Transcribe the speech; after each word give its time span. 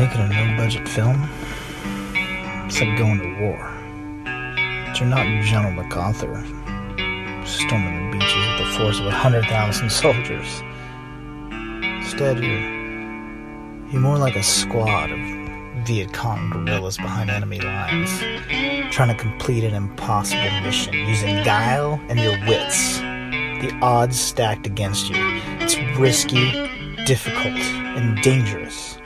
Making 0.00 0.22
a 0.22 0.28
no 0.28 0.56
budget 0.56 0.88
film? 0.88 1.28
It's 2.64 2.80
like 2.80 2.96
going 2.96 3.18
to 3.18 3.38
war. 3.42 3.70
But 4.86 4.98
you're 4.98 5.06
not 5.06 5.26
General 5.44 5.74
MacArthur, 5.74 6.42
storming 7.44 8.10
the 8.10 8.16
beaches 8.16 8.34
with 8.34 8.58
the 8.60 8.78
force 8.78 8.98
of 8.98 9.04
a 9.04 9.10
hundred 9.10 9.44
thousand 9.44 9.92
soldiers. 10.02 10.62
Instead, 11.52 12.38
you're, 12.42 13.90
you're 13.90 14.00
more 14.00 14.16
like 14.16 14.36
a 14.36 14.42
squad 14.42 15.10
of 15.10 15.18
Viet 15.86 16.14
Cong 16.14 16.48
guerrillas 16.48 16.96
behind 16.96 17.28
enemy 17.28 17.60
lines, 17.60 18.08
trying 18.90 19.14
to 19.14 19.14
complete 19.14 19.64
an 19.64 19.74
impossible 19.74 20.60
mission 20.62 20.94
using 20.94 21.44
guile 21.44 22.00
and 22.08 22.18
your 22.18 22.38
wits. 22.48 23.00
The 23.00 23.78
odds 23.82 24.18
stacked 24.18 24.66
against 24.66 25.10
you. 25.10 25.16
It's 25.60 25.76
risky, 25.98 26.52
difficult, 27.04 27.58
and 27.58 28.16
dangerous. 28.22 28.96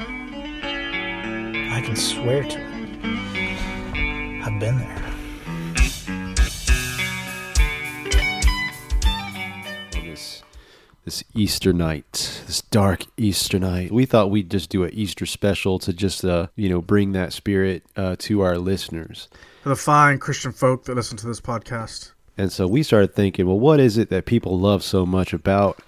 I 1.85 1.87
can 1.89 1.97
swear 1.97 2.43
to 2.43 2.59
it. 2.59 2.65
I've 4.43 4.59
been 4.59 4.79
there. 4.79 5.01
this 9.93 10.43
this 11.05 11.23
Easter 11.35 11.75
night, 11.75 12.43
this 12.47 12.63
dark 12.63 13.05
Easter 13.19 13.59
night. 13.59 13.93
We 13.93 14.07
thought 14.07 14.31
we'd 14.31 14.51
just 14.51 14.71
do 14.71 14.85
an 14.85 14.95
Easter 14.95 15.27
special 15.27 15.79
to 15.81 15.93
just 15.93 16.25
uh, 16.25 16.47
you 16.57 16.71
know 16.71 16.81
bring 16.81 17.13
that 17.13 17.35
spirit 17.35 17.85
uh, 17.97 18.17
to 18.21 18.41
our 18.41 18.57
listeners. 18.57 19.29
For 19.63 19.69
the 19.69 19.77
fine 19.77 20.19
Christian 20.19 20.53
folk 20.53 20.85
that 20.87 20.95
listen 20.95 21.19
to 21.19 21.27
this 21.27 21.43
podcast. 21.43 22.13
And 22.39 22.51
so 22.51 22.67
we 22.67 22.83
started 22.83 23.15
thinking, 23.15 23.47
well, 23.47 23.61
what 23.61 23.79
is 23.79 23.99
it 23.99 24.09
that 24.09 24.25
people 24.25 24.59
love 24.59 24.83
so 24.83 25.05
much 25.05 25.35
about 25.35 25.83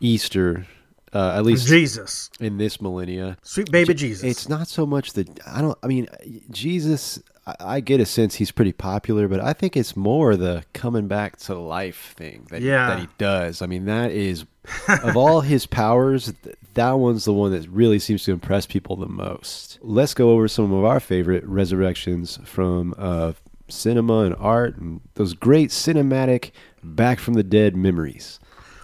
Easter? 0.00 0.68
Uh, 1.14 1.34
at 1.36 1.44
least 1.44 1.66
Jesus. 1.66 2.30
in 2.40 2.56
this 2.58 2.80
millennia, 2.80 3.36
Sweet 3.42 3.70
baby 3.70 3.92
Jesus. 3.94 4.24
It's 4.24 4.48
not 4.48 4.66
so 4.68 4.86
much 4.86 5.12
that 5.12 5.28
I 5.46 5.60
don't. 5.60 5.78
I 5.82 5.86
mean, 5.86 6.08
Jesus. 6.50 7.20
I, 7.46 7.56
I 7.60 7.80
get 7.80 8.00
a 8.00 8.06
sense 8.06 8.36
he's 8.36 8.50
pretty 8.52 8.72
popular, 8.72 9.26
but 9.28 9.40
I 9.40 9.52
think 9.52 9.76
it's 9.76 9.96
more 9.96 10.36
the 10.36 10.64
coming 10.72 11.08
back 11.08 11.36
to 11.40 11.54
life 11.58 12.14
thing 12.16 12.46
that 12.50 12.62
Yeah. 12.62 12.86
that 12.88 12.98
he 13.00 13.08
does. 13.18 13.60
I 13.62 13.66
mean, 13.66 13.84
that 13.86 14.10
is 14.12 14.44
of 14.88 15.16
all 15.16 15.40
his 15.52 15.66
powers, 15.66 16.32
that 16.74 16.92
one's 16.92 17.24
the 17.24 17.32
one 17.32 17.50
that 17.52 17.68
really 17.68 17.98
seems 17.98 18.24
to 18.24 18.32
impress 18.32 18.64
people 18.66 18.96
the 18.96 19.08
most. 19.08 19.78
Let's 19.82 20.14
go 20.14 20.30
over 20.30 20.46
some 20.48 20.72
of 20.72 20.84
our 20.84 21.00
favorite 21.00 21.44
resurrections 21.44 22.38
from 22.44 22.94
uh, 22.96 23.32
cinema 23.68 24.20
and 24.20 24.36
art, 24.38 24.76
and 24.78 25.00
those 25.14 25.34
great 25.34 25.70
cinematic 25.70 26.52
back 26.84 27.18
from 27.18 27.34
the 27.34 27.42
dead 27.42 27.74
memories. 27.76 28.38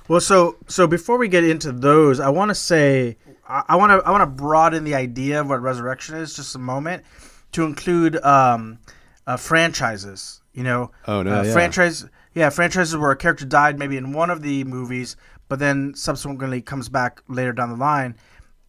Well, 0.09 0.21
so 0.21 0.57
so 0.67 0.87
before 0.87 1.19
we 1.19 1.29
get 1.29 1.45
into 1.45 1.71
those, 1.71 2.19
I 2.19 2.31
want 2.31 2.49
to 2.49 2.55
say 2.55 3.19
I 3.47 3.77
want 3.77 3.93
to 3.93 4.07
I 4.07 4.11
want 4.11 4.23
to 4.23 4.27
broaden 4.27 4.85
the 4.85 4.95
idea 4.95 5.41
of 5.41 5.49
what 5.49 5.61
resurrection 5.63 6.17
is 6.17 6.35
just 6.35 6.55
a 6.55 6.59
moment 6.59 7.05
to 7.53 7.65
include 7.65 8.17
um, 8.25 8.79
uh, 9.27 9.37
franchises. 9.37 10.41
You 10.55 10.65
know, 10.65 10.91
Oh, 11.07 11.23
no, 11.23 11.41
uh, 11.41 11.43
yeah. 11.45 11.53
franchise, 11.53 12.07
yeah, 12.35 12.51
franchises 12.51 12.97
where 12.97 13.13
a 13.13 13.17
character 13.17 13.45
died 13.45 13.79
maybe 13.79 13.97
in 13.97 14.13
one 14.13 14.29
of 14.29 14.43
the 14.43 14.65
movies, 14.65 15.15
but 15.49 15.59
then 15.61 15.95
subsequently 15.95 16.61
comes 16.63 16.89
back 16.89 17.23
later 17.29 17.53
down 17.53 17.69
the 17.69 17.77
line. 17.77 18.17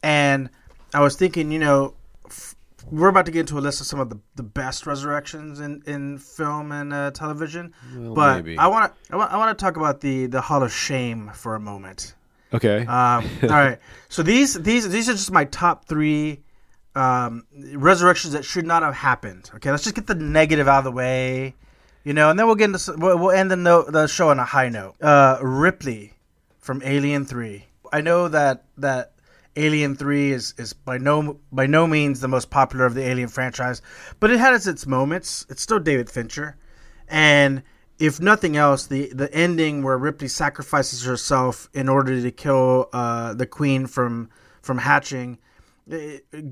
And 0.03 0.49
I 0.93 1.01
was 1.01 1.15
thinking, 1.15 1.51
you 1.51 1.57
know, 1.59 1.95
we're 2.91 3.09
about 3.09 3.25
to 3.25 3.31
get 3.31 3.41
into 3.41 3.57
a 3.57 3.61
list 3.61 3.81
of 3.81 3.87
some 3.87 3.99
of 3.99 4.09
the, 4.09 4.19
the 4.35 4.43
best 4.43 4.85
resurrections 4.85 5.59
in, 5.59 5.81
in 5.85 6.17
film 6.17 6.71
and 6.71 6.93
uh, 6.93 7.11
television, 7.11 7.73
Well, 7.95 8.13
but 8.13 8.35
maybe. 8.37 8.57
I 8.57 8.67
want 8.67 8.93
to 8.93 9.13
I 9.13 9.17
want 9.17 9.31
I 9.33 9.37
want 9.37 9.57
to 9.57 9.63
talk 9.63 9.77
about 9.77 10.01
the 10.01 10.27
the 10.27 10.41
Hall 10.41 10.63
of 10.63 10.71
Shame 10.73 11.31
for 11.33 11.55
a 11.55 11.59
moment. 11.59 12.15
Okay. 12.53 12.79
Um, 12.79 13.29
all 13.43 13.49
right, 13.49 13.79
so 14.09 14.23
these 14.23 14.55
these 14.55 14.89
these 14.89 15.07
are 15.09 15.13
just 15.13 15.31
my 15.31 15.45
top 15.45 15.85
three 15.85 16.41
um, 16.95 17.45
resurrections 17.73 18.33
that 18.33 18.43
should 18.43 18.65
not 18.65 18.83
have 18.83 18.95
happened. 18.95 19.49
Okay, 19.55 19.71
let's 19.71 19.83
just 19.83 19.95
get 19.95 20.07
the 20.07 20.15
negative 20.15 20.67
out 20.67 20.79
of 20.79 20.83
the 20.85 20.91
way, 20.91 21.55
you 22.03 22.13
know, 22.13 22.29
and 22.29 22.39
then 22.39 22.47
we'll 22.47 22.55
get 22.55 22.65
into 22.65 22.95
we'll, 22.97 23.31
end 23.31 23.51
the 23.51 23.55
no, 23.55 23.83
the 23.83 24.07
show 24.07 24.29
on 24.29 24.39
a 24.39 24.45
high 24.45 24.69
note. 24.69 24.95
Uh, 25.01 25.37
Ripley 25.41 26.13
from 26.59 26.81
Alien 26.83 27.25
Three. 27.25 27.65
I 27.91 28.01
know 28.01 28.27
that 28.27 28.65
that 28.77 29.13
Alien 29.55 29.95
Three 29.95 30.31
is 30.31 30.53
is 30.57 30.73
by 30.73 30.97
no 30.97 31.39
by 31.51 31.65
no 31.65 31.87
means 31.87 32.19
the 32.19 32.27
most 32.27 32.49
popular 32.49 32.85
of 32.85 32.93
the 32.93 33.03
Alien 33.03 33.29
franchise, 33.29 33.81
but 34.19 34.31
it 34.31 34.39
has 34.39 34.67
its 34.67 34.85
moments. 34.85 35.45
It's 35.49 35.61
still 35.61 35.79
David 35.79 36.09
Fincher, 36.09 36.57
and 37.07 37.63
if 37.97 38.21
nothing 38.21 38.55
else, 38.55 38.87
the 38.87 39.11
the 39.13 39.33
ending 39.33 39.83
where 39.83 39.97
Ripley 39.97 40.27
sacrifices 40.27 41.03
herself 41.03 41.69
in 41.73 41.89
order 41.89 42.21
to 42.21 42.31
kill 42.31 42.89
uh, 42.93 43.33
the 43.33 43.45
Queen 43.45 43.87
from 43.87 44.29
from 44.61 44.77
hatching 44.77 45.37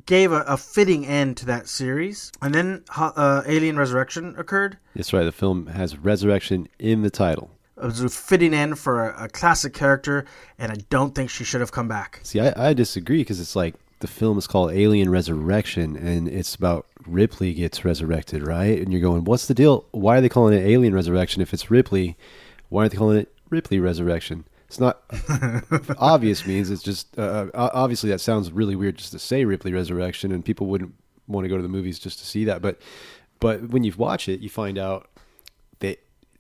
gave 0.06 0.32
a, 0.32 0.42
a 0.42 0.58
fitting 0.58 1.06
end 1.06 1.38
to 1.38 1.46
that 1.46 1.68
series. 1.68 2.32
And 2.42 2.54
then 2.54 2.84
uh, 2.96 3.44
Alien 3.46 3.78
Resurrection 3.78 4.36
occurred. 4.38 4.78
That's 4.96 5.14
right. 5.14 5.24
The 5.24 5.32
film 5.32 5.68
has 5.68 5.98
resurrection 5.98 6.68
in 6.80 7.04
the 7.04 7.10
title. 7.10 7.52
It 7.78 7.86
was 7.86 8.16
fitting 8.16 8.54
in 8.54 8.76
for 8.76 9.10
a, 9.10 9.26
a 9.26 9.30
classic 9.30 9.74
character, 9.74 10.26
and 10.58 10.72
I 10.72 10.78
don't 10.90 11.14
think 11.14 11.30
she 11.30 11.44
should 11.44 11.62
have 11.62 11.72
come 11.72 11.88
back. 11.88 12.20
See, 12.24 12.40
I, 12.40 12.70
I 12.70 12.74
disagree 12.74 13.20
because 13.20 13.40
it's 13.40 13.56
like 13.56 13.76
the 14.00 14.08
film 14.08 14.38
is 14.38 14.48
called 14.48 14.72
Alien 14.72 15.10
Resurrection, 15.10 15.96
and 15.96 16.28
it's 16.28 16.56
about 16.56 16.86
Ripley 17.06 17.54
gets 17.54 17.86
resurrected, 17.86 18.46
right? 18.46 18.80
And 18.80 18.92
you're 18.92 19.02
going, 19.02 19.24
what's 19.24 19.48
the 19.48 19.54
deal? 19.54 19.86
Why 19.92 20.18
are 20.18 20.22
they 20.22 20.30
calling 20.30 20.58
it 20.58 20.66
Alien 20.66 20.94
Resurrection 20.94 21.42
if 21.42 21.54
it's 21.54 21.72
Ripley? 21.72 22.18
Why 22.70 22.82
aren't 22.82 22.92
they 22.92 22.98
calling 22.98 23.18
it 23.18 23.34
Ripley 23.50 23.80
Resurrection? 23.80 24.46
It's 24.68 24.80
not 24.80 25.02
obvious 25.98 26.46
means 26.46 26.70
it's 26.70 26.84
just 26.84 27.18
uh, 27.18 27.48
uh, 27.54 27.70
obviously 27.74 28.10
that 28.10 28.20
sounds 28.20 28.52
really 28.52 28.76
weird 28.76 28.98
just 28.98 29.14
to 29.14 29.20
say 29.20 29.46
Ripley 29.46 29.72
Resurrection, 29.72 30.32
and 30.32 30.44
people 30.44 30.68
wouldn't 30.68 30.94
want 31.28 31.46
to 31.46 31.50
go 31.50 31.56
to 31.56 31.64
the 31.64 31.70
movies 31.70 32.00
just 32.00 32.20
to 32.20 32.26
see 32.26 32.44
that. 32.46 32.62
But 32.62 32.82
but 33.40 33.70
when 33.70 33.86
you 33.86 33.94
watch 33.98 34.28
it, 34.28 34.42
you 34.42 34.50
find 34.50 34.78
out 34.78 35.10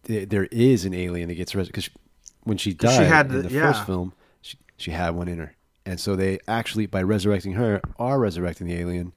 there 0.07 0.45
is 0.51 0.85
an 0.85 0.94
alien 0.94 1.28
that 1.29 1.35
gets 1.35 1.53
resurrected 1.56 1.73
because 1.94 2.03
when 2.44 2.57
she 2.57 2.73
died 2.73 2.97
she 2.97 3.03
had 3.03 3.28
in 3.28 3.41
the- 3.41 3.47
the 3.50 3.53
yeah. 3.53 3.72
first 3.72 3.85
film, 3.85 4.13
she, 4.41 4.57
she 4.78 4.91
had 4.91 5.12
one 5.12 5.28
in 5.28 5.38
her, 5.38 5.53
and 5.85 6.00
so 6.00 6.16
they 6.16 6.40
actually 6.47 6.85
by 6.85 7.01
resurrecting 7.03 7.53
her 7.53 7.81
are 8.00 8.19
resurrecting 8.19 8.67
the 8.67 8.75
alien, 8.75 9.13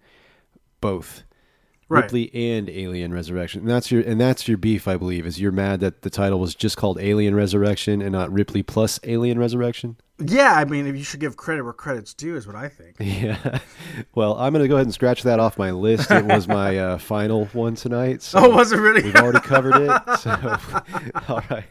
both. 0.80 1.22
Right. 1.90 2.04
Ripley 2.04 2.32
and 2.32 2.70
Alien 2.70 3.12
Resurrection, 3.12 3.62
and 3.62 3.68
that's 3.68 3.90
your 3.90 4.00
and 4.02 4.20
that's 4.20 4.46
your 4.46 4.56
beef, 4.56 4.86
I 4.86 4.96
believe. 4.96 5.26
Is 5.26 5.40
you're 5.40 5.50
mad 5.50 5.80
that 5.80 6.02
the 6.02 6.10
title 6.10 6.38
was 6.38 6.54
just 6.54 6.76
called 6.76 7.00
Alien 7.00 7.34
Resurrection 7.34 8.00
and 8.00 8.12
not 8.12 8.32
Ripley 8.32 8.62
plus 8.62 9.00
Alien 9.02 9.40
Resurrection? 9.40 9.96
Yeah, 10.22 10.52
I 10.52 10.66
mean, 10.66 10.86
if 10.86 10.96
you 10.96 11.02
should 11.02 11.18
give 11.18 11.36
credit 11.36 11.64
where 11.64 11.72
credit's 11.72 12.14
due, 12.14 12.36
is 12.36 12.46
what 12.46 12.54
I 12.54 12.68
think. 12.68 12.96
Yeah. 13.00 13.58
Well, 14.14 14.38
I'm 14.38 14.52
going 14.52 14.62
to 14.62 14.68
go 14.68 14.76
ahead 14.76 14.86
and 14.86 14.94
scratch 14.94 15.22
that 15.24 15.40
off 15.40 15.58
my 15.58 15.70
list. 15.72 16.10
It 16.10 16.24
was 16.26 16.46
my 16.46 16.78
uh, 16.78 16.98
final 17.14 17.46
one 17.46 17.74
tonight. 17.74 18.22
So 18.22 18.38
Oh, 18.38 18.50
was 18.50 18.70
it 18.70 18.76
really? 18.76 19.02
We've 19.02 19.16
already 19.16 19.40
covered 19.40 19.76
it. 19.76 19.90
So, 20.20 20.30
all 21.28 21.42
right. 21.50 21.64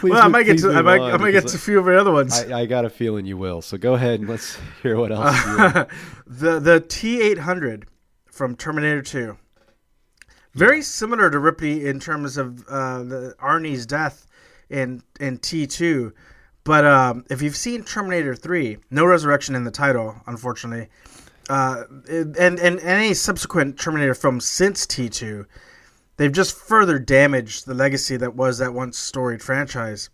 Please 0.00 0.12
well, 0.12 0.24
I 0.24 0.28
might 0.28 0.44
get 0.44 0.58
to 0.60 0.72
I 0.72 0.80
might, 0.82 1.00
I 1.00 1.16
might 1.18 1.32
get 1.32 1.48
to 1.48 1.56
a 1.56 1.58
few 1.58 1.78
of 1.78 1.84
the 1.84 2.00
other 2.00 2.12
ones. 2.12 2.40
I, 2.40 2.60
I 2.60 2.66
got 2.66 2.84
a 2.84 2.90
feeling 2.90 3.26
you 3.26 3.36
will. 3.36 3.60
So 3.60 3.76
go 3.76 3.94
ahead 3.94 4.20
and 4.20 4.28
let's 4.28 4.56
hear 4.82 4.96
what 4.96 5.10
else. 5.12 5.36
you 5.44 5.86
the 6.26 6.60
the 6.60 6.80
T 6.80 7.20
eight 7.20 7.38
hundred 7.38 7.86
from 8.26 8.54
Terminator 8.56 9.02
Two. 9.02 9.36
Very 10.58 10.82
similar 10.82 11.30
to 11.30 11.38
Ripley 11.38 11.86
in 11.86 12.00
terms 12.00 12.36
of 12.36 12.66
uh, 12.68 13.04
the 13.04 13.34
Arnie's 13.40 13.86
death 13.86 14.26
in 14.68 15.04
in 15.20 15.38
T 15.38 15.68
two, 15.68 16.12
but 16.64 16.84
um, 16.84 17.24
if 17.30 17.40
you've 17.40 17.56
seen 17.56 17.84
Terminator 17.84 18.34
Three, 18.34 18.78
no 18.90 19.04
resurrection 19.04 19.54
in 19.54 19.62
the 19.62 19.70
title, 19.70 20.16
unfortunately. 20.26 20.88
Uh, 21.48 21.84
and 22.08 22.58
and 22.58 22.80
any 22.80 23.14
subsequent 23.14 23.78
Terminator 23.78 24.14
films 24.14 24.46
since 24.46 24.84
T 24.84 25.08
two, 25.08 25.46
they've 26.16 26.32
just 26.32 26.56
further 26.56 26.98
damaged 26.98 27.64
the 27.64 27.74
legacy 27.74 28.16
that 28.16 28.34
was 28.34 28.58
that 28.58 28.74
once 28.74 28.98
storied 28.98 29.40
franchise. 29.40 30.10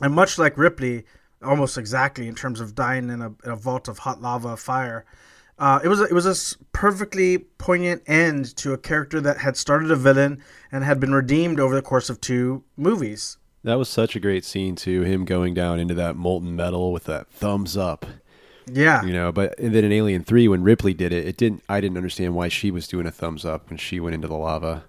And 0.00 0.12
much 0.12 0.38
like 0.38 0.58
Ripley, 0.58 1.04
almost 1.40 1.78
exactly 1.78 2.26
in 2.26 2.34
terms 2.34 2.60
of 2.60 2.74
dying 2.74 3.10
in 3.10 3.22
a, 3.22 3.28
in 3.44 3.52
a 3.52 3.56
vault 3.56 3.86
of 3.86 3.98
hot 3.98 4.20
lava 4.20 4.56
fire, 4.56 5.04
uh, 5.58 5.80
it 5.84 5.88
was 5.88 6.00
a, 6.00 6.04
it 6.04 6.12
was 6.12 6.26
a 6.26 6.58
perfectly 6.72 7.38
poignant 7.38 8.02
end 8.06 8.56
to 8.56 8.72
a 8.72 8.78
character 8.78 9.20
that 9.20 9.38
had 9.38 9.56
started 9.56 9.90
a 9.90 9.96
villain 9.96 10.42
and 10.70 10.84
had 10.84 10.98
been 10.98 11.12
redeemed 11.14 11.60
over 11.60 11.74
the 11.74 11.82
course 11.82 12.10
of 12.10 12.20
two 12.20 12.64
movies. 12.76 13.38
That 13.64 13.74
was 13.74 13.88
such 13.88 14.16
a 14.16 14.20
great 14.20 14.44
scene 14.44 14.74
too. 14.74 15.02
Him 15.02 15.24
going 15.24 15.54
down 15.54 15.78
into 15.78 15.94
that 15.94 16.16
molten 16.16 16.56
metal 16.56 16.92
with 16.92 17.04
that 17.04 17.28
thumbs 17.28 17.76
up. 17.76 18.06
Yeah, 18.66 19.04
You 19.04 19.12
know, 19.12 19.32
but 19.32 19.58
and 19.58 19.74
then 19.74 19.84
in 19.84 19.92
Alien 19.92 20.22
Three, 20.22 20.46
when 20.46 20.62
Ripley 20.62 20.94
did 20.94 21.12
it, 21.12 21.26
it 21.26 21.36
didn't. 21.36 21.64
I 21.68 21.80
didn't 21.80 21.96
understand 21.96 22.34
why 22.34 22.48
she 22.48 22.70
was 22.70 22.86
doing 22.86 23.06
a 23.06 23.10
thumbs 23.10 23.44
up 23.44 23.68
when 23.68 23.76
she 23.76 23.98
went 23.98 24.14
into 24.14 24.28
the 24.28 24.36
lava. 24.36 24.84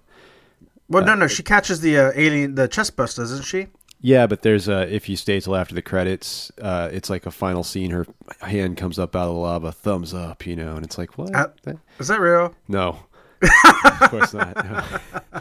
well, 0.88 1.04
no, 1.04 1.16
no, 1.16 1.26
she 1.26 1.42
catches 1.42 1.80
the 1.80 1.98
uh, 1.98 2.12
alien, 2.14 2.54
the 2.54 2.68
chest 2.68 2.94
bust, 2.96 3.16
doesn't 3.16 3.42
she? 3.42 3.66
Yeah, 4.06 4.26
but 4.26 4.42
there's 4.42 4.68
a 4.68 4.94
if 4.94 5.08
you 5.08 5.16
stay 5.16 5.40
till 5.40 5.56
after 5.56 5.74
the 5.74 5.80
credits, 5.80 6.52
uh, 6.60 6.90
it's 6.92 7.08
like 7.08 7.24
a 7.24 7.30
final 7.30 7.64
scene. 7.64 7.90
Her 7.90 8.06
hand 8.42 8.76
comes 8.76 8.98
up 8.98 9.16
out 9.16 9.28
of 9.28 9.34
the 9.34 9.40
lava, 9.40 9.72
thumbs 9.72 10.12
up, 10.12 10.44
you 10.44 10.54
know, 10.54 10.76
and 10.76 10.84
it's 10.84 10.98
like 10.98 11.16
what? 11.16 11.34
Uh, 11.34 11.46
Is 11.98 12.08
that 12.08 12.20
real? 12.20 12.54
no, 12.68 12.98
of 14.02 14.10
course 14.10 14.34
not. 14.34 14.54
no. 14.62 15.40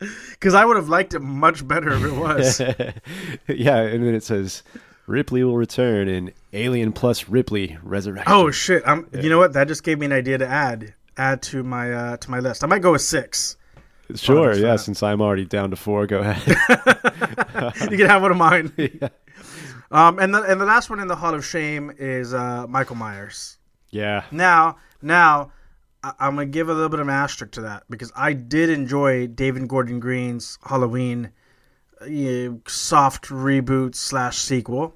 Because 0.30 0.54
I 0.54 0.64
would 0.64 0.76
have 0.76 0.88
liked 0.88 1.12
it 1.12 1.20
much 1.20 1.68
better 1.68 1.92
if 1.92 2.02
it 2.02 2.12
was. 2.12 2.60
yeah, 3.46 3.76
and 3.76 4.02
then 4.06 4.14
it 4.14 4.24
says 4.24 4.62
Ripley 5.06 5.44
will 5.44 5.58
return 5.58 6.08
in 6.08 6.32
Alien 6.54 6.92
plus 6.92 7.28
Ripley 7.28 7.76
Resurrection. 7.82 8.32
Oh 8.32 8.50
shit! 8.50 8.82
I'm. 8.86 9.06
You 9.12 9.28
know 9.28 9.38
what? 9.38 9.52
That 9.52 9.68
just 9.68 9.84
gave 9.84 9.98
me 9.98 10.06
an 10.06 10.12
idea 10.12 10.38
to 10.38 10.48
add 10.48 10.94
add 11.18 11.42
to 11.42 11.62
my 11.62 11.92
uh, 11.92 12.16
to 12.16 12.30
my 12.30 12.40
list. 12.40 12.64
I 12.64 12.68
might 12.68 12.80
go 12.80 12.92
with 12.92 13.02
six. 13.02 13.58
Sure, 14.14 14.54
yeah. 14.54 14.76
Since 14.76 15.02
I'm 15.02 15.20
already 15.20 15.44
down 15.44 15.70
to 15.70 15.76
four, 15.76 16.06
go 16.06 16.20
ahead. 16.20 16.46
you 17.90 17.96
can 17.96 18.06
have 18.06 18.22
one 18.22 18.30
of 18.30 18.36
mine. 18.36 18.72
yeah. 18.76 19.08
Um, 19.90 20.18
and 20.18 20.34
the 20.34 20.42
and 20.42 20.60
the 20.60 20.64
last 20.64 20.88
one 20.90 21.00
in 21.00 21.08
the 21.08 21.16
Hall 21.16 21.34
of 21.34 21.44
Shame 21.44 21.92
is 21.98 22.32
uh, 22.32 22.66
Michael 22.66 22.96
Myers. 22.96 23.58
Yeah. 23.90 24.24
Now, 24.30 24.76
now 25.02 25.52
I- 26.02 26.14
I'm 26.18 26.34
gonna 26.36 26.46
give 26.46 26.68
a 26.68 26.74
little 26.74 26.88
bit 26.88 27.00
of 27.00 27.08
an 27.08 27.14
asterisk 27.14 27.52
to 27.52 27.60
that 27.62 27.84
because 27.90 28.10
I 28.16 28.32
did 28.32 28.70
enjoy 28.70 29.26
David 29.26 29.68
Gordon 29.68 30.00
Green's 30.00 30.58
Halloween 30.64 31.30
uh, 32.00 32.54
soft 32.66 33.26
reboot 33.28 33.94
slash 33.94 34.38
sequel. 34.38 34.94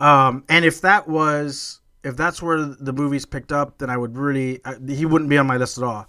Um, 0.00 0.44
and 0.48 0.64
if 0.64 0.80
that 0.80 1.08
was 1.08 1.80
if 2.02 2.16
that's 2.16 2.42
where 2.42 2.60
the 2.64 2.92
movies 2.92 3.24
picked 3.24 3.52
up, 3.52 3.78
then 3.78 3.88
I 3.88 3.96
would 3.96 4.16
really 4.18 4.60
I, 4.64 4.74
he 4.88 5.06
wouldn't 5.06 5.30
be 5.30 5.38
on 5.38 5.46
my 5.46 5.56
list 5.56 5.78
at 5.78 5.84
all. 5.84 6.08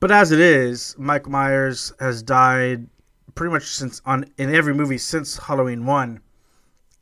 But 0.00 0.10
as 0.10 0.32
it 0.32 0.40
is, 0.40 0.94
Michael 0.98 1.32
Myers 1.32 1.92
has 2.00 2.22
died 2.22 2.86
pretty 3.34 3.52
much 3.52 3.64
since 3.64 4.00
on 4.06 4.24
in 4.38 4.54
every 4.54 4.74
movie 4.74 4.98
since 4.98 5.38
Halloween 5.38 5.86
one 5.86 6.20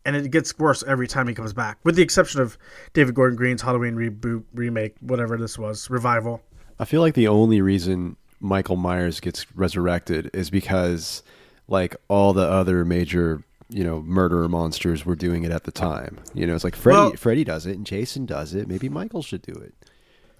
and 0.04 0.16
it 0.16 0.30
gets 0.30 0.58
worse 0.58 0.82
every 0.86 1.06
time 1.06 1.28
he 1.28 1.34
comes 1.34 1.52
back, 1.52 1.78
with 1.84 1.94
the 1.94 2.02
exception 2.02 2.40
of 2.40 2.56
David 2.94 3.14
Gordon 3.14 3.36
Green's 3.36 3.60
Halloween 3.60 3.94
reboot, 3.94 4.42
remake, 4.54 4.94
whatever 5.00 5.36
this 5.36 5.58
was, 5.58 5.90
revival. 5.90 6.40
I 6.78 6.86
feel 6.86 7.02
like 7.02 7.12
the 7.14 7.28
only 7.28 7.60
reason 7.60 8.16
Michael 8.40 8.76
Myers 8.76 9.20
gets 9.20 9.44
resurrected 9.54 10.30
is 10.32 10.48
because 10.48 11.22
like 11.66 11.94
all 12.08 12.32
the 12.32 12.48
other 12.48 12.84
major, 12.86 13.42
you 13.68 13.84
know, 13.84 14.00
murderer 14.00 14.48
monsters 14.48 15.04
were 15.04 15.16
doing 15.16 15.44
it 15.44 15.50
at 15.52 15.64
the 15.64 15.72
time. 15.72 16.18
You 16.32 16.46
know, 16.46 16.54
it's 16.54 16.64
like 16.64 16.76
Freddy 16.76 16.96
Well- 16.96 17.12
Freddy 17.16 17.44
does 17.44 17.66
it 17.66 17.76
and 17.76 17.84
Jason 17.84 18.24
does 18.24 18.54
it. 18.54 18.66
Maybe 18.66 18.88
Michael 18.88 19.22
should 19.22 19.42
do 19.42 19.52
it. 19.52 19.74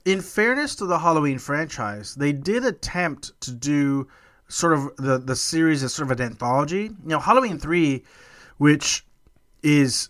In 0.09 0.23
fairness 0.23 0.75
to 0.77 0.87
the 0.87 1.01
Halloween 1.01 1.39
franchise, 1.39 2.15
they 2.15 2.33
did 2.33 2.65
attempt 2.65 3.39
to 3.43 3.53
do 3.53 4.09
sort 4.49 4.73
of 4.73 4.97
the 4.97 5.19
the 5.19 5.37
series 5.37 5.83
as 5.83 5.93
sort 5.93 6.11
of 6.11 6.19
an 6.19 6.25
anthology. 6.25 6.85
You 6.85 6.97
know, 7.05 7.19
Halloween 7.19 7.59
three, 7.59 8.05
which 8.57 9.05
is 9.63 10.09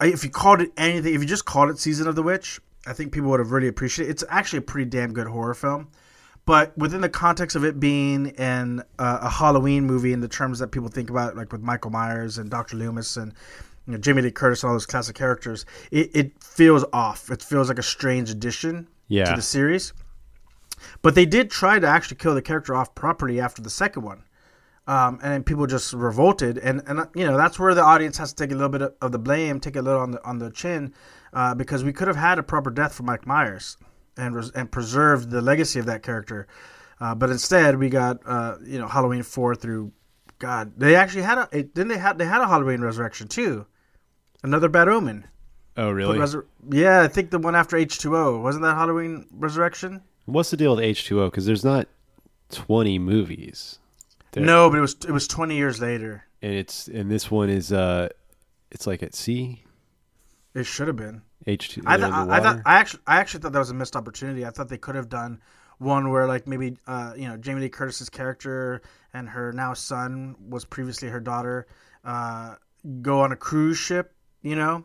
if 0.00 0.22
you 0.22 0.30
called 0.30 0.60
it 0.60 0.70
anything, 0.76 1.12
if 1.16 1.20
you 1.20 1.26
just 1.26 1.46
called 1.46 1.68
it 1.68 1.80
Season 1.80 2.06
of 2.06 2.14
the 2.14 2.22
Witch, 2.22 2.60
I 2.86 2.92
think 2.92 3.10
people 3.10 3.28
would 3.30 3.40
have 3.40 3.50
really 3.50 3.66
appreciated 3.66 4.08
it. 4.08 4.12
It's 4.12 4.24
actually 4.28 4.58
a 4.58 4.62
pretty 4.62 4.88
damn 4.88 5.12
good 5.12 5.26
horror 5.26 5.54
film. 5.54 5.88
But 6.46 6.78
within 6.78 7.00
the 7.00 7.08
context 7.08 7.56
of 7.56 7.64
it 7.64 7.80
being 7.80 8.28
an 8.38 8.84
uh, 9.00 9.18
a 9.22 9.28
Halloween 9.28 9.84
movie, 9.84 10.12
in 10.12 10.20
the 10.20 10.28
terms 10.28 10.60
that 10.60 10.68
people 10.68 10.90
think 10.90 11.10
about, 11.10 11.36
like 11.36 11.50
with 11.50 11.60
Michael 11.60 11.90
Myers 11.90 12.38
and 12.38 12.50
Dr. 12.50 12.76
Loomis 12.76 13.16
and 13.16 13.34
you 13.88 13.98
know, 13.98 14.20
Lee 14.20 14.30
Curtis 14.30 14.62
and 14.62 14.68
all 14.68 14.76
those 14.76 14.86
classic 14.86 15.16
characters, 15.16 15.66
it, 15.90 16.08
it 16.14 16.40
feels 16.40 16.84
off. 16.92 17.32
It 17.32 17.42
feels 17.42 17.68
like 17.68 17.80
a 17.80 17.82
strange 17.82 18.30
addition 18.30 18.86
Yeah. 19.10 19.24
to 19.24 19.36
the 19.36 19.42
series. 19.42 19.92
But 21.02 21.14
they 21.14 21.26
did 21.26 21.50
try 21.50 21.78
to 21.78 21.86
actually 21.86 22.16
kill 22.16 22.34
the 22.34 22.40
character 22.40 22.74
off 22.74 22.94
properly 22.94 23.38
after 23.38 23.60
the 23.60 23.68
second 23.68 24.02
one. 24.02 24.24
Um, 24.86 25.18
and 25.22 25.44
people 25.44 25.66
just 25.66 25.92
revolted, 25.92 26.58
and, 26.58 26.82
and 26.86 27.00
uh, 27.00 27.06
you 27.14 27.24
know 27.24 27.36
that's 27.36 27.58
where 27.60 27.74
the 27.74 27.84
audience 27.84 28.16
has 28.16 28.32
to 28.32 28.42
take 28.42 28.50
a 28.50 28.54
little 28.54 28.70
bit 28.70 28.82
of 29.00 29.12
the 29.12 29.18
blame, 29.18 29.60
take 29.60 29.76
a 29.76 29.82
little 29.82 30.00
on 30.00 30.12
the 30.12 30.24
on 30.24 30.38
the 30.38 30.50
chin, 30.50 30.94
uh, 31.32 31.54
because 31.54 31.84
we 31.84 31.92
could 31.92 32.08
have 32.08 32.16
had 32.16 32.38
a 32.40 32.42
proper 32.42 32.70
death 32.70 32.94
for 32.94 33.04
Mike 33.04 33.24
Myers, 33.24 33.76
and 34.16 34.34
res- 34.34 34.50
and 34.50 34.72
preserved 34.72 35.30
the 35.30 35.42
legacy 35.42 35.78
of 35.78 35.86
that 35.86 36.02
character, 36.02 36.48
uh, 37.00 37.14
but 37.14 37.30
instead 37.30 37.76
we 37.76 37.88
got 37.88 38.18
uh, 38.26 38.56
you 38.64 38.78
know 38.80 38.88
Halloween 38.88 39.22
four 39.22 39.54
through, 39.54 39.92
God, 40.40 40.72
they 40.76 40.96
actually 40.96 41.22
had 41.22 41.38
a 41.38 41.48
it, 41.52 41.74
didn't 41.74 41.88
they 41.88 41.98
had 41.98 42.18
they 42.18 42.26
had 42.26 42.40
a 42.40 42.48
Halloween 42.48 42.80
Resurrection 42.80 43.28
too, 43.28 43.66
another 44.42 44.68
Bad 44.68 44.88
Omen. 44.88 45.28
Oh, 45.76 45.90
really? 45.90 46.18
Resur- 46.18 46.46
yeah, 46.70 47.02
I 47.02 47.08
think 47.08 47.30
the 47.30 47.38
one 47.38 47.54
after 47.54 47.76
H 47.76 47.98
two 47.98 48.16
O 48.16 48.38
wasn't 48.40 48.62
that 48.64 48.74
Halloween 48.76 49.26
Resurrection. 49.32 50.02
What's 50.26 50.50
the 50.50 50.56
deal 50.56 50.76
with 50.76 50.84
H2O? 50.84 51.26
Because 51.30 51.46
there's 51.46 51.64
not 51.64 51.88
20 52.50 52.98
movies. 52.98 53.78
There- 54.32 54.44
No, 54.44 54.68
but 54.70 54.78
it 54.78 54.80
was 54.80 54.96
it 55.06 55.10
was 55.10 55.26
twenty 55.26 55.56
years 55.56 55.80
later. 55.80 56.24
And 56.42 56.52
it's 56.54 56.86
and 56.88 57.10
this 57.10 57.30
one 57.30 57.48
is 57.50 57.72
uh 57.72 58.08
it's 58.70 58.86
like 58.86 59.02
at 59.02 59.14
sea. 59.14 59.64
It 60.54 60.64
should 60.66 60.86
have 60.88 60.96
been. 60.96 61.22
H2 61.46 61.82
I, 61.86 61.96
th- 61.96 62.10
I, 62.12 62.36
I 62.36 62.40
thought. 62.40 62.60
I 62.66 62.74
actually 62.78 63.00
I 63.06 63.16
actually 63.18 63.40
thought 63.40 63.52
that 63.52 63.58
was 63.58 63.70
a 63.70 63.74
missed 63.74 63.96
opportunity. 63.96 64.44
I 64.44 64.50
thought 64.50 64.68
they 64.68 64.78
could 64.78 64.94
have 64.94 65.08
done 65.08 65.40
one 65.78 66.10
where 66.10 66.26
like 66.26 66.46
maybe 66.46 66.76
uh, 66.86 67.14
you 67.16 67.26
know 67.28 67.36
Jamie 67.38 67.62
Lee 67.62 67.68
Curtis's 67.70 68.10
character 68.10 68.82
and 69.14 69.28
her 69.28 69.52
now 69.52 69.72
son 69.74 70.36
was 70.48 70.64
previously 70.64 71.08
her 71.08 71.20
daughter 71.20 71.66
uh, 72.04 72.56
go 73.02 73.20
on 73.20 73.32
a 73.32 73.36
cruise 73.36 73.78
ship, 73.78 74.14
you 74.42 74.54
know, 74.54 74.84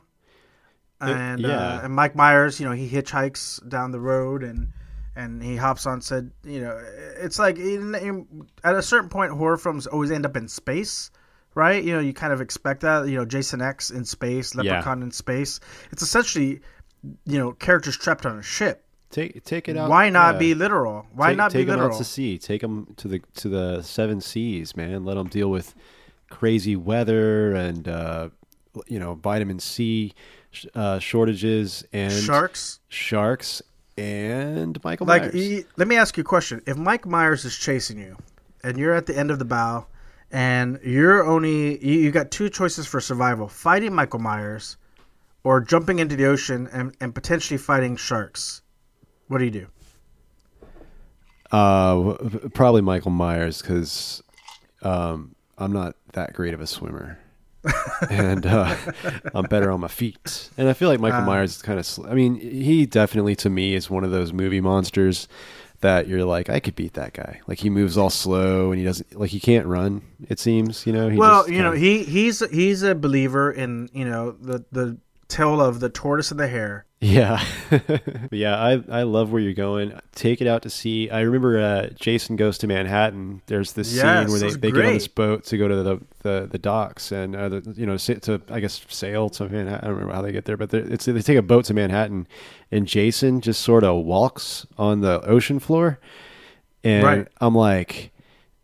and 1.01 1.41
yeah. 1.41 1.49
uh, 1.49 1.81
and 1.83 1.93
Mike 1.93 2.15
Myers, 2.15 2.59
you 2.59 2.65
know, 2.67 2.73
he 2.73 2.89
hitchhikes 2.89 3.67
down 3.67 3.91
the 3.91 3.99
road 3.99 4.43
and 4.43 4.69
and 5.15 5.41
he 5.41 5.55
hops 5.55 5.85
on 5.85 6.01
said, 6.01 6.31
you 6.43 6.59
know, 6.59 6.77
it's 7.17 7.39
like 7.39 7.57
in, 7.57 7.95
in- 7.95 8.47
at 8.63 8.75
a 8.75 8.81
certain 8.81 9.09
point 9.09 9.31
horror 9.31 9.57
films 9.57 9.87
always 9.87 10.11
end 10.11 10.25
up 10.25 10.35
in 10.35 10.47
space. 10.47 11.11
Right, 11.53 11.81
you 11.85 11.93
know, 11.93 12.01
you 12.01 12.11
kind 12.11 12.33
of 12.33 12.41
expect 12.41 12.81
that. 12.81 13.07
You 13.07 13.15
know, 13.15 13.23
Jason 13.23 13.61
X 13.61 13.89
in 13.89 14.03
space, 14.03 14.53
Yeah. 14.55 14.73
Leprechaun 14.73 15.01
in 15.03 15.11
space. 15.11 15.61
It's 15.89 16.01
essentially, 16.01 16.59
you 17.25 17.39
know, 17.39 17.53
characters 17.53 17.95
trapped 17.95 18.25
on 18.25 18.37
a 18.37 18.43
ship. 18.43 18.83
Take 19.09 19.41
take 19.45 19.69
it 19.69 19.77
out. 19.77 19.89
Why 19.89 20.09
not 20.09 20.33
yeah. 20.35 20.39
be 20.39 20.53
literal? 20.53 21.07
Why 21.13 21.29
take, 21.29 21.37
not 21.37 21.51
take 21.51 21.61
be 21.61 21.63
them 21.71 21.79
literal? 21.79 21.95
out 21.95 21.97
to 21.99 22.03
sea? 22.03 22.37
Take 22.37 22.59
them 22.59 22.93
to 22.97 23.07
the 23.07 23.21
to 23.35 23.47
the 23.47 23.81
seven 23.83 24.19
seas, 24.19 24.75
man. 24.75 25.05
Let 25.05 25.13
them 25.13 25.29
deal 25.29 25.49
with 25.49 25.73
crazy 26.29 26.75
weather 26.75 27.55
and 27.55 27.87
uh, 27.87 28.29
you 28.87 28.99
know 28.99 29.13
vitamin 29.15 29.59
C 29.59 30.13
uh, 30.75 30.99
shortages 30.99 31.83
and 31.93 32.11
Sharks. 32.13 32.79
sharks 32.89 33.61
and 33.97 34.81
Michael 34.83 35.07
Like, 35.07 35.21
Myers. 35.23 35.35
e- 35.35 35.65
let 35.77 35.87
me 35.87 35.95
ask 35.97 36.17
you 36.17 36.21
a 36.21 36.25
question: 36.25 36.61
If 36.65 36.77
Mike 36.77 37.05
Myers 37.05 37.45
is 37.45 37.57
chasing 37.57 37.97
you, 37.99 38.17
and 38.63 38.77
you're 38.77 38.93
at 38.93 39.05
the 39.05 39.17
end 39.17 39.31
of 39.31 39.39
the 39.39 39.45
bow, 39.45 39.85
and 40.31 40.79
you're 40.83 41.25
only 41.25 41.83
you, 41.85 41.99
you 41.99 42.11
got 42.11 42.31
two 42.31 42.49
choices 42.49 42.85
for 42.87 42.99
survival: 42.99 43.47
fighting 43.47 43.93
Michael 43.93 44.19
Myers, 44.19 44.77
or 45.43 45.61
jumping 45.61 45.99
into 45.99 46.15
the 46.15 46.25
ocean 46.25 46.67
and, 46.73 46.95
and 46.99 47.13
potentially 47.15 47.57
fighting 47.57 47.95
sharks. 47.95 48.61
What 49.27 49.37
do 49.39 49.45
you 49.45 49.51
do? 49.51 49.67
Uh, 51.51 52.15
probably 52.53 52.81
Michael 52.81 53.11
Myers 53.11 53.61
because 53.61 54.21
um, 54.81 55.35
I'm 55.57 55.71
not 55.71 55.95
that 56.13 56.33
great 56.33 56.53
of 56.53 56.59
a 56.61 56.67
swimmer, 56.67 57.17
and 58.09 58.45
uh, 58.45 58.75
I'm 59.33 59.45
better 59.45 59.71
on 59.71 59.79
my 59.79 59.87
feet. 59.87 60.49
And 60.57 60.69
I 60.69 60.73
feel 60.73 60.89
like 60.89 60.99
Michael 60.99 61.21
Uh. 61.21 61.25
Myers 61.25 61.55
is 61.57 61.61
kind 61.61 61.79
of. 61.79 61.85
Sl- 61.85 62.07
I 62.07 62.13
mean, 62.13 62.35
he 62.39 62.85
definitely 62.85 63.35
to 63.37 63.49
me 63.49 63.75
is 63.75 63.89
one 63.89 64.03
of 64.03 64.11
those 64.11 64.33
movie 64.33 64.61
monsters 64.61 65.27
that 65.81 66.07
you're 66.07 66.23
like, 66.25 66.49
I 66.49 66.59
could 66.59 66.75
beat 66.75 66.93
that 66.93 67.13
guy. 67.13 67.41
Like 67.47 67.59
he 67.59 67.69
moves 67.69 67.97
all 67.97 68.09
slow 68.09 68.71
and 68.71 68.79
he 68.79 68.85
doesn't 68.85 69.19
like 69.19 69.29
he 69.31 69.39
can't 69.39 69.65
run. 69.67 70.01
It 70.29 70.39
seems 70.39 70.85
you 70.87 70.93
know. 70.93 71.09
He 71.09 71.17
well, 71.17 71.49
you 71.49 71.61
know, 71.61 71.71
he 71.73 72.03
he's 72.03 72.39
he's 72.49 72.81
a 72.83 72.95
believer 72.95 73.51
in 73.51 73.89
you 73.93 74.05
know 74.05 74.31
the 74.31 74.63
the 74.71 74.97
tale 75.27 75.61
of 75.61 75.79
the 75.79 75.89
tortoise 75.89 76.31
and 76.31 76.39
the 76.39 76.47
hare. 76.47 76.85
Yeah, 77.07 77.43
yeah. 78.31 78.55
I 78.57 78.81
I 78.89 79.03
love 79.03 79.31
where 79.31 79.41
you're 79.41 79.53
going. 79.53 79.93
Take 80.13 80.41
it 80.41 80.47
out 80.47 80.61
to 80.63 80.69
sea. 80.69 81.09
I 81.09 81.19
remember 81.21 81.59
uh, 81.59 81.87
Jason 81.99 82.35
goes 82.35 82.57
to 82.59 82.67
Manhattan. 82.67 83.41
There's 83.45 83.73
this 83.73 83.93
Yes, 83.93 84.01
scene 84.01 84.31
where 84.31 84.39
they, 84.39 84.47
that's 84.47 84.57
they 84.61 84.71
get 84.71 84.85
on 84.85 84.93
this 84.93 85.07
boat 85.07 85.43
to 85.45 85.57
go 85.57 85.67
to 85.67 85.83
the 85.83 86.01
the, 86.23 86.47
the 86.51 86.57
docks 86.57 87.11
and 87.11 87.35
uh, 87.35 87.49
the, 87.49 87.73
you 87.77 87.85
know 87.85 87.97
to 87.97 88.41
I 88.49 88.59
guess 88.59 88.83
sail 88.89 89.29
to 89.31 89.43
Manhattan. 89.49 89.79
I 89.83 89.87
don't 89.87 89.93
remember 89.95 90.13
how 90.13 90.21
they 90.21 90.31
get 90.31 90.45
there, 90.45 90.57
but 90.57 90.69
they're- 90.71 90.91
it's 90.91 91.05
they 91.05 91.21
take 91.21 91.37
a 91.37 91.41
boat 91.43 91.65
to 91.65 91.73
Manhattan, 91.73 92.27
and 92.71 92.87
Jason 92.87 93.41
just 93.41 93.61
sort 93.61 93.83
of 93.83 94.03
walks 94.05 94.65
on 94.77 95.01
the 95.01 95.21
ocean 95.27 95.59
floor, 95.59 95.99
and 96.83 97.03
Right. 97.03 97.27
I'm 97.39 97.53
like, 97.55 98.11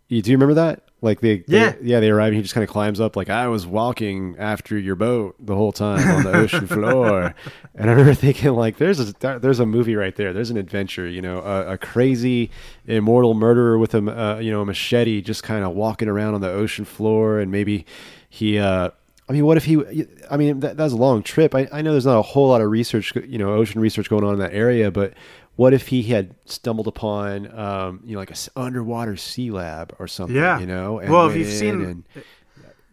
do 0.10 0.16
you 0.16 0.24
remember 0.30 0.56
that? 0.56 0.84
Like 1.04 1.20
they, 1.20 1.40
they- 1.48 1.58
Yeah. 1.58 1.74
yeah, 1.82 2.00
they 2.00 2.12
arrive 2.12 2.28
and 2.28 2.36
he 2.36 2.42
just 2.44 2.54
kind 2.54 2.64
of 2.64 2.70
climbs 2.70 3.00
up 3.00 3.16
like 3.16 3.30
I 3.30 3.48
was 3.48 3.66
walking 3.66 4.36
after 4.38 4.78
your 4.78 4.96
boat 4.96 5.36
the 5.40 5.56
whole 5.56 5.72
time 5.72 6.08
on 6.08 6.24
the 6.24 6.32
ocean 6.38 6.68
floor, 6.76 7.34
and 7.74 7.90
I 7.90 7.94
remember 7.94 8.14
thinking 8.14 8.52
like, 8.54 8.78
there's 8.78 9.00
a 9.00 9.40
there's 9.42 9.60
a 9.60 9.66
movie 9.66 9.96
right 9.96 10.16
there. 10.16 10.32
There's 10.32 10.52
an 10.52 10.58
adventure, 10.58 11.08
you 11.08 11.22
know, 11.24 11.40
a, 11.40 11.74
a 11.74 11.78
crazy 11.80 12.52
immortal 12.86 13.34
murderer 13.34 13.78
with 13.80 13.96
a 13.96 13.98
uh, 14.36 14.38
you 14.40 14.52
know 14.52 14.62
a 14.62 14.66
machete 14.66 15.22
just 15.22 15.42
kind 15.44 15.64
of 15.66 15.72
walking 15.74 16.08
around 16.08 16.36
on 16.36 16.42
the 16.42 16.50
ocean 16.52 16.86
floor, 16.86 17.40
and 17.40 17.52
maybe 17.52 17.86
he. 18.30 18.60
uh 18.60 18.92
I 19.30 19.34
mean, 19.34 19.46
what 19.46 19.56
if 19.56 19.64
he? 19.64 20.06
I 20.30 20.36
mean, 20.36 20.60
that, 20.60 20.76
that's 20.76 20.92
a 20.92 20.98
long 20.98 21.24
trip. 21.24 21.56
I, 21.56 21.70
I 21.72 21.82
know 21.82 21.94
there's 21.94 22.06
not 22.06 22.18
a 22.18 22.22
whole 22.22 22.50
lot 22.50 22.60
of 22.60 22.70
research, 22.70 23.16
you 23.16 23.38
know, 23.38 23.54
ocean 23.54 23.80
research 23.80 24.10
going 24.10 24.26
on 24.26 24.34
in 24.34 24.40
that 24.40 24.54
area, 24.54 24.92
but 24.92 25.14
what 25.56 25.74
if 25.74 25.88
he 25.90 26.04
had 26.04 26.36
stumbled 26.46 26.88
upon, 26.88 27.48
um, 27.58 28.02
you 28.06 28.14
know, 28.14 28.20
like 28.20 28.30
a 28.30 28.34
s- 28.34 28.50
underwater 28.56 29.16
sea 29.18 29.52
lab 29.52 29.96
or 30.00 30.08
something, 30.08 30.36
Yeah. 30.36 30.60
you 30.60 30.66
know? 30.66 31.00
And 31.00 31.12
Well, 31.12 31.30
if 31.30 31.36
you've 31.36 31.48
seen- 31.50 31.82
and 31.84 32.04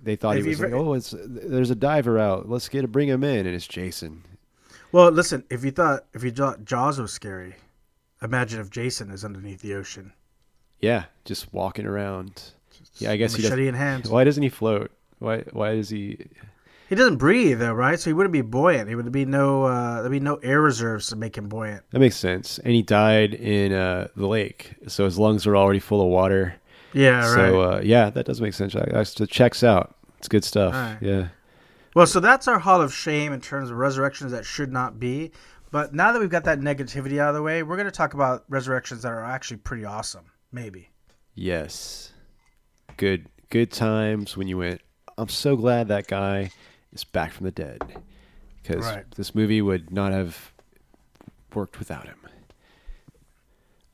they 0.03 0.17
thought 0.17 0.37
he 0.37 0.43
was 0.43 0.61
like, 0.61 0.73
oh, 0.73 0.95
it's 0.95 1.15
there's 1.19 1.71
a 1.71 1.75
diver 1.75 2.19
out. 2.19 2.49
Let's 2.49 2.69
get 2.69 2.83
to 2.83 2.89
bring 2.89 3.09
him 3.09 3.23
in, 3.25 3.47
and 3.47 3.55
it's 3.55 3.67
Jason. 3.67 4.25
Well, 4.93 5.11
listen, 5.11 5.45
if 5.51 5.65
you 5.65 5.71
thought 5.71 6.05
if 6.15 6.23
you 6.25 6.31
thought 6.31 6.65
Jaws 6.65 6.99
was 7.01 7.13
scary, 7.13 7.57
imagine 8.23 8.61
if 8.61 8.71
Jason 8.71 9.11
is 9.11 9.25
underneath 9.25 9.61
the 9.61 9.75
ocean, 9.75 10.13
Yeah, 10.81 11.05
just 11.25 11.53
walking 11.53 11.87
around. 11.87 12.53
Yeah, 12.99 13.11
I 13.13 13.17
guess 13.17 13.35
he 13.35 13.43
doesn't. 13.43 13.59
in 13.59 13.75
hand. 13.75 14.07
Why 14.07 14.25
doesn't 14.25 14.43
he 14.43 14.49
float? 14.49 14.91
Why? 15.19 15.41
Why 15.53 15.75
does 15.75 15.89
he? 15.91 16.27
He 16.89 16.95
doesn't 16.95 17.17
breathe 17.17 17.59
though, 17.59 17.75
right? 17.75 18.01
So 18.01 18.09
he 18.09 18.15
wouldn't 18.15 18.33
be 18.33 18.41
buoyant. 18.41 18.89
He 18.89 18.95
would 18.95 19.13
be 19.13 19.25
no 19.25 19.65
uh, 19.65 20.01
there'd 20.01 20.11
be 20.11 20.21
no 20.21 20.37
air 20.37 20.61
reserves 20.61 21.09
to 21.09 21.17
make 21.17 21.37
him 21.37 21.49
buoyant. 21.49 21.85
That 21.91 21.99
makes 21.99 22.17
sense. 22.17 22.59
And 22.59 22.73
he 22.73 22.83
died 22.83 23.35
in 23.35 23.73
uh, 23.73 24.09
the 24.17 24.27
lake, 24.27 24.75
so 24.87 25.05
his 25.05 25.19
lungs 25.19 25.47
were 25.47 25.57
already 25.57 25.81
full 25.81 26.01
of 26.01 26.09
water. 26.09 26.55
Yeah, 26.95 27.19
right. 27.19 27.35
So 27.35 27.61
uh, 27.61 27.81
yeah, 27.85 28.09
that 28.11 28.25
does 28.25 28.41
make 28.41 28.55
sense. 28.55 28.73
That 28.73 29.29
checks 29.31 29.63
out. 29.63 29.97
It's 30.19 30.29
good 30.29 30.45
stuff. 30.45 30.73
Right. 30.73 30.99
Yeah. 31.01 31.29
Well, 31.95 32.07
so 32.07 32.21
that's 32.21 32.49
our 32.49 32.59
Hall 32.59 32.81
of 32.81 32.95
Shame 32.95 33.33
in 33.33 33.41
terms 33.41 33.71
of 33.71 33.77
resurrections 33.77 34.33
that 34.33 34.45
should 34.45 34.73
not 34.73 34.99
be. 34.99 35.33
But 35.71 35.95
now 35.95 36.13
that 36.13 36.21
we've 36.21 36.31
got 36.31 36.45
that 36.45 36.61
negativity 36.61 37.19
out 37.19 37.31
of 37.31 37.35
the 37.35 37.43
way, 37.43 37.63
we're 37.63 37.77
going 37.77 37.87
to 37.87 37.93
talk 37.93 38.15
about 38.15 38.45
resurrections 38.49 39.03
that 39.03 39.13
are 39.13 39.25
actually 39.25 39.59
pretty 39.59 39.85
awesome. 39.85 40.25
Maybe. 40.51 40.91
Yes. 41.35 42.13
Good 42.97 43.27
good 43.51 43.71
times 43.71 44.37
when 44.37 44.49
you 44.49 44.59
went, 44.59 44.81
I'm 45.19 45.29
so 45.29 45.57
glad 45.57 45.89
that 45.89 46.07
guy 46.07 46.51
is 46.99 47.05
back 47.05 47.33
from 47.33 47.45
the 47.45 47.51
dead. 47.51 48.01
Because 48.63 48.85
Right. 48.85 49.11
this 49.17 49.35
movie 49.35 49.63
would 49.63 49.91
not 49.91 50.13
have 50.13 50.53
worked 51.55 51.79
without 51.79 52.07
him. 52.07 52.17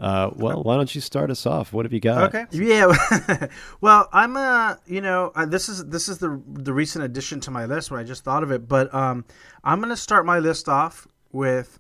Uh, 0.01 0.31
well, 0.35 0.63
why 0.65 0.77
don't 0.77 0.93
you 0.95 1.01
start 1.01 1.31
us 1.31 1.47
off? 1.47 1.73
What 1.73 1.85
have 1.85 1.93
you 1.93 2.01
got? 2.01 2.35
Okay. 2.35 2.47
Yeah. 2.51 3.47
well, 3.81 4.09
I'm 4.13 4.37
uh, 4.37 4.75
you 4.87 5.01
know, 5.01 5.31
uh, 5.37 5.47
this 5.47 5.69
is 5.69 5.85
this 5.87 6.09
is 6.09 6.19
the 6.19 6.43
the 6.49 6.73
recent 6.73 7.05
addition 7.05 7.39
to 7.41 7.51
my 7.53 7.65
list 7.65 7.91
when 7.93 8.01
I 8.01 8.05
just 8.05 8.25
thought 8.25 8.43
of 8.43 8.51
it, 8.51 8.69
but 8.69 8.93
um, 8.93 9.25
I'm 9.63 9.81
gonna 9.81 9.97
start 9.97 10.27
my 10.27 10.41
list 10.41 10.69
off 10.69 11.07
with 11.31 11.79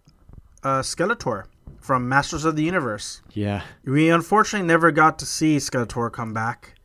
uh, 0.62 0.80
Skeletor 0.80 1.44
from 1.80 2.08
Masters 2.08 2.44
of 2.44 2.54
the 2.54 2.62
Universe. 2.62 3.20
Yeah. 3.32 3.62
We 3.84 4.10
unfortunately 4.10 4.66
never 4.66 4.92
got 4.92 5.18
to 5.18 5.26
see 5.26 5.56
Skeletor 5.56 6.12
come 6.12 6.32
back, 6.32 6.76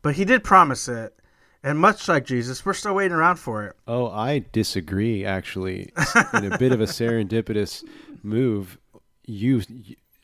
but 0.00 0.14
he 0.14 0.24
did 0.24 0.42
promise 0.42 0.88
it. 0.88 1.14
And 1.62 1.78
much 1.78 2.08
like 2.08 2.24
Jesus, 2.24 2.64
we're 2.64 2.74
still 2.74 2.94
waiting 2.94 3.12
around 3.12 3.36
for 3.36 3.64
it. 3.64 3.76
Oh, 3.86 4.08
I 4.10 4.44
disagree. 4.52 5.24
Actually, 5.24 5.92
in 6.34 6.52
a 6.52 6.58
bit 6.58 6.72
of 6.72 6.80
a 6.80 6.84
serendipitous 6.86 7.84
move, 8.22 8.78
you, 9.24 9.62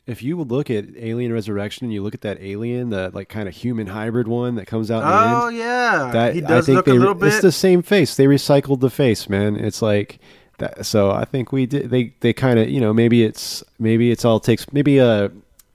if 0.06 0.22
you 0.22 0.36
would 0.36 0.50
look 0.50 0.70
at 0.70 0.84
Alien 0.96 1.32
Resurrection 1.32 1.86
and 1.86 1.92
you 1.92 2.02
look 2.02 2.14
at 2.14 2.20
that 2.20 2.40
alien, 2.40 2.90
the 2.90 3.10
like 3.12 3.28
kind 3.28 3.48
of 3.48 3.54
human 3.54 3.88
hybrid 3.88 4.28
one 4.28 4.54
that 4.56 4.66
comes 4.66 4.90
out 4.90 5.02
in 5.02 5.08
the 5.08 5.36
Oh 5.44 5.48
end, 5.48 5.56
yeah, 5.56 6.10
that 6.12 6.34
he 6.34 6.40
does 6.40 6.64
I 6.64 6.66
think 6.66 6.76
look 6.76 6.84
they, 6.86 6.92
a 6.92 6.94
little 6.94 7.14
bit. 7.14 7.32
It's 7.32 7.42
the 7.42 7.52
same 7.52 7.82
face. 7.82 8.14
They 8.14 8.26
recycled 8.26 8.80
the 8.80 8.90
face, 8.90 9.28
man. 9.28 9.56
It's 9.56 9.82
like 9.82 10.20
that. 10.58 10.86
So 10.86 11.10
I 11.10 11.24
think 11.24 11.50
we 11.50 11.66
did. 11.66 11.90
They 11.90 12.14
they 12.20 12.32
kind 12.32 12.60
of 12.60 12.68
you 12.68 12.80
know 12.80 12.92
maybe 12.92 13.24
it's 13.24 13.64
maybe 13.80 14.12
it's 14.12 14.24
all 14.24 14.38
takes 14.38 14.72
maybe 14.72 15.00
uh 15.00 15.30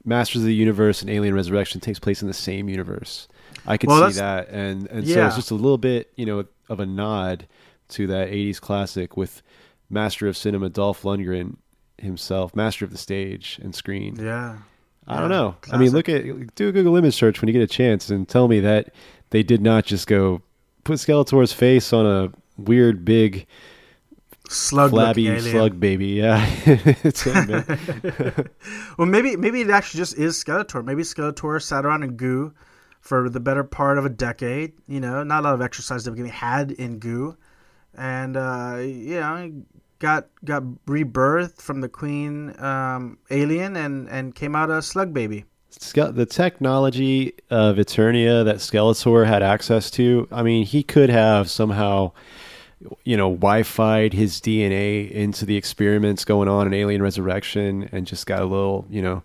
Masters 0.06 0.42
of 0.42 0.48
the 0.48 0.56
Universe 0.56 1.02
and 1.02 1.10
Alien 1.10 1.36
Resurrection 1.36 1.82
takes 1.82 2.00
place 2.00 2.22
in 2.22 2.28
the 2.28 2.34
same 2.34 2.70
universe. 2.70 3.28
I 3.66 3.78
could 3.78 3.90
Well, 3.90 4.10
see 4.12 4.20
that, 4.20 4.50
and 4.50 4.88
and 4.88 5.08
so 5.08 5.26
it's 5.28 5.36
just 5.36 5.52
a 5.52 5.56
little 5.56 5.78
bit 5.78 6.12
you 6.16 6.26
know 6.26 6.46
of 6.70 6.80
a 6.80 6.86
nod 6.86 7.48
to 7.90 8.08
that 8.08 8.30
'80s 8.30 8.60
classic 8.62 9.18
with 9.18 9.42
Master 9.90 10.28
of 10.28 10.38
Cinema 10.38 10.70
Dolph 10.70 11.04
Lundgren 11.04 11.58
himself, 11.98 12.56
master 12.56 12.86
of 12.86 12.92
the 12.92 12.98
stage 12.98 13.60
and 13.62 13.74
screen. 13.76 14.16
yeah. 14.20 14.58
I 15.08 15.20
don't 15.20 15.32
Yeah, 15.32 15.38
know. 15.38 15.56
I 15.72 15.78
mean, 15.78 15.90
look 15.92 16.08
at 16.08 16.24
do 16.56 16.70
a 16.70 16.72
Google 16.72 16.96
image 16.96 17.16
search 17.16 17.42
when 17.42 17.48
you 17.48 17.54
get 17.54 17.64
a 17.64 17.68
chance 17.68 18.12
and 18.12 18.28
tell 18.30 18.48
me 18.48 18.60
that 18.60 18.94
they 19.32 19.42
did 19.42 19.60
not 19.62 19.84
just 19.86 20.06
go 20.06 20.42
put 20.84 20.98
Skeletor's 21.00 21.52
face 21.52 21.92
on 21.94 22.06
a 22.06 22.32
weird 22.62 23.04
big 23.06 23.48
Slug 24.50 24.92
flabby 24.92 25.40
slug 25.42 25.80
baby. 25.80 26.08
Yeah, 26.08 26.44
it's 26.66 27.22
him, 27.24 27.48
man. 27.48 28.50
Well, 28.98 29.08
maybe 29.08 29.36
maybe 29.36 29.62
it 29.62 29.70
actually 29.70 30.00
just 30.00 30.18
is 30.18 30.44
Skeletor. 30.44 30.84
Maybe 30.84 31.04
Skeletor 31.04 31.62
sat 31.62 31.86
around 31.86 32.04
in 32.04 32.16
goo 32.18 32.54
for 33.00 33.30
the 33.30 33.40
better 33.40 33.64
part 33.64 33.98
of 33.98 34.06
a 34.06 34.10
decade. 34.10 34.74
You 34.88 35.00
know, 35.00 35.24
not 35.24 35.42
a 35.42 35.44
lot 35.44 35.54
of 35.54 35.62
exercise 35.62 36.04
to 36.04 36.12
be 36.12 36.28
had 36.30 36.72
in 36.72 37.00
goo, 37.00 37.38
and 37.96 38.38
uh, 38.38 38.78
you 38.80 39.20
know, 39.20 39.64
got 40.00 40.28
got 40.44 40.64
rebirthed 40.86 41.62
from 41.62 41.82
the 41.82 41.90
queen 41.90 42.60
um, 42.62 43.18
alien 43.30 43.76
and 43.76 44.08
and 44.10 44.36
came 44.36 44.56
out 44.56 44.70
a 44.70 44.82
slug 44.82 45.14
baby. 45.14 45.46
The 46.16 46.26
technology 46.26 47.34
of 47.50 47.78
Eternia 47.78 48.44
that 48.44 48.58
Skeletor 48.58 49.28
had 49.28 49.44
access 49.44 49.92
to. 49.92 50.28
I 50.32 50.42
mean, 50.42 50.66
he 50.66 50.84
could 50.84 51.10
have 51.10 51.50
somehow. 51.50 52.12
You 53.04 53.18
know, 53.18 53.30
Wi-Fi'd 53.30 54.14
his 54.14 54.40
DNA 54.40 55.12
into 55.12 55.46
the 55.46 55.58
experiments 55.58 56.24
going 56.24 56.48
on 56.48 56.66
in 56.66 56.74
Alien 56.74 57.02
Resurrection, 57.02 57.90
and 57.92 58.08
just 58.08 58.26
got 58.26 58.40
a 58.42 58.46
little, 58.46 58.86
you 58.90 59.02
know, 59.02 59.22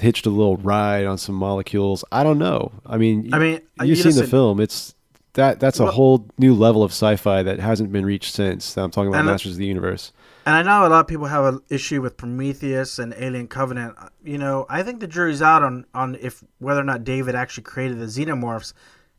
hitched 0.00 0.26
a 0.26 0.30
little 0.30 0.56
ride 0.56 1.04
on 1.06 1.18
some 1.18 1.34
molecules. 1.34 2.04
I 2.12 2.22
don't 2.22 2.38
know. 2.38 2.72
I 2.86 2.96
mean, 2.96 3.32
I 3.34 3.38
mean, 3.38 3.60
uh, 3.80 3.84
you've 3.84 3.98
you 3.98 4.10
seen 4.10 4.16
the 4.20 4.26
film. 4.26 4.60
It's 4.60 4.94
that 5.34 5.60
that's 5.60 5.78
a 5.80 5.84
Well- 5.84 5.92
whole 5.92 6.26
new 6.38 6.54
level 6.54 6.82
of 6.82 6.90
sci-fi 6.90 7.42
that 7.42 7.60
hasn't 7.60 7.92
been 7.92 8.04
reached 8.06 8.34
since. 8.34 8.76
I'm 8.76 8.90
talking 8.90 9.08
about 9.08 9.24
Masters 9.24 9.52
of 9.52 9.58
the 9.58 9.66
Universe. 9.66 10.12
And 10.46 10.56
I 10.56 10.62
know 10.62 10.86
a 10.86 10.88
lot 10.88 11.00
of 11.00 11.06
people 11.06 11.26
have 11.26 11.44
an 11.44 11.60
issue 11.68 12.00
with 12.00 12.16
Prometheus 12.16 12.98
and 12.98 13.14
Alien 13.18 13.48
Covenant. 13.48 13.94
You 14.24 14.38
know, 14.38 14.64
I 14.70 14.82
think 14.82 15.00
the 15.00 15.06
jury's 15.06 15.42
out 15.42 15.62
on 15.62 15.84
on 15.94 16.16
if 16.20 16.42
whether 16.58 16.80
or 16.80 16.84
not 16.84 17.04
David 17.04 17.34
actually 17.34 17.64
created 17.64 17.98
the 18.00 18.06
xenomorphs. 18.06 18.72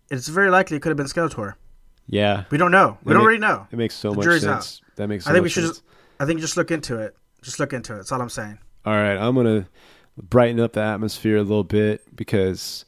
It's 0.09 0.27
very 0.27 0.49
likely 0.49 0.77
it 0.77 0.79
could 0.81 0.89
have 0.89 0.97
been 0.97 1.05
Skeletor. 1.05 1.53
Yeah, 2.07 2.45
We 2.49 2.57
don't 2.57 2.71
know. 2.71 2.97
We 3.03 3.11
It 3.11 3.13
don't 3.13 3.25
really 3.25 3.37
know. 3.37 3.67
it 3.71 3.77
makes 3.77 3.93
so 3.93 4.09
The 4.09 4.15
much 4.25 4.41
sense. 4.41 4.81
That 4.95 5.07
makes. 5.07 5.25
So 5.25 5.29
I 5.29 5.33
think 5.33 5.43
we 5.43 5.49
should 5.49 5.65
sense. 5.65 5.77
just. 5.77 5.83
I 6.19 6.25
think 6.25 6.39
just 6.39 6.57
look 6.57 6.71
into 6.71 6.97
it. 6.97 7.15
Just 7.43 7.59
look 7.59 7.71
into 7.71 7.93
it. 7.93 7.97
That's 7.97 8.11
all 8.11 8.19
I'm 8.19 8.29
saying. 8.29 8.57
All 8.85 8.93
right, 8.95 9.15
I'm 9.15 9.35
gonna 9.35 9.67
brighten 10.21 10.59
up 10.59 10.73
the 10.73 10.81
atmosphere 10.81 11.38
a 11.38 11.43
little 11.43 11.63
bit 11.63 12.15
because 12.15 12.85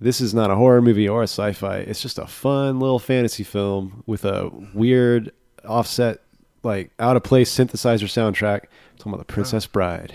this 0.00 0.20
is 0.20 0.34
not 0.34 0.50
a 0.50 0.56
horror 0.56 0.82
movie 0.82 1.08
or 1.08 1.20
a 1.20 1.24
sci-fi. 1.28 1.78
It's 1.78 2.02
just 2.02 2.18
a 2.18 2.26
fun 2.26 2.80
little 2.80 2.98
fantasy 2.98 3.44
film 3.44 4.02
with 4.06 4.24
a 4.24 4.50
weird 4.74 5.32
offset, 5.64 6.20
like 6.62 6.90
out 6.98 7.16
of 7.16 7.22
place 7.22 7.54
synthesizer 7.54 8.04
soundtrack. 8.04 8.62
I'm 8.64 8.98
talking 8.98 9.12
about 9.12 9.26
the 9.26 9.32
Princess 9.32 9.66
Bride. 9.66 10.14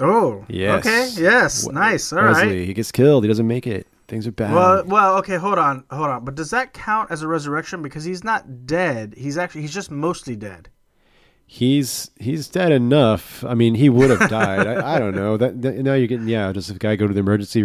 Oh. 0.00 0.44
Yes. 0.48 0.86
Okay. 0.86 1.22
Yes. 1.22 1.66
Wh- 1.66 1.72
nice. 1.72 2.12
All 2.12 2.22
right. 2.22 2.32
Westley, 2.32 2.66
he 2.66 2.74
gets 2.74 2.92
killed. 2.92 3.24
He 3.24 3.28
doesn't 3.28 3.46
make 3.46 3.66
it. 3.66 3.86
Things 4.06 4.26
are 4.26 4.32
bad. 4.32 4.54
Well, 4.54 4.84
well, 4.86 5.16
okay. 5.18 5.36
Hold 5.36 5.58
on, 5.58 5.84
hold 5.90 6.08
on. 6.08 6.24
But 6.24 6.34
does 6.34 6.50
that 6.50 6.72
count 6.72 7.10
as 7.10 7.20
a 7.22 7.28
resurrection? 7.28 7.82
Because 7.82 8.04
he's 8.04 8.24
not 8.24 8.64
dead. 8.66 9.14
He's 9.18 9.36
actually 9.36 9.60
he's 9.62 9.74
just 9.74 9.90
mostly 9.90 10.34
dead. 10.34 10.70
He's 11.48 12.10
he's 12.20 12.46
dead 12.46 12.70
enough. 12.70 13.42
I 13.42 13.54
mean, 13.54 13.74
he 13.74 13.88
would 13.88 14.10
have 14.10 14.30
died. 14.30 14.66
I, 14.66 14.94
I 14.96 14.98
don't 15.00 15.16
know. 15.16 15.36
That, 15.36 15.60
that- 15.62 15.76
now 15.78 15.94
you're 15.94 16.06
getting 16.06 16.28
yeah. 16.28 16.52
Does 16.52 16.68
the 16.68 16.78
guy 16.78 16.94
go 16.94 17.08
to 17.08 17.14
the 17.14 17.20
emergency? 17.20 17.64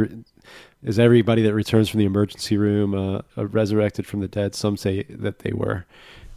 Is 0.82 0.98
everybody 0.98 1.44
that 1.44 1.54
returns 1.54 1.90
from 1.90 2.00
the 2.00 2.06
emergency 2.06 2.58
room 2.58 2.94
uh, 2.94 3.22
uh, 3.38 3.46
resurrected 3.48 4.08
from 4.08 4.22
the 4.22 4.28
dead? 4.28 4.56
Some 4.56 4.76
say 4.78 5.04
that 5.10 5.40
they 5.40 5.52
were. 5.52 5.86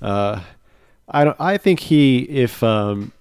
Uh, 0.03 0.43
I 1.09 1.25
don't. 1.25 1.37
I 1.41 1.57
think 1.57 1.81
he 1.81 2.19
if 2.25 2.63
um, 2.63 3.13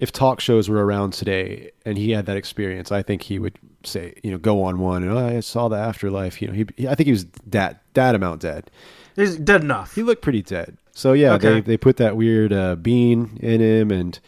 if 0.00 0.12
talk 0.12 0.40
shows 0.40 0.68
were 0.68 0.84
around 0.84 1.12
today 1.12 1.70
and 1.84 1.96
he 1.96 2.10
had 2.10 2.26
that 2.26 2.36
experience, 2.36 2.92
I 2.92 3.02
think 3.02 3.22
he 3.22 3.38
would 3.38 3.58
say 3.84 4.14
you 4.24 4.32
know 4.32 4.38
go 4.38 4.64
on 4.64 4.80
one 4.80 5.04
and 5.04 5.12
oh, 5.12 5.36
I 5.36 5.40
saw 5.40 5.68
the 5.68 5.76
afterlife. 5.76 6.42
You 6.42 6.48
know, 6.48 6.54
he, 6.54 6.66
he 6.76 6.88
I 6.88 6.94
think 6.96 7.06
he 7.06 7.12
was 7.12 7.26
that 7.46 7.82
that 7.94 8.14
amount 8.16 8.40
dead. 8.42 8.70
He's 9.14 9.36
dead 9.36 9.62
enough. 9.62 9.94
He 9.94 10.02
looked 10.02 10.20
pretty 10.22 10.42
dead. 10.42 10.76
So 10.96 11.12
yeah, 11.12 11.34
Okay. 11.34 11.56
they 11.56 11.60
they 11.60 11.76
put 11.76 11.98
that 11.98 12.16
weird 12.16 12.54
uh, 12.54 12.74
bean 12.76 13.38
in 13.42 13.60
him 13.60 13.90
and 13.90 14.18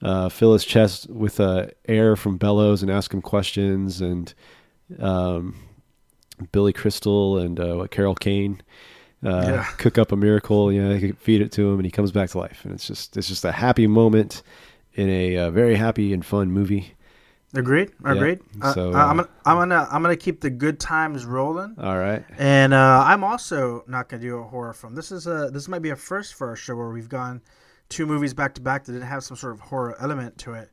uh, 0.00 0.30
fill 0.30 0.54
his 0.54 0.64
chest 0.64 1.10
with 1.10 1.38
uh, 1.38 1.66
air 1.86 2.16
from 2.16 2.38
bellows 2.38 2.80
and 2.82 2.90
ask 2.90 3.12
him 3.12 3.20
questions 3.20 4.00
and 4.00 4.32
um, 4.98 5.56
Billy 6.52 6.72
Crystal 6.72 7.36
and 7.36 7.60
uh, 7.60 7.74
what, 7.74 7.90
Carol 7.90 8.14
Kane 8.14 8.62
uh, 9.22 9.42
Yeah. 9.46 9.64
cook 9.76 9.98
up 9.98 10.10
a 10.10 10.16
miracle. 10.16 10.72
You 10.72 10.82
know, 10.82 10.98
they 10.98 11.12
feed 11.12 11.42
it 11.42 11.52
to 11.52 11.68
him 11.68 11.74
and 11.80 11.84
he 11.84 11.90
comes 11.90 12.12
back 12.12 12.30
to 12.30 12.38
life. 12.38 12.64
And 12.64 12.72
it's 12.72 12.86
just 12.86 13.18
it's 13.18 13.28
just 13.28 13.44
a 13.44 13.52
happy 13.52 13.86
moment 13.86 14.42
in 14.94 15.10
a 15.10 15.36
uh, 15.36 15.50
very 15.50 15.76
happy 15.76 16.14
and 16.14 16.24
fun 16.24 16.50
movie. 16.50 16.94
Agreed. 17.56 17.92
Agreed. 18.04 18.40
Uh, 18.60 18.74
so, 18.74 18.92
uh, 18.92 18.96
I'm 18.96 19.20
uh, 19.20 19.24
gonna 19.24 19.28
I'm 19.44 19.56
gonna 19.56 19.88
I'm 19.90 20.02
gonna 20.02 20.16
keep 20.16 20.40
the 20.40 20.50
good 20.50 20.78
times 20.78 21.24
rolling. 21.24 21.74
All 21.78 21.98
right. 21.98 22.24
And 22.38 22.74
uh, 22.74 23.04
I'm 23.06 23.24
also 23.24 23.84
not 23.86 24.08
gonna 24.08 24.22
do 24.22 24.38
a 24.38 24.44
horror 24.44 24.72
film. 24.72 24.94
This 24.94 25.12
is 25.12 25.26
a 25.26 25.50
this 25.52 25.68
might 25.68 25.82
be 25.82 25.90
a 25.90 25.96
first 25.96 26.34
for 26.34 26.48
our 26.48 26.56
show 26.56 26.76
where 26.76 26.90
we've 26.90 27.08
gone 27.08 27.42
two 27.88 28.06
movies 28.06 28.34
back 28.34 28.54
to 28.54 28.60
back 28.60 28.84
that 28.84 28.92
didn't 28.92 29.08
have 29.08 29.24
some 29.24 29.36
sort 29.36 29.52
of 29.52 29.60
horror 29.60 29.96
element 30.00 30.36
to 30.38 30.54
it. 30.54 30.70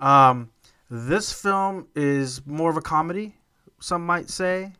Um, 0.00 0.50
this 0.90 1.32
film 1.32 1.88
is 1.94 2.44
more 2.46 2.70
of 2.70 2.76
a 2.76 2.82
comedy, 2.82 3.36
some 3.80 4.04
might 4.04 4.28
say, 4.28 4.72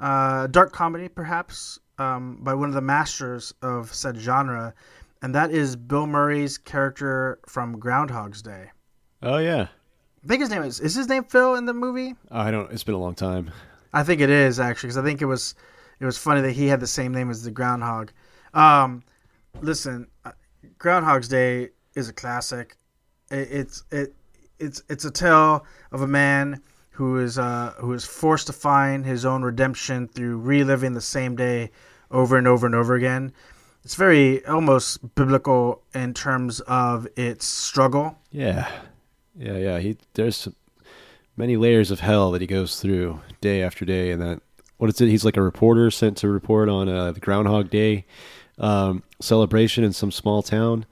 uh, 0.00 0.46
dark 0.48 0.72
comedy 0.72 1.08
perhaps, 1.08 1.78
um, 1.98 2.38
by 2.42 2.54
one 2.54 2.68
of 2.68 2.74
the 2.74 2.80
masters 2.80 3.52
of 3.62 3.92
said 3.94 4.16
genre, 4.16 4.74
and 5.20 5.34
that 5.34 5.50
is 5.50 5.76
Bill 5.76 6.06
Murray's 6.06 6.58
character 6.58 7.38
from 7.46 7.78
Groundhog's 7.78 8.42
Day. 8.42 8.70
Oh 9.22 9.38
yeah. 9.38 9.68
I 10.24 10.28
think 10.28 10.40
his 10.40 10.50
name 10.50 10.62
is 10.62 10.80
is 10.80 10.94
his 10.94 11.08
name 11.08 11.24
Phil 11.24 11.54
in 11.56 11.66
the 11.66 11.74
movie. 11.74 12.14
I 12.30 12.50
don't. 12.50 12.70
It's 12.70 12.84
been 12.84 12.94
a 12.94 12.98
long 12.98 13.14
time. 13.14 13.50
I 13.92 14.02
think 14.04 14.20
it 14.20 14.30
is 14.30 14.60
actually 14.60 14.88
because 14.88 14.98
I 14.98 15.02
think 15.02 15.20
it 15.20 15.26
was 15.26 15.54
it 16.00 16.04
was 16.04 16.16
funny 16.18 16.40
that 16.42 16.52
he 16.52 16.66
had 16.68 16.80
the 16.80 16.86
same 16.86 17.12
name 17.12 17.30
as 17.30 17.42
the 17.42 17.50
groundhog. 17.50 18.12
Um, 18.54 19.02
listen, 19.60 20.06
uh, 20.24 20.32
Groundhog's 20.78 21.28
Day 21.28 21.70
is 21.94 22.08
a 22.08 22.12
classic. 22.12 22.76
It, 23.30 23.48
it's 23.50 23.84
it 23.90 24.14
it's 24.58 24.82
it's 24.88 25.04
a 25.04 25.10
tale 25.10 25.66
of 25.90 26.02
a 26.02 26.06
man 26.06 26.62
who 26.90 27.18
is 27.18 27.38
uh, 27.38 27.74
who 27.78 27.92
is 27.92 28.04
forced 28.04 28.46
to 28.46 28.52
find 28.52 29.04
his 29.04 29.24
own 29.24 29.42
redemption 29.42 30.06
through 30.08 30.38
reliving 30.38 30.92
the 30.92 31.00
same 31.00 31.34
day 31.36 31.70
over 32.10 32.36
and 32.36 32.46
over 32.46 32.66
and 32.66 32.74
over 32.74 32.94
again. 32.94 33.32
it's 33.84 33.94
very 33.94 34.44
almost 34.46 35.14
biblical 35.14 35.82
in 35.94 36.12
terms 36.14 36.60
of 36.60 37.08
its 37.16 37.46
struggle. 37.46 38.18
Yeah, 38.30 38.70
yeah, 39.36 39.56
yeah. 39.56 39.78
He 39.78 39.96
there's 40.14 40.48
many 41.36 41.56
layers 41.56 41.90
of 41.90 42.00
hell 42.00 42.30
that 42.32 42.40
he 42.40 42.46
goes 42.46 42.80
through 42.80 43.20
day 43.40 43.62
after 43.62 43.84
day, 43.84 44.10
and 44.10 44.20
that 44.22 44.40
what 44.78 44.90
is 44.90 45.00
it? 45.00 45.08
He's 45.08 45.24
like 45.24 45.36
a 45.36 45.42
reporter 45.42 45.90
sent 45.90 46.16
to 46.18 46.28
report 46.28 46.68
on 46.68 46.88
uh, 46.88 47.12
the 47.12 47.20
Groundhog 47.20 47.70
Day 47.70 48.04
um, 48.58 49.02
celebration 49.20 49.84
in 49.84 49.92
some 49.92 50.10
small 50.10 50.42
town. 50.42 50.86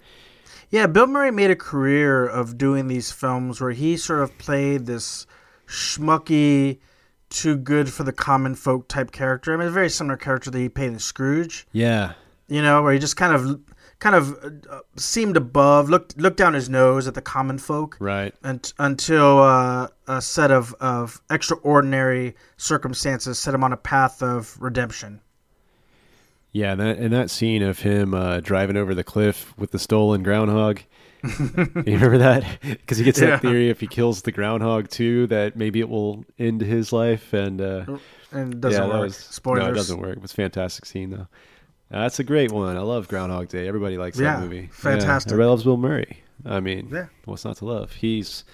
Yeah, 0.70 0.86
Bill 0.86 1.08
Murray 1.08 1.32
made 1.32 1.50
a 1.50 1.56
career 1.56 2.24
of 2.24 2.56
doing 2.56 2.86
these 2.86 3.10
films 3.10 3.60
where 3.60 3.72
he 3.72 3.96
sort 3.96 4.20
of 4.20 4.38
played 4.38 4.86
this 4.86 5.26
schmucky, 5.66 6.78
too 7.28 7.56
good 7.56 7.92
for 7.92 8.04
the 8.04 8.12
common 8.12 8.54
folk 8.54 8.86
type 8.86 9.10
character. 9.10 9.52
I 9.52 9.56
mean, 9.56 9.66
a 9.66 9.72
very 9.72 9.90
similar 9.90 10.16
character 10.16 10.50
that 10.50 10.58
he 10.58 10.68
played 10.68 10.92
in 10.92 10.98
Scrooge. 11.00 11.66
Yeah, 11.72 12.12
You 12.46 12.62
know, 12.62 12.82
where 12.82 12.92
he 12.92 12.98
just 13.00 13.16
kind 13.16 13.34
of, 13.34 13.60
kind 14.00 14.16
of 14.16 14.62
uh, 14.68 14.80
seemed 14.96 15.36
above, 15.36 15.88
looked 15.88 16.18
looked 16.18 16.36
down 16.38 16.54
his 16.54 16.68
nose 16.68 17.06
at 17.06 17.14
the 17.14 17.22
common 17.22 17.58
folk. 17.58 17.96
right. 18.00 18.34
unt 18.42 18.72
until 18.78 19.38
uh, 19.40 19.88
a 20.08 20.20
set 20.20 20.50
of, 20.50 20.74
of 20.80 21.20
extraordinary 21.30 22.34
circumstances 22.56 23.38
set 23.38 23.54
him 23.54 23.62
on 23.62 23.72
a 23.72 23.76
path 23.76 24.22
of 24.22 24.56
redemption. 24.60 25.20
Yeah, 26.52 26.72
and 26.72 26.80
that 26.80 26.98
and 26.98 27.12
that 27.12 27.30
scene 27.30 27.62
of 27.62 27.78
him 27.80 28.12
uh, 28.12 28.40
driving 28.40 28.76
over 28.76 28.94
the 28.94 29.04
cliff 29.04 29.56
with 29.56 29.70
the 29.70 29.78
stolen 29.78 30.22
groundhog. 30.24 30.80
you 31.22 31.50
remember 31.84 32.18
that? 32.18 32.44
Because 32.62 32.96
he 32.98 33.04
gets 33.04 33.20
Yeah. 33.20 33.30
that 33.32 33.42
theory 33.42 33.68
if 33.68 33.78
he 33.80 33.86
kills 33.86 34.22
the 34.22 34.32
groundhog 34.32 34.88
too, 34.88 35.26
that 35.28 35.54
maybe 35.54 35.78
it 35.80 35.88
will 35.88 36.24
end 36.38 36.62
his 36.62 36.92
life. 36.92 37.32
And 37.34 37.60
uh, 37.60 37.98
And 38.32 38.60
doesn't 38.60 38.82
yeah, 38.82 38.88
work. 38.88 39.00
was- 39.02 39.16
Spoilers. 39.16 39.62
No, 39.64 39.70
it 39.70 39.74
doesn't 39.74 40.00
work. 40.00 40.16
It 40.16 40.22
was 40.22 40.32
a 40.32 40.36
fantastic 40.36 40.86
scene 40.86 41.10
though. 41.10 41.28
Uh, 41.92 42.02
that's 42.02 42.18
a 42.20 42.24
great 42.24 42.52
one. 42.52 42.76
I 42.76 42.80
love 42.80 43.08
Groundhog 43.08 43.48
Day. 43.48 43.66
Everybody 43.66 43.98
likes 43.98 44.18
Yeah, 44.18 44.36
that 44.36 44.42
movie. 44.42 44.68
fantastic. 44.72 45.30
Yeah, 45.30 45.34
everybody 45.34 45.50
loves 45.50 45.64
Bill 45.64 45.76
Murray. 45.76 46.18
I 46.46 46.60
mean, 46.60 46.88
Yeah. 46.92 47.06
what's 47.24 47.44
not 47.44 47.56
to 47.58 47.64
love? 47.64 47.92
He's. 47.92 48.44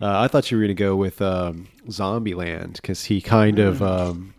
Uh, 0.00 0.20
I 0.20 0.28
thought 0.28 0.50
you 0.50 0.56
were 0.56 0.62
going 0.62 0.76
to 0.76 0.80
go 0.82 0.94
with 0.96 1.20
um, 1.20 1.66
Zombieland 1.88 2.74
because 2.74 3.04
he 3.04 3.20
kind 3.20 3.58
of. 3.58 3.78
Mm. 3.78 3.86
Um, 4.10 4.34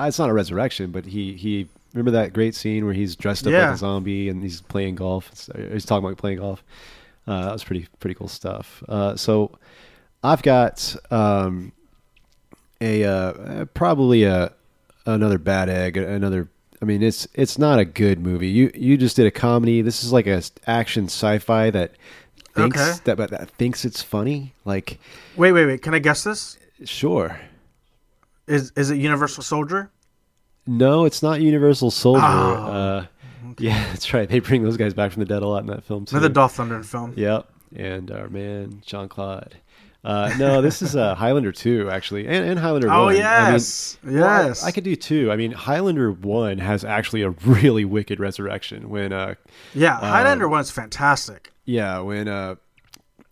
uh, 0.00 0.04
it's 0.04 0.18
not 0.18 0.30
a 0.30 0.32
resurrection, 0.34 0.90
but 0.90 1.06
he 1.06 1.34
he. 1.34 1.68
Remember 1.94 2.10
that 2.10 2.32
great 2.34 2.54
scene 2.54 2.84
where 2.84 2.92
he's 2.92 3.14
dressed 3.16 3.46
up 3.46 3.52
Yeah. 3.52 3.66
like 3.66 3.74
a 3.76 3.78
zombie 3.78 4.28
and 4.28 4.42
he's 4.42 4.60
playing 4.60 4.96
golf. 4.96 5.48
Uh, 5.54 5.72
He's 5.72 5.86
talking 5.86 6.04
about 6.04 6.18
playing 6.18 6.38
golf. 6.38 6.62
Uh, 7.26 7.44
that 7.46 7.52
was 7.52 7.64
pretty 7.64 7.86
pretty 8.00 8.14
cool 8.14 8.28
stuff. 8.28 8.82
Uh, 8.88 9.16
so, 9.16 9.52
I've 10.22 10.42
got 10.42 10.94
um, 11.10 11.72
a 12.80 13.04
uh, 13.04 13.64
probably 13.72 14.24
a 14.24 14.52
another 15.06 15.38
bad 15.38 15.68
egg. 15.70 15.96
Another. 15.96 16.48
I 16.82 16.84
mean, 16.84 17.02
it's 17.02 17.26
it's 17.34 17.58
not 17.58 17.78
a 17.78 17.84
good 17.84 18.20
movie. 18.20 18.48
You 18.48 18.70
you 18.74 18.96
just 18.96 19.16
did 19.16 19.26
a 19.26 19.30
comedy. 19.30 19.82
This 19.82 20.04
is 20.04 20.12
like 20.12 20.26
a 20.26 20.42
action 20.66 21.04
sci-fi 21.06 21.70
that 21.70 21.92
thinks 22.54 22.78
Okay. 22.80 22.98
that 23.04 23.16
but 23.16 23.30
that 23.30 23.50
thinks 23.50 23.84
it's 23.84 24.02
funny. 24.02 24.52
Like, 24.64 24.98
Wait, 25.36 25.52
wait, 25.52 25.66
wait. 25.66 25.82
Can 25.82 25.94
I 25.94 25.98
guess 25.98 26.24
this? 26.24 26.58
sure. 26.84 27.40
Is 28.46 28.72
is 28.76 28.90
it 28.90 28.96
Universal 28.98 29.42
Soldier? 29.42 29.90
No, 30.66 31.04
it's 31.04 31.22
not 31.22 31.40
Universal 31.40 31.90
Soldier. 31.92 32.24
Oh, 32.24 32.54
uh, 32.72 33.06
Yeah, 33.58 33.82
that's 33.92 34.12
right. 34.12 34.28
They 34.28 34.40
bring 34.40 34.62
those 34.62 34.76
guys 34.76 34.94
back 34.94 35.12
from 35.12 35.20
the 35.20 35.26
dead 35.26 35.42
a 35.42 35.46
lot 35.48 35.60
in 35.60 35.66
that 35.68 35.84
film 35.84 36.04
too. 36.04 36.16
Another 36.16 36.32
Dolph 36.32 36.56
Lundgren 36.56 36.84
film. 36.84 37.14
Yep, 37.16 37.48
and 37.76 38.10
our 38.10 38.28
man 38.28 38.82
Jean 38.84 39.08
Claude. 39.08 39.56
Uh, 40.06 40.32
no, 40.38 40.62
this 40.62 40.82
is 40.82 40.94
uh, 40.94 41.16
Highlander 41.16 41.50
two 41.50 41.90
actually, 41.90 42.26
and, 42.28 42.48
and 42.48 42.58
Highlander 42.60 42.88
Oh 42.90 43.06
one. 43.06 43.08
I 43.08 43.12
mean, 43.14 43.22
yes, 43.22 43.98
well, 44.04 44.24
I- 44.24 44.46
yes. 44.46 44.62
I, 44.62 44.70
could 44.70 44.84
do 44.84 44.94
two. 44.94 45.32
I 45.32 45.36
mean, 45.36 45.50
Highlander 45.50 46.12
one 46.12 46.58
has 46.58 46.84
actually 46.84 47.22
a 47.22 47.30
really 47.30 47.84
wicked 47.84 48.20
resurrection 48.20 48.88
when, 48.88 49.12
uh, 49.12 49.34
yeah, 49.74 49.96
um, 49.96 50.04
Highlander 50.04 50.48
one's 50.48 50.70
fantastic. 50.70 51.52
yeah, 51.64 51.98
when 51.98 52.28
uh, 52.28 52.54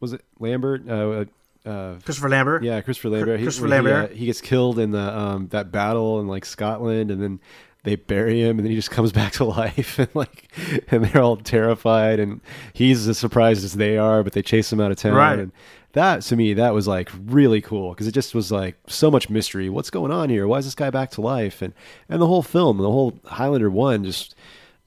was 0.01 0.13
it 0.15 0.23
Lambert? 0.41 0.89
Uh, 0.89 1.25
uh, 1.65 1.95
Christopher 2.05 2.29
Lambert. 2.29 2.65
yeah, 2.65 2.81
Christopher 2.81 3.11
Lambert. 3.11 3.39
He- 3.39 3.45
Christopher 3.47 3.67
he, 3.67 3.71
Lambert. 3.71 4.11
he 4.11 4.27
gets 4.27 4.41
killed 4.41 4.79
in 4.81 4.91
the 4.91 5.17
um, 5.19 5.47
that 5.49 5.71
battle 5.71 6.19
in 6.21 6.27
like 6.27 6.45
Scotland, 6.45 7.11
and 7.13 7.23
then 7.23 7.39
they 7.85 7.95
bury 7.97 8.41
him, 8.41 8.59
and 8.59 8.67
then 8.67 8.71
he 8.71 8.77
just 8.77 8.91
comes 8.91 9.13
back 9.21 9.33
to 9.35 9.45
life, 9.45 9.99
and 10.01 10.09
like, 10.15 10.51
and 10.91 11.05
they're 11.05 11.23
all 11.23 11.37
terrified, 11.37 12.19
and 12.19 12.41
he's 12.73 13.07
as 13.07 13.17
surprised 13.17 13.65
as 13.65 13.75
they 13.75 13.97
are, 13.97 14.25
but 14.25 14.33
they 14.33 14.43
chase 14.43 14.73
him 14.73 14.81
out 14.81 14.91
of 14.91 14.97
town. 14.97 15.15
Right. 15.15 15.39
And 15.39 15.53
that 15.95 16.23
to 16.23 16.37
me, 16.37 16.55
that 16.55 16.75
was 16.75 16.87
like 16.87 17.11
really 17.27 17.61
cool 17.61 17.91
because 17.91 18.07
it 18.07 18.13
just 18.13 18.35
was 18.35 18.53
like 18.53 18.77
so 18.87 19.11
much 19.11 19.29
mystery. 19.31 19.69
What's 19.69 19.91
going 19.91 20.13
on 20.13 20.29
here? 20.29 20.47
Why 20.47 20.59
is 20.59 20.65
this 20.67 20.75
guy 20.75 20.91
back 20.91 21.11
to 21.13 21.21
life? 21.21 21.63
And 21.63 21.73
and 22.09 22.21
the 22.21 22.27
whole 22.27 22.43
film, 22.43 22.77
the 22.79 22.91
whole 22.91 23.19
Highlander 23.25 23.71
one, 23.71 24.05
just 24.05 24.35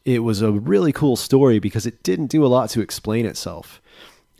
it 0.05 0.19
was 0.19 0.41
a 0.41 0.51
really 0.51 0.93
cool 0.93 1.15
story 1.17 1.59
because 1.59 1.85
it 1.85 2.03
didn't 2.03 2.27
do 2.27 2.45
a 2.45 2.47
lot 2.47 2.69
to 2.71 2.81
explain 2.81 3.25
itself. 3.25 3.81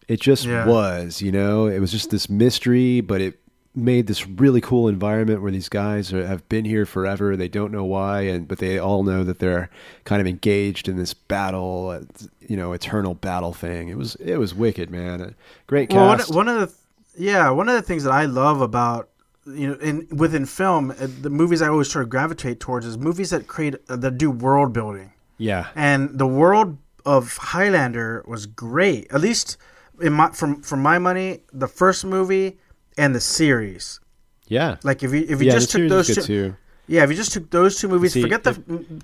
It 0.08 0.22
just 0.22 0.46
Yeah. 0.46 0.66
was, 0.66 1.22
you 1.22 1.32
know, 1.34 1.66
it 1.68 1.80
was 1.80 1.92
just 1.92 2.10
this 2.12 2.30
mystery, 2.30 3.02
but 3.02 3.20
it 3.20 3.40
made 3.78 4.08
this 4.08 4.28
really 4.28 4.60
cool 4.60 4.88
environment 4.88 5.42
where 5.42 5.52
these 5.52 5.70
guys 5.70 6.12
are, 6.12 6.26
have 6.26 6.48
been 6.50 6.66
here 6.66 6.86
forever. 6.86 7.38
They 7.38 7.48
don't 7.48 7.72
know 7.72 7.86
why, 7.86 8.22
and 8.22 8.48
but 8.48 8.58
they 8.58 8.80
all 8.80 9.04
know 9.04 9.24
that 9.24 9.40
they're 9.40 9.70
kind 10.04 10.20
of 10.20 10.28
engaged 10.28 10.90
in 10.90 10.98
this 10.98 11.14
battle, 11.14 12.06
you 12.42 12.58
know, 12.58 12.74
eternal 12.74 13.14
battle 13.14 13.54
thing. 13.54 13.90
It 13.90 13.98
was 13.98 14.16
it 14.16 14.38
was 14.38 14.56
wicked, 14.56 14.90
man. 14.90 15.22
A 15.22 15.34
great 15.68 15.94
Well, 15.94 16.08
one, 16.08 16.20
one 16.30 16.48
of 16.48 16.60
the 16.60 16.76
yeah, 17.24 17.50
one 17.52 17.70
of 17.70 17.76
the 17.76 17.82
things 17.82 18.04
that 18.04 18.12
I 18.12 18.26
love 18.26 18.62
about 18.62 19.10
you 19.46 19.68
know 19.68 19.76
in 19.76 20.08
within 20.12 20.46
film, 20.46 20.92
uh, 20.92 21.08
the 21.22 21.30
movies 21.30 21.62
I 21.62 21.68
always 21.68 21.90
try 21.90 22.02
to 22.02 22.08
gravitate 22.08 22.60
towards 22.60 22.86
is 22.86 22.98
movies 22.98 23.30
that 23.30 23.48
create 23.48 23.76
uh, 23.90 23.96
that 23.98 24.18
do 24.18 24.32
world 24.32 24.74
building. 24.74 25.14
yeah, 25.38 25.68
and 25.76 26.18
the 26.18 26.28
world 26.28 26.78
of 27.06 27.38
Highlander 27.38 28.24
was 28.28 28.46
great. 28.48 29.12
At 29.12 29.22
least 29.22 29.58
in 30.02 30.14
my 30.14 30.32
from 30.32 30.62
from 30.62 30.82
my 30.82 30.98
money, 30.98 31.42
the 31.54 31.68
first 31.68 32.04
movie 32.04 32.58
and 32.98 33.14
the 33.16 33.22
series. 33.22 34.00
yeah, 34.48 34.78
Like 34.84 35.04
if 35.04 35.14
you 35.14 35.26
if 35.28 35.40
you 35.42 35.48
yeah. 35.48 35.54
just 35.54 35.72
took 35.72 35.88
those 35.90 36.08
two, 36.14 36.22
too. 36.22 36.56
yeah, 36.88 37.04
if 37.04 37.10
you 37.10 37.16
just 37.16 37.34
took 37.34 37.50
those 37.50 37.80
two 37.80 37.88
movies, 37.88 38.14
See, 38.14 38.22
forget 38.22 38.44
the 38.44 38.54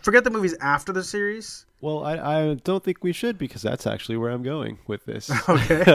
forget 0.02 0.24
the 0.24 0.30
movies 0.32 0.56
after 0.62 0.92
the 0.94 1.04
series. 1.04 1.66
Well, 1.82 2.06
I, 2.06 2.14
I 2.16 2.54
don't 2.64 2.82
think 2.82 3.04
we 3.04 3.12
should 3.12 3.38
because 3.38 3.62
that's 3.62 3.86
actually 3.86 4.16
where 4.16 4.32
I'm 4.32 4.42
going 4.44 4.80
with 4.88 5.04
this. 5.06 5.30
Okay. 5.50 5.84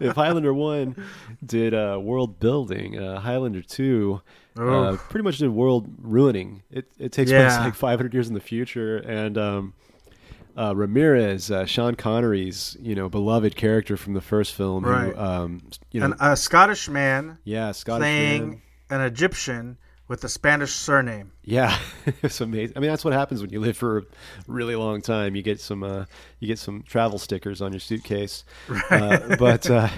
if 0.00 0.14
Highlander 0.16 0.54
one 0.54 0.96
did 1.44 1.74
uh, 1.74 1.98
world 2.02 2.40
building, 2.40 2.98
uh, 2.98 3.20
Highlander 3.20 3.60
two 3.62 4.22
uh, 4.56 4.62
Oh. 4.62 5.00
pretty 5.10 5.24
much 5.24 5.38
did 5.38 5.50
world 5.50 5.88
ruining. 6.00 6.62
It 6.70 6.86
it 6.98 7.12
takes 7.12 7.30
place 7.30 7.56
like 7.58 7.74
500 7.74 8.14
years 8.14 8.28
in 8.28 8.34
the 8.34 8.40
future, 8.40 8.96
and 8.96 9.36
um, 9.36 9.74
uh, 10.56 10.74
Ramirez, 10.76 11.50
uh, 11.50 11.64
Sean 11.66 11.94
Connery's 11.94 12.76
you 12.80 12.94
know 12.94 13.08
beloved 13.08 13.56
character 13.56 13.96
from 13.96 14.14
the 14.14 14.20
first 14.20 14.54
film, 14.54 14.84
Right. 14.84 15.14
who 15.14 15.20
um, 15.20 15.62
you 15.90 16.00
know 16.00 16.06
An, 16.06 16.14
a 16.20 16.36
Scottish 16.36 16.88
man 16.88 17.38
yeah 17.44 17.72
Scottish 17.72 18.00
playing 18.02 18.48
man. 18.48 18.60
an 18.90 19.00
Egyptian 19.02 19.78
with 20.08 20.24
a 20.24 20.28
Spanish 20.28 20.72
surname. 20.72 21.32
Yeah, 21.42 21.74
it's 22.22 22.40
amazing. 22.42 22.76
I 22.76 22.80
mean, 22.80 22.90
that's 22.90 23.04
what 23.04 23.14
happens 23.14 23.40
when 23.40 23.48
you 23.50 23.60
live 23.60 23.78
for 23.78 23.98
a 23.98 24.02
really 24.46 24.76
long 24.76 25.00
time. 25.00 25.34
You 25.34 25.42
get 25.42 25.58
some, 25.58 25.82
uh, 25.82 26.04
you 26.38 26.48
get 26.48 26.58
some 26.58 26.82
travel 26.82 27.18
stickers 27.18 27.62
on 27.62 27.72
your 27.72 27.80
suitcase. 27.80 28.44
Uh, 28.90 29.36
but 29.36 29.70
uh, 29.70 29.88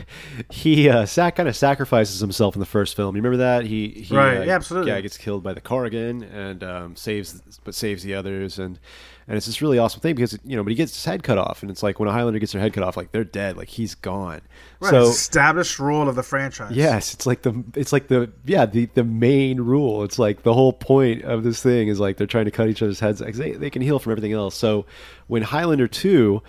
he 0.51 0.89
uh, 0.89 1.05
sac- 1.05 1.35
kind 1.37 1.49
of 1.49 1.57
sacrifices 1.57 2.21
himself 2.21 2.55
in 2.55 2.61
the 2.61 2.67
first 2.67 2.95
film. 2.95 3.17
You 3.17 3.23
remember 3.23 3.39
that? 3.39 3.65
He, 3.67 3.89
he 3.89 4.15
Right, 4.17 4.37
uh, 4.39 4.43
yeah, 4.45 4.55
absolutely. 4.55 4.93
Yeah, 4.93 5.01
gets 5.01 5.19
killed 5.19 5.43
by 5.43 5.53
the 5.53 5.61
Kurgan 5.61 6.23
and 6.33 6.63
um, 6.63 6.97
saves, 6.97 7.41
but 7.65 7.75
saves 7.75 8.05
the 8.05 8.15
others. 8.15 8.59
And 8.61 8.79
and 9.27 9.37
it's 9.37 9.47
this 9.47 9.63
really 9.63 9.79
awesome 9.79 10.01
thing 10.01 10.15
because 10.15 10.39
you 10.45 10.57
know, 10.57 10.63
but 10.63 10.71
he 10.71 10.75
gets 10.77 10.95
his 10.95 11.05
head 11.05 11.23
cut 11.23 11.39
off, 11.39 11.63
and 11.63 11.71
it's 11.71 11.83
like 11.83 11.99
when 11.99 12.09
a 12.09 12.13
Highlander 12.13 12.39
gets 12.39 12.53
their 12.53 12.61
head 12.61 12.73
cut 12.73 12.85
off, 12.85 12.97
like 12.97 13.11
they're 13.13 13.25
dead, 13.25 13.57
like 13.57 13.69
he's 13.69 13.95
gone. 13.95 14.41
Right, 14.81 14.91
So 14.91 15.09
established 15.11 15.79
rule 15.79 16.09
of 16.09 16.15
the 16.17 16.23
franchise. 16.23 16.73
Yes, 16.77 17.15
it's 17.15 17.27
like 17.27 17.43
the 17.43 17.65
it's 17.75 17.93
like 17.93 18.09
the 18.09 18.31
yeah 18.45 18.67
the 18.67 18.87
the 18.95 19.05
main 19.05 19.61
rule. 19.61 20.05
It's 20.05 20.19
like 20.19 20.43
the 20.43 20.53
whole 20.55 20.73
point 20.73 21.23
of 21.23 21.43
this 21.45 21.63
thing 21.63 21.89
is 21.89 21.99
like 22.01 22.17
they're 22.17 22.27
trying 22.27 22.45
to 22.47 22.51
cut 22.51 22.69
each 22.69 22.83
other's 22.83 23.01
heads. 23.01 23.21
They 23.21 23.53
they 23.53 23.71
can 23.71 23.83
heal 23.83 23.99
from 23.99 24.13
everything 24.13 24.33
else. 24.33 24.55
So 24.55 24.87
when 25.27 25.43
Highlander 25.43 25.89
two, 25.89 26.43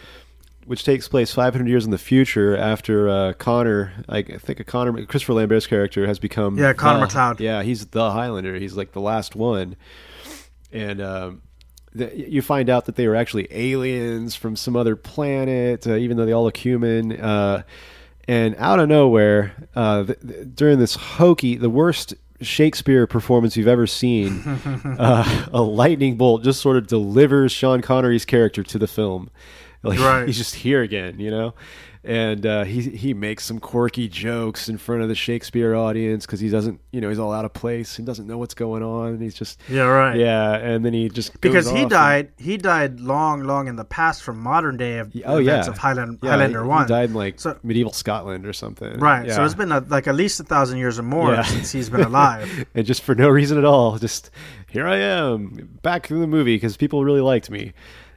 which 0.65 0.83
takes 0.83 1.07
place 1.07 1.31
500 1.31 1.67
years 1.69 1.85
in 1.85 1.91
the 1.91 1.97
future 1.97 2.57
after 2.57 3.07
uh, 3.07 3.33
Connor, 3.33 3.93
I 4.09 4.23
think 4.23 4.59
a 4.59 4.63
Connor 4.63 5.05
Christopher 5.05 5.33
Lambert's 5.35 5.67
character 5.67 6.07
has 6.07 6.19
become 6.19 6.57
Yeah, 6.57 6.73
Connor 6.73 6.99
the- 6.99 7.05
MacLeod. 7.05 7.39
Yeah, 7.39 7.61
he's 7.63 7.85
the 7.85 8.11
Highlander. 8.11 8.55
He's 8.55 8.75
like 8.75 8.91
the 8.91 8.99
last 9.01 9.35
one, 9.35 9.75
and. 10.73 11.01
Um, 11.01 11.41
the, 11.43 11.44
you 11.95 12.41
find 12.41 12.69
out 12.69 12.86
that 12.86 12.95
they 12.95 13.08
were 13.08 13.15
actually 13.15 13.47
aliens 13.51 14.36
from 14.36 14.55
some 14.55 14.75
other 14.75 14.95
planet, 14.95 15.86
uh, 15.88 15.95
even 15.95 16.17
though 16.17 16.25
they 16.25 16.31
all 16.34 16.43
look 16.43 16.58
human. 16.58 17.13
Uh, 17.19 17.63
and 18.27 18.55
out 18.58 18.79
of 18.79 18.89
nowhere, 18.89 19.53
uh, 19.75 20.03
th- 20.03 20.19
th- 20.19 20.47
during 20.55 20.79
this 20.79 20.95
hokey, 20.95 21.55
the 21.55 21.69
worst 21.69 22.13
Shakespeare 22.41 23.08
performance 23.08 23.55
you've 23.55 23.67
ever 23.67 23.88
seen, 23.88 24.41
uh, 24.99 25.45
a 25.53 25.62
lightning 25.62 26.17
bolt 26.17 26.43
just 26.43 26.60
sort 26.62 26.75
of 26.77 26.88
delivers 26.88 27.51
Sean 27.51 27.81
Connery's 27.81 28.25
character 28.25 28.62
to 28.63 28.77
the 28.77 28.88
film. 28.88 29.29
Like 29.84 29.99
Right. 30.01 30.25
he's 30.27 30.38
just 30.38 30.55
here 30.55 30.81
again, 30.81 31.19
you 31.19 31.31
know. 31.31 31.53
And 32.05 32.45
uh, 32.45 32.63
he 32.63 32.81
he 32.81 33.13
makes 33.13 33.43
some 33.43 33.59
quirky 33.59 34.07
jokes 34.07 34.69
in 34.69 34.77
front 34.77 35.01
of 35.01 35.09
the 35.09 35.15
Shakespeare 35.15 35.75
audience 35.75 36.25
because 36.25 36.39
he 36.39 36.49
doesn't, 36.49 36.79
you 36.91 37.01
know, 37.01 37.09
he's 37.09 37.19
all 37.19 37.33
out 37.33 37.45
of 37.45 37.53
place 37.53 37.97
and 37.97 38.05
doesn't 38.05 38.27
know 38.27 38.37
what's 38.37 38.53
going 38.53 38.83
on, 38.83 39.07
and 39.13 39.21
he's 39.21 39.33
just 39.33 39.59
Yeah, 39.67 39.83
right. 39.83 40.15
yeah, 40.17 40.53
and 40.55 40.85
then 40.85 40.93
he 40.93 41.09
just 41.09 41.31
goes 41.33 41.39
Because 41.41 41.65
he 41.65 41.71
off 41.77 41.81
and- 41.81 41.89
died, 41.89 42.31
he 42.37 42.57
died 42.57 42.99
long, 42.99 43.43
long 43.43 43.67
in 43.67 43.75
the 43.75 43.83
past 43.85 44.23
from 44.23 44.39
modern 44.39 44.77
day 44.77 44.99
of 44.99 45.11
oh 45.25 45.37
events 45.39 45.67
yeah, 45.67 45.71
of 45.71 45.77
Highland, 45.77 46.19
yeah, 46.21 46.29
Highlander 46.31 46.63
he, 46.63 46.69
One. 46.69 46.83
He 46.85 46.89
died 46.89 47.09
in 47.09 47.15
like 47.15 47.39
So- 47.39 47.57
medieval 47.63 47.91
Scotland 47.93 48.45
or 48.45 48.53
something, 48.53 48.99
Right. 48.99 49.25
Yeah. 49.27 49.35
So 49.35 49.43
it's 49.45 49.55
been 49.55 49.71
a, 49.71 49.79
like 49.79 50.07
at 50.07 50.15
least 50.15 50.39
a 50.39 50.43
thousand 50.43 50.77
years 50.77 50.99
or 50.99 51.03
more 51.03 51.31
Yeah. 51.33 51.41
since 51.43 51.71
he's 51.71 51.89
been 51.89 52.01
alive. 52.01 52.65
and 52.75 52.85
just 52.85 53.01
for 53.01 53.15
no 53.15 53.29
reason 53.29 53.57
at 53.57 53.65
all, 53.65 53.97
just 53.97 54.29
here 54.69 54.87
I 54.87 54.97
am 54.97 55.79
back 55.81 56.11
in 56.11 56.19
the 56.21 56.27
movie 56.27 56.55
because 56.55 56.77
people 56.77 57.03
really 57.03 57.21
liked 57.21 57.49
me, 57.49 57.73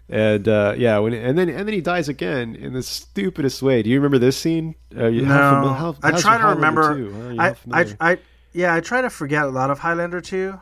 and 0.08 0.48
uh, 0.48 0.74
yeah, 0.76 0.98
when 0.98 1.12
and 1.12 1.36
then 1.38 1.48
and 1.48 1.66
then 1.68 1.74
he 1.74 1.80
dies 1.80 2.08
again 2.08 2.54
in 2.56 2.72
the 2.72 2.82
stupidest 2.82 3.62
way. 3.62 3.82
Do 3.82 3.90
you 3.90 3.96
remember 3.98 4.18
this 4.18 4.36
scene? 4.36 4.74
Uh, 4.96 5.06
you- 5.06 5.22
no, 5.22 5.28
how 5.34 5.92
how- 5.92 5.96
I 6.02 6.12
try 6.18 6.38
to 6.38 6.46
remember. 6.48 6.94
2? 6.96 7.34
Huh? 7.36 7.54
I. 7.72 7.80
I, 7.82 7.94
I, 8.12 8.18
yeah, 8.52 8.74
I 8.74 8.80
try 8.80 9.02
to 9.02 9.10
forget 9.10 9.44
a 9.44 9.48
lot 9.48 9.70
of 9.70 9.78
Highlander 9.78 10.20
two. 10.22 10.58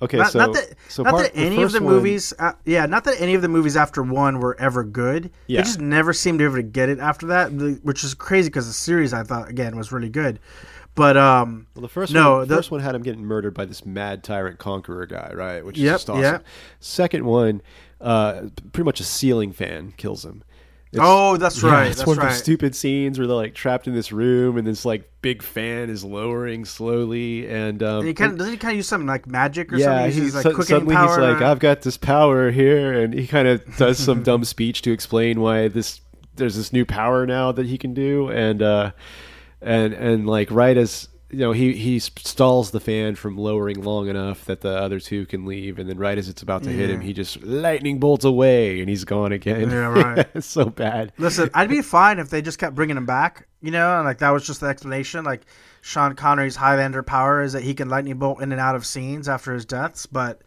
okay, 0.00 0.18
Not, 0.18 0.30
so 0.32 0.38
not 0.38 0.54
that, 0.54 0.74
so 0.88 1.02
not 1.02 1.10
part- 1.10 1.24
that 1.32 1.36
any 1.38 1.60
of 1.62 1.72
the 1.72 1.82
one- 1.82 1.94
movies, 1.94 2.32
uh, 2.38 2.52
yeah, 2.64 2.86
not 2.86 3.02
that 3.04 3.20
any 3.20 3.34
of 3.34 3.42
the 3.42 3.48
movies 3.48 3.76
after 3.76 4.02
one 4.02 4.38
were 4.38 4.56
ever 4.60 4.84
good. 4.84 5.30
Yeah. 5.48 5.58
They 5.60 5.64
just 5.64 5.80
never 5.80 6.12
seemed 6.12 6.38
to 6.38 6.42
be 6.42 6.46
able 6.46 6.56
to 6.56 6.62
get 6.62 6.88
it 6.88 7.00
after 7.00 7.26
that, 7.26 7.48
which 7.82 8.04
is 8.04 8.14
crazy 8.14 8.48
because 8.48 8.68
the 8.68 8.72
series 8.72 9.12
I 9.12 9.24
thought 9.24 9.48
again 9.50 9.76
was 9.76 9.90
really 9.90 10.08
good. 10.08 10.38
But 10.98 11.16
um, 11.16 11.66
Well, 11.74 11.82
the 11.82 11.88
first 11.88 12.12
No, 12.12 12.38
one, 12.38 12.48
the- 12.48 12.56
first 12.56 12.70
one 12.70 12.80
had 12.80 12.94
him 12.94 13.02
getting 13.02 13.24
murdered 13.24 13.54
by 13.54 13.64
this 13.64 13.86
mad 13.86 14.22
tyrant 14.24 14.58
conqueror 14.58 15.06
guy, 15.06 15.32
right? 15.34 15.64
Which 15.64 15.76
is 15.78 15.84
Yep, 15.84 15.94
just 15.94 16.10
awesome. 16.10 16.22
yeah. 16.22 16.38
Second 16.80 17.24
one, 17.24 17.62
uh, 18.00 18.42
pretty 18.72 18.84
much 18.84 18.98
a 19.00 19.04
ceiling 19.04 19.52
fan 19.52 19.94
kills 19.96 20.24
him. 20.24 20.42
It's- 20.92 21.06
oh, 21.06 21.36
that's 21.36 21.62
yeah, 21.62 21.70
right, 21.70 21.86
it's 21.88 21.98
that's 21.98 22.06
one 22.06 22.16
of 22.18 22.24
right. 22.24 22.30
those 22.30 22.38
stupid 22.38 22.74
scenes 22.74 23.18
where 23.18 23.26
they're 23.28 23.36
like 23.36 23.54
trapped 23.54 23.86
in 23.86 23.94
this 23.94 24.10
room, 24.10 24.56
and 24.56 24.66
this 24.66 24.84
like 24.84 25.08
big 25.22 25.42
fan 25.42 25.88
is 25.90 26.02
lowering 26.02 26.64
slowly, 26.64 27.46
and 27.48 27.82
um, 27.82 27.98
And 27.98 28.08
he 28.08 28.14
kind 28.14 28.32
of 28.32 28.38
doesn't 28.38 28.54
he 28.54 28.58
kind 28.58 28.72
of 28.72 28.76
use 28.78 28.88
something 28.88 29.06
like 29.06 29.26
magic 29.26 29.72
or 29.72 29.76
yeah, 29.76 29.84
something? 29.84 30.04
He 30.06 30.12
he's, 30.14 30.34
uses, 30.34 30.44
like 30.46 30.56
su- 30.56 30.62
suddenly 30.62 30.94
power. 30.96 31.08
he's 31.08 31.18
like, 31.18 31.42
I've 31.42 31.58
got 31.58 31.82
this 31.82 31.96
power 31.98 32.50
here, 32.50 32.92
and 33.02 33.12
he 33.14 33.26
kind 33.26 33.46
of 33.46 33.76
does 33.76 33.98
some 33.98 34.22
dumb 34.24 34.44
speech 34.44 34.82
to 34.82 34.90
explain 34.92 35.40
why 35.40 35.68
this 35.68 36.00
there's 36.36 36.56
this 36.56 36.72
new 36.72 36.86
power 36.86 37.26
now 37.26 37.52
that 37.52 37.66
he 37.66 37.76
can 37.76 37.92
do, 37.94 38.30
and 38.30 38.62
uh, 38.62 38.92
and 39.60 39.92
and 39.92 40.26
like 40.26 40.50
right 40.50 40.76
as 40.76 41.08
you 41.30 41.38
know 41.38 41.52
he 41.52 41.72
he 41.74 41.98
stalls 41.98 42.70
the 42.70 42.80
fan 42.80 43.14
from 43.14 43.36
lowering 43.36 43.82
long 43.82 44.08
enough 44.08 44.44
that 44.46 44.62
the 44.62 44.74
other 44.74 44.98
two 44.98 45.26
can 45.26 45.44
leave, 45.44 45.78
and 45.78 45.88
then 45.88 45.98
right 45.98 46.16
as 46.16 46.28
it's 46.28 46.42
about 46.42 46.62
to 46.62 46.70
hit 46.70 46.90
him, 46.90 47.00
he 47.00 47.12
just 47.12 47.42
lightning 47.42 47.98
bolts 47.98 48.24
away, 48.24 48.80
and 48.80 48.88
he's 48.88 49.04
gone 49.04 49.32
again. 49.32 49.70
Yeah, 49.70 49.76
right. 49.88 50.26
it's 50.34 50.46
so 50.46 50.66
bad. 50.66 51.12
Listen, 51.18 51.50
I'd 51.52 51.68
be 51.68 51.82
fine 51.82 52.18
if 52.18 52.30
they 52.30 52.40
just 52.40 52.58
kept 52.58 52.74
bringing 52.74 52.96
him 52.96 53.06
back, 53.06 53.46
you 53.60 53.70
know, 53.70 53.96
and 53.96 54.04
like 54.04 54.18
that 54.18 54.30
was 54.30 54.46
just 54.46 54.60
the 54.60 54.68
explanation. 54.68 55.24
Like 55.24 55.42
Sean 55.82 56.14
Connery's 56.14 56.56
Highlander 56.56 57.02
power 57.02 57.42
is 57.42 57.52
that 57.52 57.62
he 57.62 57.74
can 57.74 57.88
lightning 57.88 58.18
bolt 58.18 58.40
in 58.40 58.52
and 58.52 58.60
out 58.60 58.74
of 58.74 58.86
scenes 58.86 59.28
after 59.28 59.52
his 59.52 59.64
deaths, 59.64 60.06
but 60.06 60.42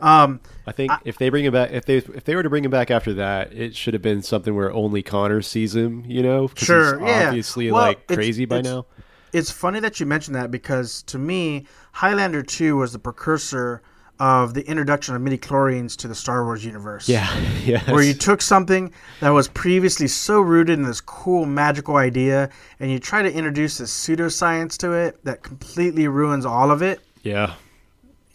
um, 0.00 0.40
I 0.66 0.72
think 0.72 0.92
if 1.04 1.18
they 1.18 1.28
bring 1.28 1.44
him 1.44 1.52
back, 1.52 1.70
if 1.72 1.84
they 1.84 1.96
if 1.96 2.24
they 2.24 2.34
were 2.36 2.42
to 2.42 2.50
bring 2.50 2.64
him 2.64 2.70
back 2.70 2.90
after 2.90 3.14
that, 3.14 3.52
it 3.52 3.74
should 3.76 3.94
have 3.94 4.02
been 4.02 4.22
something 4.22 4.54
where 4.54 4.72
only 4.72 5.02
Connor 5.02 5.42
sees 5.42 5.74
him. 5.74 6.04
You 6.06 6.22
know, 6.22 6.50
Sure, 6.54 7.00
yeah. 7.00 7.28
obviously 7.28 7.70
Well, 7.70 7.82
like 7.82 8.06
crazy 8.06 8.44
by 8.44 8.60
now. 8.60 8.86
it's 9.32 9.50
funny 9.50 9.80
that 9.80 10.00
you 10.00 10.06
mentioned 10.06 10.34
that 10.36 10.50
because 10.50 11.02
to 11.04 11.18
me, 11.18 11.66
Highlander 11.92 12.42
2 12.42 12.76
was 12.76 12.92
the 12.92 12.98
precursor 12.98 13.82
of 14.20 14.54
the 14.54 14.64
introduction 14.68 15.16
of 15.16 15.20
midi-chlorians 15.22 15.96
to 15.96 16.06
the 16.06 16.14
Star 16.14 16.44
Wars 16.44 16.64
universe. 16.64 17.08
Yeah, 17.08 17.28
yeah. 17.64 17.90
Where 17.90 18.02
you 18.02 18.14
took 18.14 18.40
something 18.40 18.92
that 19.20 19.30
was 19.30 19.48
previously 19.48 20.06
so 20.06 20.40
rooted 20.40 20.78
in 20.78 20.84
this 20.84 21.00
cool 21.00 21.46
magical 21.46 21.96
idea 21.96 22.48
and 22.78 22.92
you 22.92 23.00
try 23.00 23.22
to 23.22 23.32
introduce 23.32 23.78
this 23.78 23.92
pseudoscience 23.92 24.76
to 24.78 24.92
it 24.92 25.24
that 25.24 25.42
completely 25.42 26.06
ruins 26.06 26.46
all 26.46 26.70
of 26.70 26.80
it. 26.80 27.00
yeah, 27.22 27.54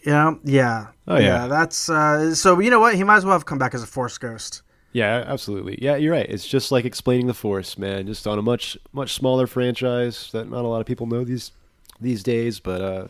Know? 0.06 0.38
Yeah. 0.44 0.88
Oh, 1.06 1.18
yeah. 1.18 1.46
that's 1.46 1.88
uh, 1.88 2.34
so 2.34 2.60
you 2.60 2.70
know 2.70 2.80
what? 2.80 2.94
He 2.94 3.04
might 3.04 3.16
as 3.16 3.24
well 3.24 3.34
have 3.34 3.46
come 3.46 3.58
back 3.58 3.74
as 3.74 3.82
a 3.82 3.86
force 3.86 4.18
ghost. 4.18 4.62
yeah, 4.92 5.24
absolutely. 5.26 5.78
Yeah, 5.80 5.96
you're 5.96 6.12
right. 6.12 6.28
It's 6.28 6.46
just 6.46 6.72
like 6.72 6.84
explaining 6.84 7.26
the 7.26 7.34
Force, 7.34 7.78
man. 7.78 8.06
Just 8.06 8.26
on 8.26 8.38
a 8.38 8.42
much 8.42 8.76
much 8.92 9.14
smaller 9.14 9.46
franchise 9.46 10.30
that 10.32 10.50
not 10.50 10.64
a 10.64 10.68
lot 10.68 10.80
of 10.80 10.86
people 10.86 11.06
know 11.06 11.24
these 11.24 11.52
these 12.00 12.22
days. 12.22 12.60
But 12.60 12.80
uh, 12.80 13.08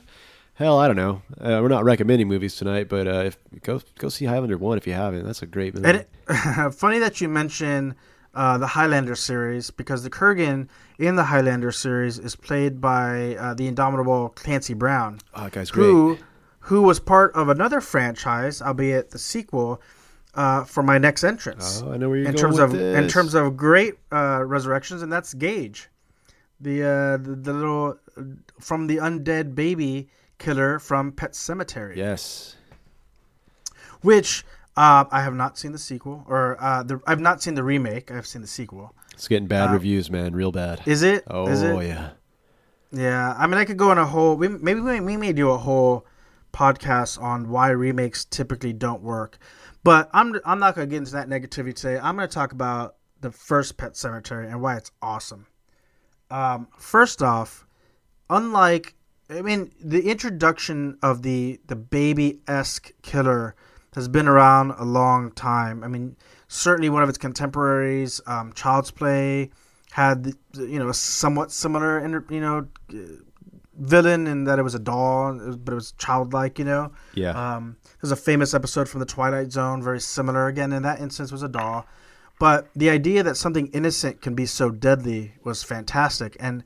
hell, 0.55 0.79
I 0.79 0.87
don't 0.87 0.97
know. 0.97 1.23
Uh, 1.41 1.61
we're 1.63 1.69
not 1.69 1.85
recommending 1.85 2.29
movies 2.29 2.57
tonight, 2.57 2.89
but 2.89 3.07
uh, 3.07 3.25
if 3.27 3.39
go 3.63 3.81
go 3.99 4.09
see 4.09 4.27
Highlander 4.27 4.59
one 4.59 4.79
if 4.79 4.87
you 4.87 4.93
haven't. 4.93 5.25
That's 5.25 5.43
a 5.43 5.47
great 5.47 5.75
movie. 5.75 5.89
And 5.89 5.97
it, 5.99 6.73
funny 6.75 6.99
that 6.99 7.21
you 7.21 7.29
mention 7.29 7.95
uh, 8.35 8.59
the 8.59 8.67
Highlander 8.67 9.15
series 9.15 9.71
because 9.71 10.03
the 10.03 10.11
Kurgan 10.11 10.69
in 10.99 11.17
the 11.17 11.25
Highlander 11.25 11.73
series 11.73 12.19
is 12.19 12.37
played 12.37 12.81
by 12.81 13.37
uh, 13.37 13.55
the 13.55 13.67
indomitable 13.67 14.31
Clancy 14.31 14.75
Brown, 14.75 15.19
oh, 15.35 15.45
that 15.45 15.53
guy's 15.53 15.71
great. 15.71 15.85
who 15.85 16.19
who 16.71 16.83
was 16.83 17.01
part 17.01 17.35
of 17.35 17.49
another 17.49 17.81
franchise, 17.81 18.63
albeit 18.63 19.11
the 19.11 19.19
sequel, 19.19 19.83
uh, 20.35 20.63
for 20.63 20.85
my 20.85 20.99
next 20.99 21.25
entrance. 21.25 21.83
Oh, 21.85 21.91
I 21.91 21.97
know 21.97 22.09
where 22.09 22.19
you're 22.19 22.29
in 22.29 22.37
going 22.37 22.43
terms 22.43 22.61
with 22.61 22.65
of 22.65 22.73
this. 22.79 22.97
in 22.97 23.09
terms 23.09 23.35
of 23.35 23.57
great 23.57 23.95
uh, 24.13 24.45
resurrections, 24.47 25.03
and 25.03 25.13
that's 25.13 25.35
Gage, 25.35 25.89
the 26.61 26.85
uh, 26.85 27.17
the, 27.17 27.35
the 27.35 27.53
little 27.53 27.99
uh, 28.17 28.23
from 28.61 28.87
the 28.87 28.99
undead 28.99 29.57
baby 29.57 30.11
killer 30.39 30.79
from 30.79 31.11
Pet 31.11 31.33
Sematary 31.33 31.97
yes, 31.97 32.55
which 34.03 34.45
uh, 34.77 35.07
I 35.11 35.23
have 35.23 35.35
not 35.35 35.59
seen 35.59 35.73
the 35.73 35.79
sequel, 35.79 36.25
or 36.29 36.57
uh, 36.63 36.85
the, 36.85 37.01
I've 37.05 37.21
not 37.21 37.43
seen 37.43 37.55
the 37.55 37.65
remake. 37.65 38.13
I've 38.13 38.29
seen 38.29 38.43
the 38.43 38.49
sequel. 38.49 38.95
it's 39.13 39.27
getting 39.27 39.49
bad 39.49 39.73
reviews, 39.73 40.09
man. 40.09 40.35
Real 40.35 40.53
bad. 40.53 40.83
Is 40.87 41.03
it? 41.03 41.25
oh 41.27 41.49
Is 41.49 41.63
it? 41.63 41.75
yeah. 41.85 42.11
Yeah. 42.93 43.35
I 43.37 43.49
mean, 43.49 43.59
I 43.59 43.65
could 43.65 43.77
go 43.77 43.91
on 43.91 43.99
a 43.99 44.07
whole. 44.07 44.37
We, 44.37 44.47
maybe 44.47 44.79
we, 44.79 45.01
we 45.01 45.17
may 45.17 45.33
do 45.33 45.51
a 45.51 45.59
whole 45.59 46.07
podcast 46.53 47.21
on 47.21 47.49
why 47.49 47.71
remakes 47.71 48.25
typically 48.25 48.73
don't 48.73 49.03
work, 49.03 49.39
but 49.85 50.11
I'm 50.13 50.35
I'm 50.45 50.59
not 50.59 50.75
gonna 50.75 50.87
get 50.87 50.99
into 50.99 51.13
that 51.13 51.29
negativity 51.29 51.75
today. 51.75 51.99
I'm 51.99 52.17
gonna 52.17 52.29
talk 52.29 52.53
about 52.53 52.97
the 53.21 53.31
first 53.31 53.77
Pet 53.77 53.95
Sematary 53.95 54.49
and 54.49 54.61
why 54.61 54.77
it's 54.77 54.93
awesome. 55.03 55.47
Um, 56.31 56.69
first 56.79 57.23
off, 57.23 57.67
unlike 58.29 58.95
I 59.31 59.43
mean, 59.43 59.71
the 59.81 60.11
introduction 60.11 60.99
of 61.03 61.23
the 61.23 61.61
the 61.67 61.77
baby 61.77 62.41
esque 62.49 62.93
killer 63.03 63.55
has 63.95 64.09
been 64.09 64.29
around 64.29 64.73
a 64.73 64.85
long 64.85 65.33
time. 65.33 65.83
I 65.85 65.89
mean, 65.89 66.17
certainly 66.49 66.89
one 66.89 67.03
of 67.03 67.09
its 67.09 67.19
contemporaries, 67.19 68.21
um, 68.27 68.53
Child's 68.53 68.91
Play, 68.91 69.51
had 69.93 70.35
you 70.57 70.79
know 70.79 70.89
a 70.89 70.95
somewhat 70.95 71.53
similar 71.53 72.01
you 72.31 72.41
know 72.41 72.67
villain 73.81 74.27
in 74.27 74.45
that 74.45 74.59
it 74.59 74.63
was 74.63 74.75
a 74.75 74.79
doll, 74.79 75.33
but 75.57 75.73
it 75.73 75.75
was 75.75 75.93
childlike. 75.93 76.59
You 76.59 76.65
know, 76.67 76.93
Yeah. 77.15 77.31
um, 77.57 77.77
there's 78.01 78.13
a 78.13 78.17
famous 78.17 78.55
episode 78.55 78.89
from 78.89 79.01
the 79.01 79.07
Twilight 79.07 79.51
Zone, 79.53 79.83
very 79.83 80.01
similar. 80.01 80.47
Again, 80.47 80.73
in 80.73 80.83
that 80.85 81.01
instance, 81.01 81.33
was 81.33 81.43
a 81.43 81.49
doll. 81.49 81.87
But 82.39 82.69
the 82.75 82.89
idea 82.91 83.23
that 83.23 83.37
something 83.37 83.67
innocent 83.69 84.23
can 84.23 84.35
be 84.35 84.47
so 84.47 84.71
deadly 84.71 85.35
was 85.45 85.63
fantastic. 85.63 86.37
And 86.41 86.63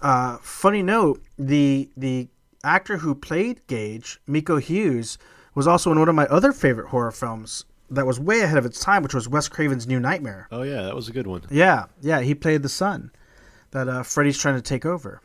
uh, 0.00 0.38
funny 0.40 0.82
note, 0.82 1.22
the 1.38 1.90
the 1.96 2.28
actor 2.64 2.98
who 2.98 3.14
played 3.14 3.66
Gage, 3.66 4.20
Miko 4.26 4.56
Hughes, 4.58 5.18
was 5.54 5.66
also 5.66 5.90
in 5.92 5.98
one 5.98 6.08
of 6.08 6.14
my 6.14 6.26
other 6.26 6.52
favorite 6.52 6.88
horror 6.88 7.10
films 7.10 7.64
that 7.90 8.06
was 8.06 8.20
way 8.20 8.40
ahead 8.40 8.56
of 8.56 8.64
its 8.64 8.78
time, 8.80 9.02
which 9.02 9.12
was 9.14 9.28
Wes 9.28 9.48
Craven's 9.48 9.86
New 9.86 9.98
Nightmare. 10.00 10.46
oh 10.52 10.62
yeah, 10.62 10.82
that 10.82 10.94
was 10.94 11.08
a 11.08 11.12
good 11.12 11.26
one. 11.26 11.42
Yeah, 11.50 11.86
yeah, 12.00 12.20
he 12.20 12.34
played 12.34 12.62
the 12.62 12.68
son 12.68 13.10
that 13.72 13.88
uh, 13.88 14.02
Freddy's 14.02 14.38
trying 14.38 14.54
to 14.54 14.62
take 14.62 14.86
over. 14.86 15.20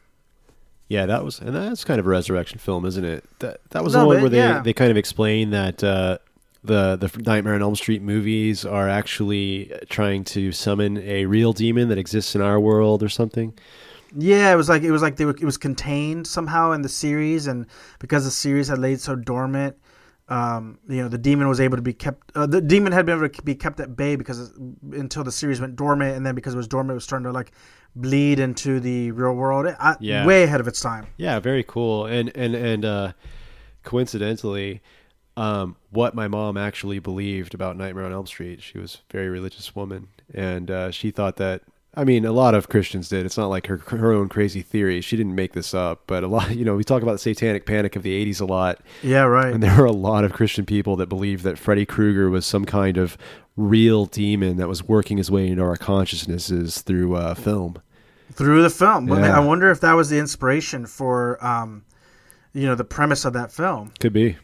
Yeah, 0.87 1.07
that 1.07 1.23
was, 1.23 1.39
and 1.39 1.55
that's 1.55 1.83
kind 1.83 1.99
of 1.99 2.05
a 2.05 2.09
resurrection 2.09 2.59
film, 2.59 2.85
isn't 2.85 3.03
it? 3.03 3.23
That 3.39 3.59
that 3.71 3.83
was 3.83 3.93
the 3.93 4.05
one 4.05 4.17
bit, 4.17 4.21
where 4.21 4.29
they, 4.29 4.37
yeah. 4.37 4.61
they 4.61 4.73
kind 4.73 4.91
of 4.91 4.97
explain 4.97 5.49
that 5.49 5.83
uh, 5.83 6.19
the 6.63 6.95
the 6.95 7.11
Nightmare 7.23 7.55
on 7.55 7.61
Elm 7.61 7.75
Street 7.75 8.01
movies 8.03 8.65
are 8.65 8.87
actually 8.87 9.71
trying 9.89 10.23
to 10.25 10.51
summon 10.51 10.97
a 10.99 11.25
real 11.25 11.53
demon 11.53 11.89
that 11.89 11.97
exists 11.97 12.35
in 12.35 12.41
our 12.41 12.59
world 12.59 13.01
or 13.01 13.09
something. 13.09 13.57
Yeah, 14.15 14.53
it 14.53 14.55
was 14.55 14.69
like 14.69 14.83
it 14.83 14.91
was 14.91 15.01
like 15.01 15.15
they 15.15 15.25
were, 15.25 15.35
it 15.35 15.43
was 15.43 15.57
contained 15.57 16.27
somehow 16.27 16.71
in 16.71 16.83
the 16.83 16.89
series, 16.89 17.47
and 17.47 17.65
because 17.99 18.23
the 18.23 18.31
series 18.31 18.67
had 18.67 18.77
laid 18.77 19.01
so 19.01 19.15
dormant, 19.15 19.75
um, 20.27 20.79
you 20.89 20.97
know, 21.03 21.07
the 21.07 21.17
demon 21.17 21.47
was 21.47 21.59
able 21.59 21.75
to 21.77 21.83
be 21.83 21.93
kept. 21.93 22.31
Uh, 22.35 22.45
the 22.47 22.61
demon 22.61 22.91
had 22.91 23.05
been 23.05 23.17
able 23.17 23.29
to 23.29 23.41
be 23.43 23.55
kept 23.55 23.79
at 23.79 23.95
bay 23.95 24.15
because 24.15 24.51
until 24.91 25.23
the 25.23 25.31
series 25.31 25.61
went 25.61 25.75
dormant, 25.75 26.15
and 26.17 26.25
then 26.25 26.33
because 26.35 26.53
it 26.53 26.57
was 26.57 26.67
dormant, 26.67 26.91
it 26.91 26.95
was 26.95 27.03
starting 27.03 27.25
to 27.25 27.31
like 27.31 27.51
bleed 27.95 28.39
into 28.39 28.79
the 28.79 29.11
real 29.11 29.33
world. 29.33 29.67
I, 29.79 29.95
Yeah. 29.99 30.25
way 30.25 30.43
ahead 30.43 30.59
of 30.59 30.67
its 30.67 30.81
time. 30.81 31.07
Yeah, 31.17 31.39
very 31.39 31.63
cool. 31.63 32.05
And 32.07 32.31
and 32.35 32.55
and 32.55 32.83
uh, 32.85 33.11
coincidentally, 33.83 34.81
um, 35.37 35.75
what 35.91 36.15
my 36.15 36.27
mom 36.27 36.57
actually 36.57 36.99
believed 36.99 37.53
about 37.53 37.77
Nightmare 37.77 38.05
on 38.05 38.11
Elm 38.11 38.25
Street. 38.25 38.61
She 38.63 38.77
was 38.79 39.01
a 39.09 39.13
very 39.13 39.29
religious 39.29 39.75
woman, 39.75 40.07
and 40.33 40.71
uh, 40.71 40.91
she 40.91 41.11
thought 41.11 41.37
that. 41.37 41.61
I 41.97 42.03
mean, 42.03 42.25
a 42.25 42.31
lot 42.31 42.55
of 42.55 42.67
Christians 42.69 43.07
did. 43.09 43.25
It's 43.25 43.37
not 43.37 43.47
like 43.47 43.67
her 43.67 43.77
her 43.77 44.11
own 44.11 44.27
crazy 44.29 44.61
theory. 44.61 45.01
She 45.01 45.15
didn't 45.17 45.35
make 45.35 45.53
this 45.53 45.73
up, 45.73 46.03
but 46.07 46.23
a 46.23 46.27
lot. 46.27 46.51
You 46.55 46.65
know, 46.65 46.75
we 46.75 46.83
talk 46.83 47.01
about 47.03 47.13
the 47.13 47.17
Satanic 47.19 47.65
Panic 47.65 47.95
of 47.95 48.03
the 48.03 48.25
'80s 48.25 48.41
a 48.41 48.45
lot, 48.45 48.79
Yeah, 49.03 49.23
right. 49.23 49.53
and 49.53 49.61
there 49.63 49.77
were 49.77 49.85
a 49.85 49.91
lot 49.91 50.23
of 50.25 50.33
Christian 50.33 50.65
people 50.65 50.95
that 50.97 51.07
believed 51.07 51.43
that 51.43 51.57
Freddy 51.57 51.85
Krueger 51.85 52.29
was 52.29 52.45
some 52.45 52.65
kind 52.65 52.97
of 52.97 53.17
real 53.57 54.05
demon 54.05 54.57
that 54.57 54.67
was 54.67 54.83
working 54.83 55.17
his 55.17 55.31
way 55.31 55.47
into 55.47 55.63
our 55.63 55.77
consciousnesses 55.77 56.81
through 56.81 57.15
uh, 57.15 57.33
film. 57.33 57.81
through 58.33 58.61
the 58.61 58.69
film. 58.69 59.07
Yeah. 59.07 59.35
I 59.35 59.39
wonder 59.39 59.71
if 59.71 59.79
that 59.81 59.93
was 59.93 60.09
the 60.09 60.19
inspiration 60.19 60.85
for, 60.85 61.43
um, 61.45 61.85
you 62.53 62.65
know, 62.65 62.75
the 62.75 62.83
premise 62.83 63.23
of 63.23 63.31
that 63.33 63.51
film. 63.53 63.93
Could 63.99 64.11
be. 64.13 64.35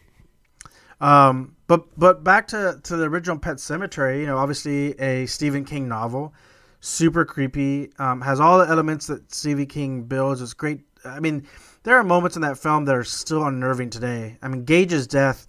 Um, 1.01 1.55
but 1.67 1.87
but 1.97 2.23
back 2.23 2.47
to 2.49 2.79
to 2.83 2.95
the 2.95 3.05
original 3.05 3.37
Pet 3.39 3.57
Sematary. 3.57 4.19
You 4.21 4.27
know, 4.27 4.37
obviously 4.37 4.99
a 4.99 5.25
Stephen 5.25 5.65
King 5.65 5.87
novel, 5.87 6.33
super 6.81 7.23
creepy. 7.23 7.91
Um, 7.97 8.19
has 8.21 8.39
all 8.39 8.59
the 8.59 8.69
elements 8.69 9.07
that 9.07 9.33
Stephen 9.33 9.67
King 9.67 10.03
builds. 10.03 10.41
It's 10.41 10.53
great. 10.53 10.81
I 11.05 11.19
mean, 11.19 11.47
there 11.83 11.97
are 11.97 12.03
moments 12.03 12.35
in 12.35 12.41
that 12.41 12.57
film 12.57 12.85
that 12.85 12.95
are 12.95 13.03
still 13.03 13.45
unnerving 13.45 13.89
today. 13.89 14.37
I 14.41 14.49
mean, 14.49 14.65
Gage's 14.65 15.07
death, 15.07 15.47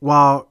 while 0.00 0.50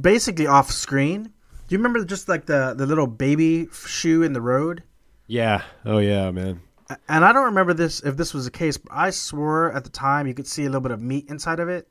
basically 0.00 0.46
off 0.46 0.70
screen. 0.70 1.24
Do 1.24 1.74
you 1.74 1.78
remember 1.78 2.04
just 2.04 2.28
like 2.28 2.46
the 2.46 2.74
the 2.76 2.86
little 2.86 3.08
baby 3.08 3.68
shoe 3.72 4.22
in 4.22 4.32
the 4.32 4.40
road? 4.40 4.84
Yeah. 5.26 5.62
Oh 5.84 5.98
yeah, 5.98 6.30
man. 6.30 6.60
And 7.08 7.24
I 7.24 7.32
don't 7.32 7.46
remember 7.46 7.74
this 7.74 8.00
if 8.00 8.16
this 8.16 8.32
was 8.32 8.44
the 8.44 8.50
case, 8.52 8.76
but 8.76 8.92
I 8.92 9.10
swore 9.10 9.72
at 9.72 9.82
the 9.82 9.90
time 9.90 10.28
you 10.28 10.34
could 10.34 10.46
see 10.46 10.62
a 10.62 10.66
little 10.66 10.80
bit 10.80 10.92
of 10.92 11.02
meat 11.02 11.28
inside 11.28 11.58
of 11.58 11.68
it. 11.68 11.88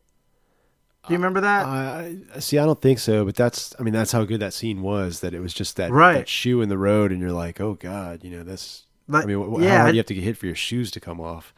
Do 1.07 1.13
you 1.13 1.17
remember 1.17 1.41
that? 1.41 1.65
I 1.65 2.17
I- 2.35 2.39
see. 2.39 2.57
I 2.57 2.65
don't 2.65 2.81
think 2.81 2.99
so, 2.99 3.25
but 3.25 3.35
that's. 3.35 3.75
I 3.79 3.83
mean, 3.83 3.93
that's 3.93 4.11
how 4.11 4.23
good 4.25 4.39
that 4.39 4.53
scene 4.53 4.81
was. 4.81 5.19
That 5.21 5.33
it 5.33 5.39
was 5.39 5.53
just 5.53 5.75
that, 5.77 5.91
Right. 5.91 6.13
that 6.13 6.27
shoe 6.29 6.61
in 6.61 6.69
the 6.69 6.77
road, 6.77 7.11
and 7.11 7.21
you're 7.21 7.31
like, 7.31 7.59
oh 7.61 7.75
god, 7.75 8.23
you 8.23 8.31
know 8.35 8.43
this. 8.43 8.83
Like, 9.07 9.23
I 9.23 9.27
mean, 9.27 9.37
wh- 9.37 9.61
yeah, 9.61 9.69
how 9.69 9.77
hard 9.77 9.87
I- 9.89 9.91
you 9.91 9.97
have 9.99 10.05
to 10.07 10.15
get 10.15 10.23
hit 10.23 10.37
for 10.37 10.45
your 10.47 10.55
shoes 10.55 10.89
to 10.91 10.99
come 10.99 11.21
off? 11.21 11.53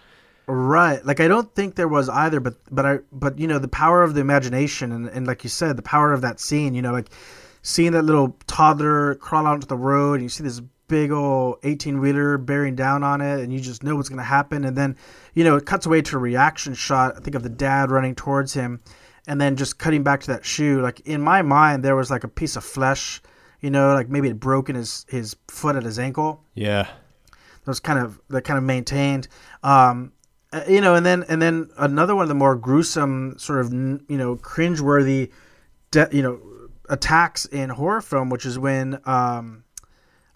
Right. 0.47 1.05
Like 1.05 1.19
I 1.19 1.27
don't 1.27 1.53
think 1.55 1.75
there 1.75 1.87
was 1.89 2.07
either, 2.09 2.39
but 2.39 2.55
but 2.71 2.85
I 2.85 2.99
but 3.11 3.37
you 3.39 3.47
know 3.47 3.59
the 3.59 3.67
power 3.67 4.01
of 4.03 4.13
the 4.13 4.21
imagination 4.21 4.91
and, 4.91 5.07
and 5.09 5.27
like 5.27 5.43
you 5.43 5.49
said, 5.49 5.75
the 5.77 5.81
power 5.81 6.13
of 6.13 6.21
that 6.21 6.39
scene. 6.39 6.73
You 6.73 6.81
know, 6.81 6.91
like 6.93 7.09
seeing 7.61 7.91
that 7.91 8.03
little 8.03 8.37
toddler 8.47 9.15
crawl 9.15 9.45
out 9.45 9.53
onto 9.55 9.67
the 9.67 9.75
road, 9.77 10.13
and 10.15 10.23
you 10.23 10.29
see 10.29 10.43
this 10.43 10.61
big 10.87 11.11
old 11.11 11.57
eighteen 11.63 11.99
wheeler 11.99 12.37
bearing 12.37 12.75
down 12.75 13.03
on 13.03 13.19
it, 13.19 13.41
and 13.41 13.51
you 13.51 13.59
just 13.59 13.83
know 13.83 13.97
what's 13.97 14.07
going 14.07 14.19
to 14.19 14.23
happen. 14.23 14.63
And 14.63 14.77
then, 14.77 14.95
you 15.33 15.43
know, 15.43 15.57
it 15.57 15.65
cuts 15.65 15.85
away 15.85 16.01
to 16.03 16.15
a 16.15 16.19
reaction 16.19 16.73
shot. 16.73 17.17
I 17.17 17.19
think 17.19 17.35
of 17.35 17.43
the 17.43 17.49
dad 17.49 17.91
running 17.91 18.15
towards 18.15 18.53
him, 18.53 18.79
and 19.27 19.39
then 19.39 19.55
just 19.55 19.77
cutting 19.77 20.03
back 20.03 20.21
to 20.21 20.27
that 20.27 20.45
shoe. 20.45 20.81
Like 20.81 21.01
in 21.01 21.21
my 21.21 21.41
mind, 21.41 21.83
there 21.83 21.95
was 21.95 22.09
like 22.09 22.23
a 22.23 22.27
piece 22.29 22.55
of 22.55 22.63
flesh. 22.63 23.21
You 23.61 23.69
know, 23.71 23.93
like 23.93 24.07
maybe 24.09 24.29
it 24.29 24.39
broken 24.39 24.75
his 24.75 25.05
his 25.09 25.35
foot 25.47 25.75
at 25.75 25.83
his 25.83 25.97
ankle 25.99 26.43
Yeah. 26.53 26.87
those 27.65 27.79
kind 27.79 27.99
of 27.99 28.19
that 28.29 28.43
kind 28.43 28.57
of 28.57 28.63
maintained 28.63 29.27
um 29.63 30.11
uh, 30.53 30.61
you 30.69 30.79
know 30.79 30.93
and 30.95 31.05
then 31.05 31.23
and 31.27 31.41
then 31.41 31.69
another 31.77 32.15
one 32.15 32.21
of 32.23 32.29
the 32.29 32.35
more 32.35 32.55
gruesome 32.55 33.33
sort 33.39 33.59
of 33.59 33.73
you 33.73 34.17
know 34.17 34.35
cringeworthy 34.37 35.31
de- 35.91 36.07
you 36.11 36.21
know 36.21 36.39
attacks 36.89 37.45
in 37.45 37.69
horror 37.69 37.99
film 38.01 38.29
which 38.29 38.45
is 38.45 38.57
when 38.59 38.99
um 39.05 39.63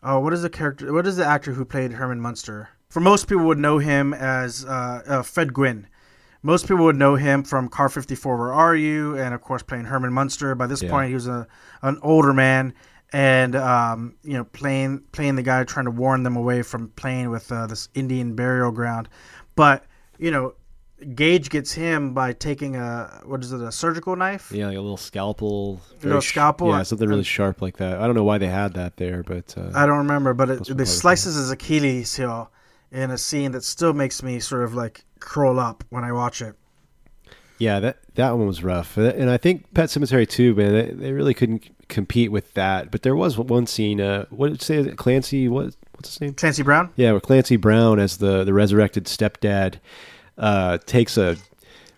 oh 0.03 0.19
what 0.19 0.33
is 0.33 0.41
the 0.41 0.49
character 0.49 0.91
what 0.91 1.05
is 1.07 1.15
the 1.15 1.25
actor 1.25 1.53
who 1.53 1.63
played 1.63 1.93
herman 1.93 2.19
munster 2.19 2.69
for 2.89 2.99
most 2.99 3.27
people 3.29 3.45
would 3.45 3.59
know 3.59 3.77
him 3.77 4.13
as 4.13 4.65
uh, 4.65 5.01
uh, 5.07 5.21
fred 5.21 5.53
gwynne 5.53 5.87
most 6.43 6.67
people 6.67 6.85
would 6.85 6.95
know 6.95 7.15
him 7.15 7.43
from 7.43 7.67
car 7.69 7.87
54 7.89 8.37
where 8.37 8.53
are 8.53 8.75
you 8.75 9.17
and 9.17 9.33
of 9.33 9.41
course 9.41 9.61
playing 9.63 9.85
herman 9.85 10.11
munster 10.11 10.55
by 10.55 10.67
this 10.67 10.81
Yeah. 10.81 10.89
point 10.89 11.09
he 11.09 11.13
was 11.13 11.27
a, 11.27 11.47
an 11.83 11.99
older 12.01 12.33
man 12.33 12.73
and 13.13 13.55
um, 13.55 14.15
you 14.23 14.33
know 14.33 14.45
playing 14.45 15.03
playing 15.11 15.35
the 15.35 15.43
guy 15.43 15.63
trying 15.65 15.85
to 15.85 15.91
warn 15.91 16.23
them 16.23 16.35
away 16.37 16.61
from 16.61 16.89
playing 16.95 17.29
with 17.29 17.51
uh, 17.51 17.67
this 17.67 17.89
Indian 17.93 18.35
burial 18.35 18.71
ground, 18.71 19.09
but 19.55 19.83
you 20.17 20.31
know 20.31 20.53
Gage 21.15 21.49
gets 21.49 21.73
him 21.73 22.13
by 22.13 22.31
taking 22.31 22.75
a 22.77 23.21
what 23.25 23.43
is 23.43 23.51
it 23.51 23.59
a 23.59 23.71
surgical 23.71 24.15
knife? 24.15 24.51
Yeah, 24.53 24.67
like 24.67 24.77
a 24.77 24.81
little 24.81 24.95
scalpel. 24.95 25.81
Little 26.03 26.21
sh- 26.21 26.29
scalpel? 26.29 26.69
Yeah, 26.69 26.83
something 26.83 27.09
really 27.09 27.23
sharp 27.23 27.61
like 27.61 27.77
that. 27.77 27.97
I 27.99 28.05
don't 28.05 28.15
know 28.15 28.23
why 28.23 28.37
they 28.37 28.47
had 28.47 28.73
that 28.75 28.95
there, 28.97 29.23
but 29.23 29.55
uh, 29.57 29.71
I 29.73 29.85
don't 29.85 29.97
remember, 29.97 30.33
but 30.33 30.49
it, 30.49 30.53
it 30.53 30.57
part 30.59 30.69
of 30.69 30.77
the 30.77 30.85
slices 30.85 31.35
his 31.35 31.49
Achilles 31.51 32.15
heel 32.15 32.49
in 32.91 33.09
a 33.11 33.17
scene 33.17 33.51
that 33.53 33.63
still 33.63 33.93
makes 33.93 34.21
me 34.23 34.39
sort 34.39 34.63
of 34.63 34.73
like 34.75 35.03
curl 35.21 35.59
up 35.59 35.83
when 35.89 36.03
I 36.03 36.11
watch 36.11 36.41
it. 36.41 36.55
yeah, 37.57 37.79
that 37.79 37.99
that 38.15 38.31
one 38.37 38.47
was 38.47 38.63
rough. 38.63 38.97
Uh, 38.97 39.13
And 39.15 39.29
I 39.29 39.37
think 39.37 39.73
Pet 39.73 39.87
Sematary 39.89 40.27
too, 40.27 40.53
man. 40.55 40.73
They, 40.73 40.91
they 40.91 41.11
really 41.13 41.33
couldn't 41.33 41.69
compete 41.87 42.31
with 42.31 42.53
that. 42.55 42.91
But 42.91 43.03
there 43.03 43.15
was 43.15 43.37
one 43.37 43.67
scene. 43.67 44.01
Uh, 44.01 44.25
what 44.29 44.47
did 44.51 44.61
you 44.61 44.83
say? 44.85 44.91
Clancy? 44.95 45.47
What? 45.47 45.75
What's 45.93 46.09
his 46.09 46.21
name? 46.21 46.33
Clancy 46.33 46.63
Brown. 46.63 46.89
Yeah, 46.95 47.11
where 47.11 47.21
Clancy 47.21 47.55
Brown 47.57 47.99
as 47.99 48.17
the 48.17 48.43
the 48.43 48.53
resurrected 48.53 49.05
stepdad 49.05 49.75
uh, 50.37 50.79
takes 50.85 51.15
a 51.17 51.37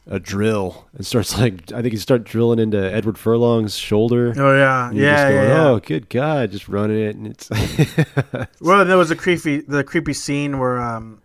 a 0.06 0.20
drill 0.20 0.86
and 0.98 1.06
starts 1.06 1.38
like 1.40 1.72
I 1.72 1.82
think 1.82 1.94
he 1.94 1.98
starts 1.98 2.30
drilling 2.30 2.60
into 2.60 2.78
Edward 2.78 3.18
Furlong's 3.18 3.78
shoulder. 3.78 4.34
Oh 4.36 4.54
yeah, 4.56 4.92
yeah, 4.92 5.30
going, 5.32 5.48
yeah. 5.48 5.68
Oh, 5.70 5.80
good 5.80 6.10
God! 6.10 6.52
Just 6.52 6.68
running 6.68 7.00
it, 7.00 7.16
and 7.16 7.28
it's 7.28 7.50
Well, 8.62 8.84
there 8.84 8.98
was 8.98 9.12
a 9.12 9.16
creepy 9.16 9.62
the 9.62 9.84
creepy 9.86 10.12
scene 10.14 10.60
where 10.60 10.82
um, 10.82 11.22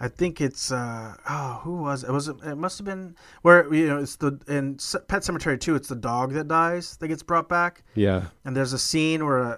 I 0.00 0.08
think 0.08 0.40
it's 0.40 0.70
uh 0.70 1.16
oh 1.28 1.60
who 1.64 1.76
was 1.76 2.04
it? 2.04 2.10
Was 2.10 2.28
it? 2.28 2.36
It 2.44 2.56
must 2.56 2.78
have 2.78 2.84
been 2.84 3.16
where 3.42 3.72
you 3.72 3.88
know 3.88 3.98
it's 3.98 4.16
the 4.16 4.38
in 4.46 4.74
Pet 5.08 5.22
Sematary 5.22 5.60
two. 5.60 5.74
It's 5.74 5.88
the 5.88 5.96
dog 5.96 6.32
that 6.34 6.48
dies 6.48 6.96
that 6.98 7.08
gets 7.08 7.22
brought 7.22 7.48
back, 7.48 7.82
yeah, 7.94 8.26
and 8.44 8.56
there's 8.56 8.72
a 8.72 8.78
scene 8.78 9.24
where 9.26 9.40
uh, 9.40 9.56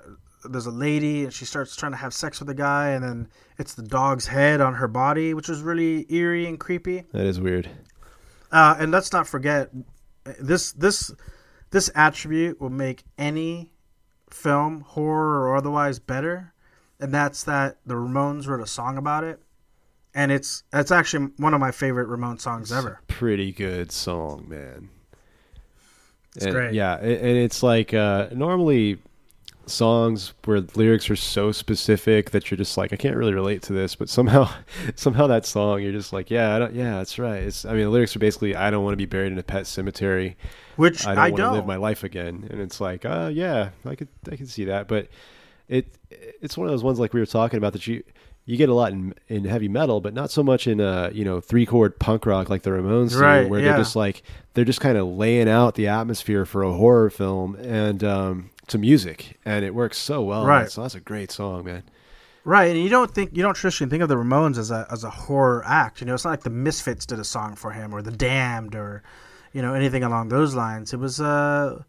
there's 0.49 0.67
a 0.67 0.71
lady 0.71 1.25
and 1.25 1.33
she 1.33 1.45
starts 1.45 1.77
trying 1.77 1.93
to 1.93 1.99
have 1.99 2.15
sex 2.15 2.41
with 2.41 2.49
a 2.49 2.55
guy, 2.55 2.91
and 2.91 3.05
then 3.05 3.29
it's 3.59 3.75
the 3.75 3.83
dog's 3.83 4.27
head 4.29 4.61
on 4.61 4.75
her 4.75 4.89
body, 4.89 5.35
which 5.35 5.49
was 5.49 5.61
really 5.61 6.07
eerie 6.13 6.47
and 6.47 6.59
creepy. 6.59 7.05
that 7.13 7.27
is 7.27 7.41
weird. 7.41 7.69
Uh, 8.51 8.77
and 8.79 8.91
let's 8.91 9.13
not 9.13 9.27
forget 9.27 9.71
this 10.41 10.73
this 10.73 11.13
this 11.71 11.91
attribute 11.95 12.61
will 12.61 12.71
make 12.71 13.05
any 13.19 13.71
film, 14.31 14.81
horror 14.81 15.47
or 15.49 15.57
otherwise, 15.57 15.99
better. 15.99 16.53
And 16.99 17.13
that's 17.15 17.45
that 17.45 17.79
the 17.87 17.95
Ramones 17.95 18.47
wrote 18.47 18.61
a 18.61 18.67
song 18.67 18.99
about 18.99 19.25
it, 19.25 19.41
and 20.15 20.31
it's 20.33 20.63
that's 20.71 20.91
actually 20.91 21.27
one 21.37 21.55
of 21.55 21.61
my 21.61 21.71
favorite 21.71 22.09
Ramones 22.09 22.41
songs 22.41 22.73
ever. 22.73 23.01
Pretty 23.09 23.53
good 23.53 23.93
song, 23.93 24.47
man. 24.49 24.89
It's 26.37 26.45
And- 26.45 26.55
great. 26.55 26.75
Yeah, 26.75 26.97
and 26.97 27.37
it's 27.37 27.63
like 27.63 27.93
uh, 27.95 28.29
normally 28.33 28.99
songs 29.67 30.33
where 30.47 30.61
lyrics 30.75 31.09
are 31.11 31.17
so 31.17 31.53
specific 31.53 32.31
that 32.31 32.51
you're 32.51 32.59
just 32.59 32.77
like, 32.77 32.93
I 32.93 32.97
can't 32.97 33.17
really 33.17 33.35
relate 33.35 33.63
to 33.63 33.73
this, 33.73 33.95
but 33.95 34.09
somehow, 34.09 34.51
somehow 34.97 35.29
that 35.29 35.47
song, 35.47 35.81
you're 35.83 35.93
just 35.93 36.13
like, 36.13 36.29
yeah, 36.31 36.57
I 36.57 36.59
don't, 36.59 36.75
yeah, 36.75 36.97
that's 36.97 37.19
right. 37.21 37.43
It's, 37.43 37.65
I 37.65 37.71
mean, 37.75 37.83
the 37.85 37.91
lyrics 37.91 38.17
are 38.17 38.19
basically, 38.21 38.57
I 38.57 38.71
don't 38.71 38.83
want 38.83 38.95
to 38.95 38.97
be 38.97 39.07
buried 39.07 39.31
in 39.33 39.39
a 39.39 39.45
pet 39.45 39.67
cemetery. 39.69 40.37
Which 40.77 41.07
I 41.07 41.13
I 41.13 41.15
don't 41.31 41.37
don't. 41.39 41.47
want 41.47 41.53
to 41.55 41.59
live 41.59 41.67
my 41.67 41.77
life 41.77 42.03
again. 42.03 42.49
And 42.51 42.61
it's 42.61 42.81
like, 42.81 43.05
uh, 43.05 43.31
yeah, 43.33 43.71
I 43.85 43.95
could, 43.95 44.09
I 44.31 44.35
can 44.37 44.47
see 44.47 44.65
that, 44.65 44.89
but 44.89 45.07
it, 45.69 45.87
it's 46.41 46.57
one 46.59 46.67
of 46.67 46.73
those 46.73 46.83
ones 46.83 46.99
like 46.99 47.13
we 47.13 47.21
were 47.21 47.27
talking 47.27 47.59
about 47.59 47.73
that 47.75 47.87
you. 47.87 48.03
You 48.51 48.57
get 48.57 48.69
a 48.69 48.75
lot 48.75 48.93
in, 48.93 49.15
in 49.29 49.45
heavy 49.45 49.69
metal, 49.69 50.01
but 50.01 50.13
not 50.13 50.31
so 50.31 50.43
much 50.43 50.67
in 50.67 50.81
uh 50.81 51.11
you 51.13 51.25
know 51.25 51.41
three 51.41 51.67
chord 51.67 51.99
punk 51.99 52.27
rock 52.27 52.51
like 52.51 52.63
the 52.63 52.71
Ramones 52.71 53.11
do, 53.11 53.49
where 53.49 53.61
yeah. 53.61 53.69
they're 53.69 53.79
just 53.79 53.95
like 53.97 54.23
they're 54.55 54.65
just 54.65 54.81
kind 54.81 54.99
of 54.99 55.07
laying 55.07 55.49
out 55.49 55.77
the 55.77 55.87
atmosphere 55.87 56.45
for 56.45 56.63
a 56.63 56.73
horror 56.73 57.11
film 57.11 57.55
and 57.57 58.03
um, 58.03 58.51
to 58.67 58.79
music, 58.79 59.39
and 59.45 59.65
it 59.65 59.75
works 59.75 59.99
so 59.99 60.23
well. 60.23 60.45
Right. 60.45 60.71
So 60.71 60.83
that's 60.83 60.95
a 60.95 61.01
great 61.01 61.31
song, 61.31 61.65
man. 61.65 61.85
Right, 62.45 62.75
and 62.75 62.83
you 62.83 62.89
don't 62.89 63.13
think 63.13 63.37
you 63.37 63.43
don't 63.43 63.55
traditionally 63.55 63.91
think 63.91 64.03
of 64.03 64.09
the 64.09 64.17
Ramones 64.17 64.59
as 64.59 64.71
a 64.71 64.87
as 64.91 65.05
a 65.05 65.11
horror 65.11 65.63
act. 65.67 66.01
You 66.01 66.07
know, 66.07 66.15
it's 66.15 66.25
not 66.25 66.31
like 66.31 66.43
the 66.43 66.51
Misfits 66.51 67.07
did 67.07 67.19
a 67.19 67.25
song 67.25 67.55
for 67.55 67.71
him 67.71 67.95
or 67.95 68.03
the 68.03 68.11
Damned 68.11 68.75
or 68.75 69.03
you 69.53 69.61
know 69.63 69.75
anything 69.75 70.03
along 70.03 70.31
those 70.31 70.55
lines. 70.55 70.93
It 70.93 70.99
was 70.99 71.21
uh 71.21 71.83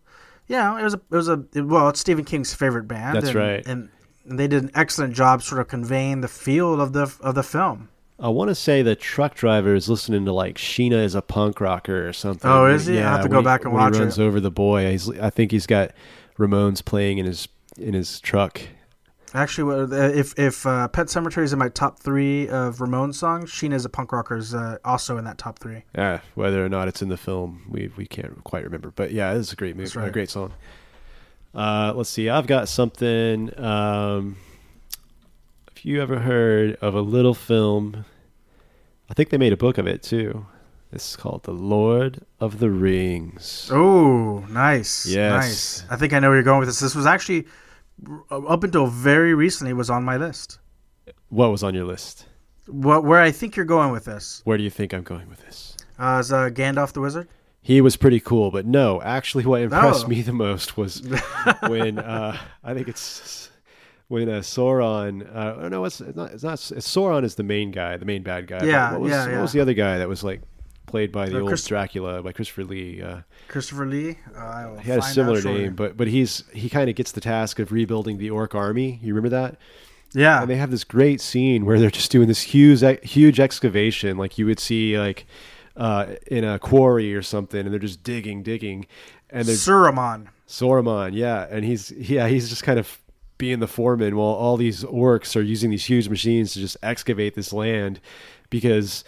yeah, 0.47 0.77
it 0.77 0.83
was 0.83 0.93
a 0.93 1.01
it 1.09 1.15
was 1.15 1.29
a 1.29 1.43
well, 1.55 1.89
it's 1.89 2.01
Stephen 2.01 2.25
King's 2.25 2.53
favorite 2.53 2.87
band. 2.87 3.15
That's 3.15 3.27
and, 3.27 3.35
right. 3.35 3.65
and 3.65 3.89
and 4.25 4.39
they 4.39 4.47
did 4.47 4.63
an 4.63 4.71
excellent 4.75 5.13
job 5.13 5.43
sort 5.43 5.61
of 5.61 5.67
conveying 5.67 6.21
the 6.21 6.27
feel 6.27 6.79
of 6.79 6.93
the 6.93 7.13
of 7.21 7.35
the 7.35 7.43
film. 7.43 7.89
I 8.19 8.27
want 8.29 8.49
to 8.49 8.55
say 8.55 8.83
the 8.83 8.95
truck 8.95 9.33
driver 9.33 9.73
is 9.73 9.89
listening 9.89 10.25
to 10.25 10.31
like 10.31 10.55
Sheena 10.55 11.03
is 11.03 11.15
a 11.15 11.23
punk 11.23 11.59
rocker 11.59 12.07
or 12.07 12.13
something. 12.13 12.49
Oh, 12.49 12.67
is 12.67 12.85
he? 12.85 12.95
Yeah, 12.95 13.07
I'll 13.07 13.15
have 13.17 13.23
to 13.23 13.29
go 13.29 13.37
when 13.37 13.45
back 13.45 13.65
and 13.65 13.73
watch 13.73 13.95
he 13.95 13.99
it. 13.99 14.03
runs 14.03 14.19
over 14.19 14.39
the 14.39 14.51
boy. 14.51 14.91
He's, 14.91 15.09
I 15.19 15.31
think 15.31 15.51
he's 15.51 15.65
got 15.65 15.91
Ramones 16.37 16.85
playing 16.85 17.17
in 17.17 17.25
his 17.25 17.47
in 17.77 17.95
his 17.95 18.19
truck. 18.19 18.61
Actually, 19.33 19.91
uh, 19.91 20.09
if 20.09 20.37
if 20.37 20.67
uh, 20.67 20.87
Pet 20.89 21.07
Sematary 21.07 21.43
is 21.43 21.53
in 21.53 21.57
my 21.57 21.69
top 21.69 21.99
three 21.99 22.47
of 22.49 22.77
Ramones 22.77 23.15
songs, 23.15 23.49
Sheena 23.49 23.73
is 23.73 23.85
a 23.85 23.89
punk 23.89 24.11
rocker 24.11 24.35
is 24.35 24.53
uh, 24.53 24.77
also 24.85 25.17
in 25.17 25.23
that 25.23 25.37
top 25.37 25.57
three. 25.57 25.83
Yeah, 25.95 26.19
whether 26.35 26.63
or 26.63 26.69
not 26.69 26.87
it's 26.87 27.01
in 27.01 27.09
the 27.09 27.17
film, 27.17 27.65
we 27.69 27.91
we 27.95 28.05
can't 28.05 28.43
quite 28.43 28.63
remember. 28.63 28.91
But 28.91 29.13
yeah, 29.13 29.33
it's 29.33 29.51
a 29.51 29.55
great 29.55 29.75
movie, 29.75 29.97
right. 29.97 30.09
a 30.09 30.11
great 30.11 30.29
song. 30.29 30.53
Uh, 31.53 31.93
let's 31.95 32.09
see. 32.09 32.29
I've 32.29 32.47
got 32.47 32.69
something. 32.69 33.51
Um, 33.59 34.37
have 35.69 35.83
you 35.83 36.01
ever 36.01 36.19
heard 36.19 36.75
of 36.81 36.95
a 36.95 37.01
little 37.01 37.33
film? 37.33 38.05
I 39.09 39.13
think 39.13 39.29
they 39.29 39.37
made 39.37 39.53
a 39.53 39.57
book 39.57 39.77
of 39.77 39.87
it 39.87 40.01
too. 40.03 40.45
It's 40.93 41.15
called 41.15 41.43
The 41.43 41.53
Lord 41.53 42.25
of 42.39 42.59
the 42.59 42.69
Rings. 42.69 43.69
Oh, 43.71 44.39
nice. 44.49 45.05
Yes. 45.05 45.31
Nice. 45.31 45.85
I 45.89 45.95
think 45.95 46.13
I 46.13 46.19
know 46.19 46.27
where 46.29 46.35
you're 46.37 46.43
going 46.43 46.59
with 46.59 46.67
this. 46.69 46.79
This 46.79 46.95
was 46.95 47.05
actually 47.05 47.45
up 48.29 48.63
until 48.63 48.87
very 48.87 49.33
recently 49.33 49.73
was 49.73 49.89
on 49.89 50.03
my 50.03 50.17
list. 50.17 50.59
What 51.29 51.51
was 51.51 51.63
on 51.63 51.73
your 51.73 51.85
list? 51.85 52.25
What 52.67 53.03
where 53.03 53.21
I 53.21 53.31
think 53.31 53.55
you're 53.55 53.65
going 53.65 53.91
with 53.91 54.05
this 54.05 54.41
Where 54.45 54.57
do 54.57 54.63
you 54.63 54.69
think 54.69 54.93
I'm 54.93 55.03
going 55.03 55.27
with 55.29 55.39
this? 55.41 55.75
uh, 55.99 56.17
is 56.21 56.31
uh, 56.31 56.49
Gandalf 56.49 56.93
the 56.93 57.01
Wizard. 57.01 57.27
He 57.63 57.79
was 57.79 57.95
pretty 57.95 58.19
cool, 58.19 58.49
but 58.51 58.65
no, 58.65 59.01
actually, 59.01 59.45
what 59.45 59.61
impressed 59.61 60.05
Oh. 60.05 60.07
me 60.07 60.21
the 60.23 60.33
most 60.33 60.77
was 60.77 61.01
when 61.67 61.99
uh, 61.99 62.37
I 62.63 62.73
think 62.73 62.87
it's 62.87 63.49
when 64.07 64.27
uh, 64.29 64.39
Sauron. 64.39 65.23
Uh, 65.33 65.55
oh, 65.59 65.67
no, 65.69 65.85
it's, 65.85 66.01
it's 66.01 66.15
not. 66.17 66.31
It's 66.31 66.43
not. 66.43 66.53
It's 66.53 66.87
Sauron 66.87 67.23
is 67.23 67.35
the 67.35 67.43
main 67.43 67.71
guy, 67.71 67.97
the 67.97 68.05
main 68.05 68.23
bad 68.23 68.47
guy. 68.47 68.63
Yeah, 68.65 68.91
what 68.93 69.01
was, 69.01 69.11
yeah, 69.11 69.31
What 69.33 69.41
was 69.43 69.51
the 69.53 69.59
other 69.61 69.73
guy 69.75 69.99
that 69.99 70.09
was 70.09 70.23
like 70.23 70.41
played 70.87 71.11
by 71.11 71.29
the 71.29 71.37
Uh, 71.37 71.39
old 71.41 71.49
Chris- 71.49 71.65
Dracula 71.67 72.23
by 72.23 72.31
Christopher 72.31 72.63
Lee? 72.63 73.01
Uh, 73.01 73.21
Christopher 73.47 73.85
Lee. 73.85 74.17
Uh, 74.35 74.75
he 74.77 74.89
had 74.89 74.99
a 74.99 75.03
similar 75.03 75.41
name, 75.43 75.75
but 75.75 75.95
but 75.95 76.07
he's 76.07 76.43
he 76.53 76.67
kind 76.67 76.89
of 76.89 76.95
gets 76.95 77.11
the 77.11 77.21
task 77.21 77.59
of 77.59 77.71
rebuilding 77.71 78.17
the 78.17 78.31
orc 78.31 78.55
army. 78.55 78.99
You 79.03 79.13
remember 79.13 79.29
that? 79.29 79.57
Yeah. 80.13 80.41
and 80.41 80.49
they 80.49 80.57
have 80.57 80.71
this 80.71 80.83
great 80.83 81.21
scene 81.21 81.63
where 81.65 81.79
they're 81.79 81.89
just 81.91 82.11
doing 82.11 82.27
this 82.27 82.41
huge 82.41 82.83
huge 83.03 83.39
excavation 83.39 84.17
like 84.17 84.37
you 84.37 84.45
would 84.45 84.59
see 84.59 84.99
like 84.99 85.25
uh, 85.77 86.15
in 86.27 86.43
a 86.43 86.59
quarry 86.59 87.13
or 87.15 87.21
something 87.21 87.61
and 87.61 87.71
they're 87.71 87.79
just 87.79 88.03
digging 88.03 88.43
digging 88.43 88.85
and 89.29 89.47
they're 89.47 89.55
Saruman. 90.47 91.11
Yeah 91.13 91.47
and 91.49 91.63
he's 91.63 91.91
yeah 91.91 92.27
he's 92.27 92.49
just 92.49 92.63
kind 92.63 92.79
of 92.79 92.99
being 93.37 93.59
the 93.59 93.67
foreman 93.67 94.15
while 94.15 94.27
all 94.27 94.55
these 94.55 94.83
orcs 94.83 95.35
are 95.35 95.41
using 95.41 95.71
these 95.71 95.85
huge 95.85 96.07
machines 96.09 96.53
to 96.53 96.59
just 96.59 96.77
excavate 96.83 97.33
this 97.33 97.51
land 97.51 97.99
because 98.51 99.03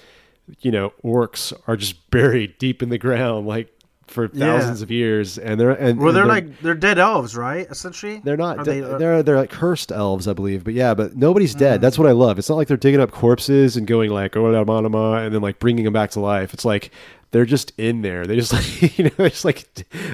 you 0.59 0.71
know 0.71 0.91
orcs 1.03 1.53
are 1.67 1.77
just 1.77 2.09
buried 2.11 2.57
deep 2.57 2.81
in 2.81 2.89
the 2.89 2.97
ground 2.97 3.45
like 3.45 3.71
for 4.07 4.29
Yeah. 4.33 4.57
thousands 4.57 4.81
of 4.81 4.91
years 4.91 5.37
and 5.37 5.59
they're 5.59 5.71
and 5.71 5.99
Well, 5.99 6.13
they're 6.13 6.23
and 6.23 6.29
like 6.31 6.61
they're 6.61 6.73
dead 6.75 6.99
elves, 6.99 7.35
right? 7.35 7.65
Essentially, 7.69 8.21
they're 8.23 8.37
not. 8.37 8.59
Are 8.59 8.63
They, 8.63 8.81
they, 8.81 8.85
uh, 9.05 9.07
are 9.07 9.23
they're 9.23 9.37
like 9.37 9.49
cursed 9.49 9.91
elves, 9.91 10.27
I 10.27 10.33
believe. 10.33 10.63
But 10.63 10.73
yeah, 10.73 10.93
but 10.93 11.15
nobody's 11.15 11.55
dead. 11.55 11.79
Mm. 11.79 11.81
That's 11.81 11.97
what 11.97 12.07
I 12.07 12.11
love. 12.11 12.37
It's 12.37 12.49
not 12.49 12.55
like 12.55 12.67
they're 12.67 12.77
digging 12.77 12.99
up 13.01 13.11
corpses 13.11 13.77
and 13.77 13.87
going 13.87 14.11
like 14.11 14.35
oh 14.35 14.43
la 14.43 14.63
ma 14.63 14.81
ma," 14.81 15.15
and 15.17 15.33
then 15.33 15.41
like 15.41 15.59
bringing 15.59 15.85
them 15.85 15.93
back 15.93 16.11
to 16.11 16.19
life. 16.19 16.53
It's 16.53 16.65
like 16.65 16.91
they're 17.33 17.45
just 17.45 17.73
in 17.77 18.03
there. 18.03 18.25
They 18.25 18.35
just 18.35 18.53
like 18.81 18.97
you 18.97 19.05
know, 19.05 19.11
they're 19.17 19.29
just 19.29 19.43
like 19.43 19.67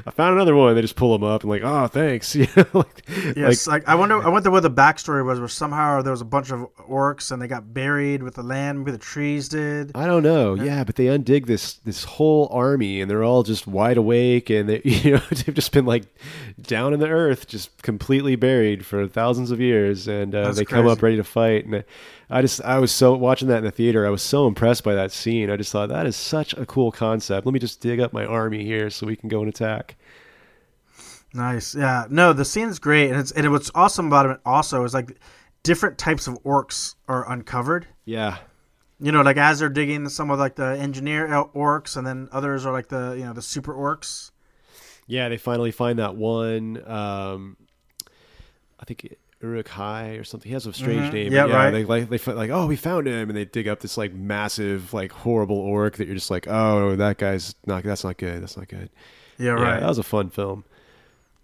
I 0.05 0.11
found 0.11 0.33
another 0.33 0.55
one. 0.55 0.73
They 0.73 0.81
just 0.81 0.95
pull 0.95 1.11
them 1.11 1.23
up 1.23 1.43
and 1.43 1.51
like 1.51 1.61
oh 1.63 1.87
thanks. 1.87 2.35
You 2.39 2.47
know, 2.55 2.65
like, 2.73 3.09
Yes, 3.35 3.67
like 3.67 3.81
like, 3.81 3.89
I 3.89 3.95
wonder. 3.95 4.23
I 4.23 4.29
wonder 4.29 4.49
what 4.49 4.63
the 4.63 4.71
backstory 4.71 5.25
was. 5.25 5.39
Where 5.39 5.49
somehow 5.49 6.01
there 6.01 6.11
was 6.11 6.21
a 6.21 6.25
bunch 6.25 6.51
of 6.51 6.67
orcs 6.77 7.31
and 7.31 7.41
they 7.41 7.47
got 7.47 7.73
buried 7.73 8.23
with 8.23 8.35
the 8.35 8.43
land. 8.43 8.79
Maybe 8.79 8.91
the 8.91 8.97
trees 8.97 9.49
did. 9.49 9.91
I 9.93 10.05
don't 10.05 10.23
know. 10.23 10.53
Yeah, 10.53 10.85
but 10.85 10.95
they 10.95 11.05
undig 11.07 11.47
this 11.47 11.73
this 11.73 12.05
whole 12.05 12.47
army, 12.51 13.01
and 13.01 13.11
they're 13.11 13.23
all 13.23 13.43
just 13.43 13.67
wide 13.67 13.97
awake, 13.97 14.49
and 14.49 14.69
they 14.69 14.81
you 14.85 15.15
know 15.15 15.21
they've 15.31 15.53
just 15.53 15.73
been 15.73 15.85
like 15.85 16.05
down 16.61 16.93
in 16.93 17.01
the 17.01 17.09
earth, 17.09 17.47
just 17.47 17.81
completely 17.81 18.37
buried 18.37 18.85
for 18.85 19.05
thousands 19.07 19.51
of 19.51 19.59
years, 19.59 20.07
and 20.07 20.33
uh, 20.33 20.53
they 20.53 20.63
come 20.63 20.87
up 20.87 21.01
ready 21.01 21.17
to 21.17 21.23
fight. 21.25 21.65
And 21.65 21.83
I 22.29 22.41
just 22.41 22.61
I 22.61 22.77
was 22.79 22.91
so 22.91 23.15
watching 23.15 23.47
that 23.47 23.57
in 23.59 23.63
the 23.63 23.71
theater, 23.71 24.05
I 24.05 24.09
was 24.09 24.21
so 24.21 24.45
impressed 24.47 24.83
by 24.83 24.93
that 24.95 25.11
scene. 25.11 25.49
I 25.49 25.57
just 25.57 25.71
thought 25.71 25.89
that 25.89 26.05
is 26.05 26.15
such 26.15 26.53
a 26.53 26.65
cool 26.65 26.91
concept. 26.91 27.45
Let 27.45 27.53
me 27.53 27.59
just 27.59 27.81
dig 27.81 27.99
up 27.99 28.13
my 28.13 28.25
army 28.25 28.63
here 28.63 28.89
so 28.91 29.07
we 29.07 29.15
can 29.15 29.29
go 29.29 29.39
and 29.39 29.49
attack. 29.49 29.95
Nice. 31.33 31.75
Yeah. 31.75 32.05
No, 32.09 32.33
the 32.33 32.45
scene's 32.45 32.79
great, 32.79 33.09
and 33.11 33.19
it's 33.19 33.31
and 33.31 33.51
what's 33.51 33.71
awesome 33.75 34.07
about 34.07 34.27
it 34.27 34.39
also 34.45 34.83
is 34.83 34.93
like 34.93 35.17
different 35.63 35.97
types 35.97 36.27
of 36.27 36.41
orcs 36.43 36.95
are 37.07 37.29
uncovered. 37.31 37.87
Yeah, 38.05 38.37
You 38.99 39.11
know, 39.11 39.21
like 39.21 39.37
as 39.37 39.59
they're 39.59 39.69
digging, 39.69 40.07
some 40.09 40.31
of 40.31 40.39
like 40.39 40.55
the 40.55 40.77
engineer 40.77 41.27
orcs, 41.27 41.97
and 41.97 42.05
then 42.05 42.29
others 42.31 42.65
are 42.65 42.71
like 42.73 42.87
the 42.89 43.15
you 43.17 43.25
know 43.25 43.33
the 43.33 43.41
super 43.41 43.73
orcs. 43.73 44.31
yeah. 45.07 45.29
They 45.29 45.37
finally 45.37 45.71
find 45.71 45.99
that 45.99 46.15
one. 46.15 46.83
Um, 46.89 47.57
I 48.79 48.85
think 48.85 49.15
Uruk 49.41 49.67
Hai 49.69 50.09
or 50.15 50.23
something. 50.23 50.49
He 50.49 50.53
has 50.53 50.65
a 50.65 50.73
strange 50.73 51.09
Mhm. 51.09 51.13
name. 51.13 51.31
Yeah, 51.33 51.45
yeah, 51.45 51.55
right. 51.55 51.71
They 51.71 51.85
like 51.85 52.09
they 52.09 52.17
like 52.33 52.49
oh 52.49 52.67
we 52.67 52.75
found 52.75 53.07
him, 53.07 53.29
and 53.29 53.37
they 53.37 53.45
dig 53.45 53.67
up 53.67 53.79
this 53.79 53.97
like 53.97 54.13
massive 54.13 54.93
like 54.93 55.11
horrible 55.11 55.57
orc 55.57 55.95
that 55.97 56.05
you're 56.07 56.15
just 56.15 56.29
like 56.31 56.47
oh 56.47 56.95
that 56.97 57.17
guy's 57.17 57.55
not 57.65 57.83
that's 57.83 58.03
not 58.03 58.17
good. 58.17 58.41
That's 58.41 58.57
not 58.57 58.67
good. 58.67 58.89
Yeah. 59.37 59.45
Yeah, 59.45 59.51
Right. 59.63 59.79
that 59.79 59.87
was 59.87 59.97
a 59.97 60.03
fun 60.03 60.29
film. 60.29 60.65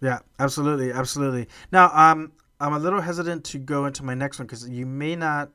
Yeah, 0.02 0.18
absolutely, 0.38 0.92
absolutely. 0.92 1.48
Now, 1.72 1.90
um, 1.94 2.32
I'm 2.60 2.74
a 2.74 2.78
little 2.78 3.00
hesitant 3.00 3.44
to 3.46 3.58
go 3.58 3.86
into 3.86 4.04
my 4.04 4.12
next 4.14 4.38
one 4.38 4.46
because 4.46 4.68
you 4.68 4.84
may 4.84 5.16
not. 5.16 5.50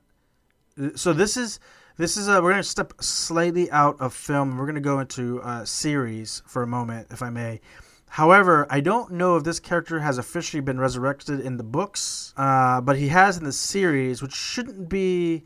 So 0.95 1.13
this 1.13 1.37
is 1.37 1.59
this 1.97 2.17
is 2.17 2.27
a, 2.27 2.41
we're 2.41 2.51
going 2.51 2.63
to 2.63 2.67
step 2.67 2.93
slightly 3.01 3.69
out 3.69 4.01
of 4.01 4.13
film. 4.15 4.57
We're 4.57 4.65
going 4.65 4.73
to 4.75 4.81
go 4.81 4.99
into 4.99 5.39
uh, 5.43 5.65
series 5.65 6.41
for 6.47 6.63
a 6.63 6.67
moment, 6.67 7.07
if 7.11 7.21
I 7.21 7.29
may. 7.29 7.61
However, 8.15 8.67
I 8.69 8.81
don't 8.81 9.11
know 9.13 9.37
if 9.37 9.45
this 9.45 9.61
character 9.61 10.01
has 10.01 10.17
officially 10.17 10.59
been 10.59 10.77
resurrected 10.77 11.39
in 11.39 11.55
the 11.55 11.63
books, 11.63 12.33
uh, 12.35 12.81
but 12.81 12.97
he 12.97 13.07
has 13.07 13.37
in 13.37 13.45
the 13.45 13.53
series, 13.53 14.21
which 14.21 14.33
shouldn't 14.33 14.89
be 14.89 15.45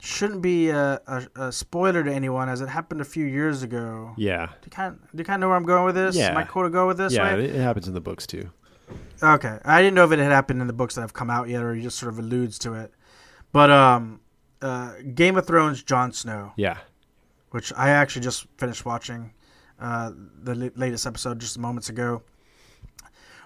shouldn't 0.00 0.40
be 0.40 0.70
a, 0.70 1.02
a, 1.06 1.28
a 1.48 1.52
spoiler 1.52 2.02
to 2.02 2.10
anyone, 2.10 2.48
as 2.48 2.62
it 2.62 2.68
happened 2.70 3.02
a 3.02 3.04
few 3.04 3.26
years 3.26 3.62
ago. 3.62 4.14
Yeah, 4.16 4.46
Do 4.46 4.52
you 4.64 4.70
kind 4.70 4.94
of, 4.94 5.00
do 5.10 5.18
you 5.18 5.24
kind 5.24 5.34
of 5.34 5.40
know 5.40 5.48
where 5.48 5.56
I'm 5.58 5.64
going 5.66 5.84
with 5.84 5.96
this? 5.96 6.16
Yeah. 6.16 6.30
Am 6.30 6.36
I 6.38 6.44
cool 6.44 6.62
to 6.62 6.70
go 6.70 6.86
with 6.86 6.96
this? 6.96 7.12
yeah, 7.12 7.28
right? 7.28 7.38
it, 7.40 7.54
happens 7.56 7.88
in 7.88 7.92
the 7.92 8.00
books 8.00 8.26
too. 8.26 8.48
Okay, 9.22 9.58
I 9.64 9.82
didn't 9.82 9.94
know 9.94 10.04
if 10.04 10.12
it 10.12 10.18
had 10.18 10.32
happened 10.32 10.62
in 10.62 10.66
the 10.66 10.72
books 10.72 10.94
that 10.94 11.02
have 11.02 11.12
come 11.12 11.28
out 11.28 11.50
yet, 11.50 11.62
or 11.62 11.74
he 11.74 11.82
just 11.82 11.98
sort 11.98 12.10
of 12.10 12.18
alludes 12.20 12.58
to 12.60 12.72
it. 12.72 12.90
But 13.52 13.70
um, 13.70 14.20
uh, 14.62 14.94
Game 15.14 15.36
of 15.36 15.46
Thrones, 15.46 15.82
Jon 15.82 16.12
Snow, 16.12 16.52
Yeah, 16.56 16.78
which 17.50 17.70
I 17.76 17.90
actually 17.90 18.22
just 18.22 18.46
finished 18.56 18.86
watching 18.86 19.34
uh, 19.80 20.12
the 20.42 20.54
la- 20.54 20.68
latest 20.76 21.06
episode 21.06 21.38
just 21.38 21.58
moments 21.58 21.88
ago. 21.88 22.22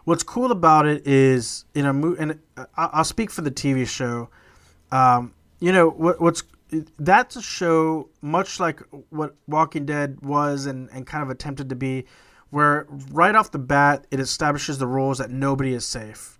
What's 0.05 0.23
cool 0.25 0.51
about 0.51 0.87
it 0.87 1.07
is 1.07 1.65
in 1.75 1.87
a 1.87 1.93
mo- 1.93 2.17
and 2.19 2.39
uh, 2.57 2.65
I- 2.77 2.91
I'll 2.95 3.05
speak 3.05 3.31
for 3.31 3.43
the 3.43 3.51
TV 3.53 3.87
show. 3.87 4.29
Um, 4.91 5.33
you 5.61 5.71
know 5.73 5.89
what, 5.89 6.21
what's 6.21 6.43
that's 6.99 7.37
a 7.37 7.43
show 7.43 8.09
much 8.21 8.59
like 8.59 8.81
what 9.11 9.35
Walking 9.47 9.85
Dead 9.87 10.19
was 10.23 10.67
and, 10.67 10.89
and 10.91 11.07
kind 11.07 11.23
of 11.23 11.31
attempted 11.31 11.69
to 11.69 11.77
be, 11.77 12.07
where 12.51 12.87
right 13.13 13.35
off 13.35 13.51
the 13.53 13.59
bat 13.59 14.07
it 14.11 14.19
establishes 14.19 14.79
the 14.79 14.87
rules 14.87 15.19
that 15.19 15.31
nobody 15.31 15.73
is 15.73 15.85
safe. 15.87 16.39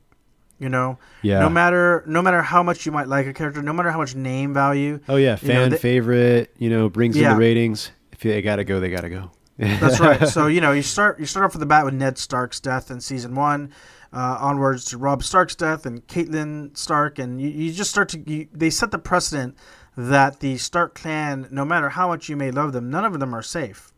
You 0.59 0.69
know, 0.69 0.99
yeah. 1.23 1.41
no 1.41 1.49
matter 1.49 2.03
no 2.07 2.23
matter 2.23 2.41
how 2.43 2.63
much 2.63 2.87
you 2.87 2.93
might 2.93 3.09
like 3.09 3.27
a 3.27 3.33
character, 3.33 3.63
no 3.63 3.73
matter 3.73 3.91
how 3.91 3.99
much 3.99 4.15
name 4.15 4.55
value, 4.55 5.01
oh 5.09 5.17
yeah, 5.17 5.37
you 5.41 5.49
know, 5.49 5.55
fan 5.55 5.71
they- 5.71 5.77
favorite. 5.79 6.55
You 6.59 6.71
know, 6.71 6.89
brings 6.89 7.17
in 7.17 7.23
the 7.35 7.37
ratings. 7.37 7.91
If 8.13 8.21
they 8.21 8.41
gotta 8.43 8.65
go, 8.65 8.79
they 8.81 8.91
gotta 8.91 9.11
go. 9.11 9.31
That's 9.63 10.01
right. 10.01 10.29
So 10.29 10.47
you 10.47 10.61
know, 10.61 10.73
you 10.73 10.83
start 10.83 11.19
you 11.21 11.27
start 11.27 11.45
off 11.45 11.53
with 11.53 11.61
the 11.61 11.67
bat 11.67 11.85
with 11.85 11.95
Ned 11.95 12.19
Stark's 12.19 12.61
death 12.61 12.91
in 12.91 13.01
season 13.01 13.35
one, 13.35 13.73
uh, 14.13 14.39
onwards 14.41 14.85
to 14.87 14.99
Robb 14.99 15.23
Stark's 15.23 15.55
death 15.55 15.87
and 15.87 16.07
Caitlyn 16.07 16.77
Stark, 16.77 17.19
and 17.19 17.41
you, 17.41 17.49
you 17.49 17.73
just 17.73 17.91
start 17.91 18.09
to 18.11 18.31
you, 18.31 18.49
they 18.53 18.71
set 18.71 18.91
the 18.91 18.99
precedent 18.99 19.57
that 19.97 20.41
the 20.41 20.57
Stark 20.57 20.95
clan, 20.95 21.49
no 21.51 21.65
matter 21.65 21.91
how 21.91 22.09
much 22.09 22.29
you 22.29 22.37
may 22.37 22.51
love 22.51 22.73
them, 22.73 22.91
none 22.91 23.05
of 23.05 23.19
them 23.21 23.35
are 23.35 23.43
safe. 23.43 23.93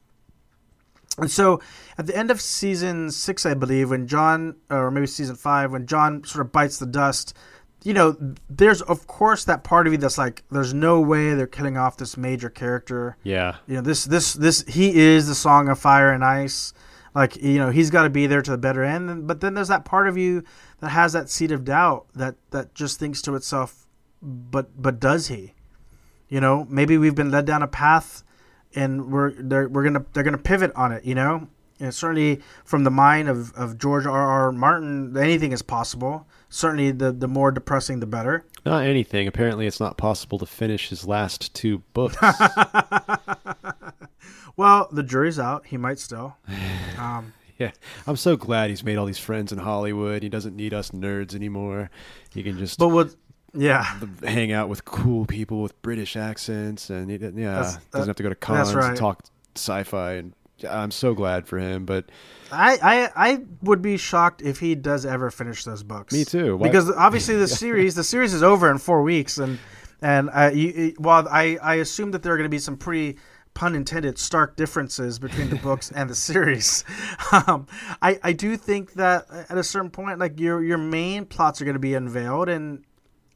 And 1.19 1.31
so, 1.31 1.61
at 1.97 2.07
the 2.07 2.17
end 2.17 2.33
of 2.33 2.41
season 2.41 3.11
six, 3.11 3.47
I 3.47 3.55
believe, 3.55 3.91
when 3.91 4.09
Jon, 4.09 4.57
or 4.69 4.91
maybe 4.91 5.07
season 5.07 5.37
five, 5.37 5.71
when 5.71 5.87
Jon 5.87 6.25
sort 6.25 6.45
of 6.45 6.51
bites 6.51 6.79
the 6.79 6.87
dust, 6.87 7.37
you 7.85 7.93
know, 7.93 8.17
there's 8.49 8.83
of 8.83 9.07
course 9.07 9.45
that 9.45 9.63
part 9.63 9.87
of 9.87 9.93
you 9.93 9.99
that's 9.99 10.19
like, 10.19 10.43
there's 10.51 10.75
no 10.75 11.01
way 11.01 11.35
they're 11.35 11.47
killing 11.47 11.77
off 11.77 11.99
this 11.99 12.17
major 12.17 12.51
character. 12.51 13.17
Yeah, 13.23 13.57
you 13.67 13.75
know 13.75 13.83
this 13.83 14.05
this 14.05 14.33
this 14.33 14.65
he 14.67 14.99
is 14.99 15.29
the 15.29 15.35
song 15.35 15.69
of 15.69 15.79
fire 15.79 16.11
and 16.11 16.25
ice. 16.25 16.73
Like 17.15 17.37
you 17.37 17.59
know 17.59 17.71
he's 17.71 17.91
got 17.91 18.03
to 18.03 18.11
be 18.11 18.27
there 18.27 18.43
to 18.43 18.51
the 18.51 18.59
better 18.59 18.83
end. 18.83 19.29
But 19.29 19.41
then 19.41 19.55
there's 19.55 19.69
that 19.69 19.85
part 19.85 20.09
of 20.09 20.19
you 20.19 20.43
that 20.81 20.89
has 20.89 21.13
that 21.13 21.31
seed 21.31 21.53
of 21.53 21.65
doubt 21.65 22.07
that 22.15 22.35
that 22.51 22.75
just 22.75 22.99
thinks 22.99 23.23
to 23.23 23.37
itself 23.37 23.87
but 24.23 24.81
but 24.81 24.99
does 24.99 25.29
he? 25.29 25.53
You 26.29 26.41
know 26.41 26.67
maybe 26.69 26.99
we've 26.99 27.15
been 27.15 27.31
led 27.31 27.45
down 27.45 27.63
a 27.63 27.69
path 27.69 28.25
and 28.75 29.13
we're 29.13 29.33
they're, 29.33 29.69
we're 29.69 29.85
gonna 29.85 30.05
they're 30.13 30.25
gonna 30.25 30.39
pivot 30.39 30.73
on 30.75 30.91
it 30.91 31.05
you 31.05 31.15
know? 31.15 31.49
And 31.81 31.93
certainly 31.93 32.41
from 32.65 32.85
the 32.85 32.91
mind 32.91 33.29
of, 33.29 33.53
of 33.55 33.79
george 33.79 34.07
r 34.07 34.13
r 34.13 34.53
martin 34.53 35.17
anything 35.17 35.53
is 35.53 35.61
possible 35.61 36.27
certainly 36.55 36.91
the 36.93 37.11
the 37.13 37.29
more 37.29 37.51
depressing 37.51 38.01
the 38.01 38.07
better 38.07 38.45
not 38.65 38.85
anything. 38.85 39.29
Apparently, 39.29 39.67
it's 39.67 39.81
not 39.81 39.99
possible 39.99 40.39
to 40.39 40.47
finish 40.47 40.89
his 40.89 41.07
last 41.07 41.53
two 41.55 41.83
books. 41.93 42.17
well 44.57 44.89
the 44.93 45.03
jury's 45.03 45.39
out 45.39 45.67
he 45.67 45.77
might 45.77 45.99
still 45.99 46.37
um, 46.99 47.35
Yeah, 47.59 47.73
I'm 48.07 48.17
so 48.17 48.37
glad 48.37 48.71
he's 48.71 48.85
made 48.85 48.97
all 48.97 49.07
these 49.07 49.19
friends 49.19 49.53
in 49.53 49.59
Hollywood. 49.59 50.23
He 50.23 50.29
doesn't 50.29 50.57
need 50.57 50.73
us 50.73 50.93
nerds 50.93 51.35
anymore. 51.35 51.91
He 52.33 52.43
can 52.43 52.57
just 52.59 52.79
but 52.79 52.89
what 52.89 53.15
yeah 53.53 53.99
hang 54.23 54.53
out 54.53 54.69
with 54.69 54.85
cool 54.85 55.27
people 55.27 55.61
with 55.63 55.81
British 55.83 56.17
accents, 56.17 56.89
and 56.89 57.11
he, 57.11 57.17
yeah, 57.17 57.31
That's- 57.31 57.79
doesn't 57.93 58.09
have 58.09 58.17
to 58.17 58.23
go 58.23 58.29
to 58.29 58.35
cons 58.35 58.75
right. 58.75 58.91
and 58.91 58.97
talk 58.97 59.25
sci-fi. 59.57 60.13
And 60.15 60.35
I'm 60.69 60.91
so 60.91 61.15
glad 61.15 61.47
for 61.47 61.59
him. 61.59 61.85
But 61.85 62.07
I, 62.53 62.79
I 63.17 63.31
I 63.33 63.39
would 63.63 63.83
be 63.83 63.97
shocked 63.97 64.41
if 64.43 64.61
he 64.61 64.75
does 64.75 65.05
ever 65.05 65.31
finish 65.31 65.65
those 65.65 65.83
books. 65.83 66.13
Me 66.15 66.25
too. 66.25 66.57
Why- 66.57 66.69
Because 66.69 66.91
obviously 66.91 67.37
the 67.37 67.49
series 67.65 67.95
the 67.95 68.05
series 68.05 68.33
is 68.35 68.43
over 68.43 68.71
in 68.71 68.79
four 68.79 69.03
weeks, 69.03 69.39
and 69.39 69.59
and 70.01 70.31
uh, 70.33 70.51
you, 70.55 70.95
while 70.99 71.27
I 71.29 71.59
I 71.63 71.75
assume 71.77 72.13
that 72.13 72.23
there 72.23 72.33
are 72.33 72.37
going 72.37 72.49
to 72.49 72.55
be 72.55 72.59
some 72.59 72.77
pretty 72.77 73.19
pun 73.55 73.75
intended 73.77 74.19
stark 74.19 74.57
differences 74.57 75.19
between 75.21 75.49
the 75.49 75.57
books 75.57 75.93
and 75.93 76.09
the 76.11 76.15
series. 76.15 76.85
Um, 77.33 77.67
I 78.01 78.21
I 78.23 78.33
do 78.33 78.57
think 78.57 78.93
that 78.95 79.27
at 79.49 79.59
a 79.59 79.65
certain 79.65 79.91
point, 79.91 80.19
like 80.21 80.39
your 80.39 80.63
your 80.63 80.79
main 80.79 81.25
plots 81.25 81.61
are 81.61 81.65
going 81.65 81.75
to 81.75 81.81
be 81.81 81.95
unveiled, 81.95 82.49
and 82.49 82.85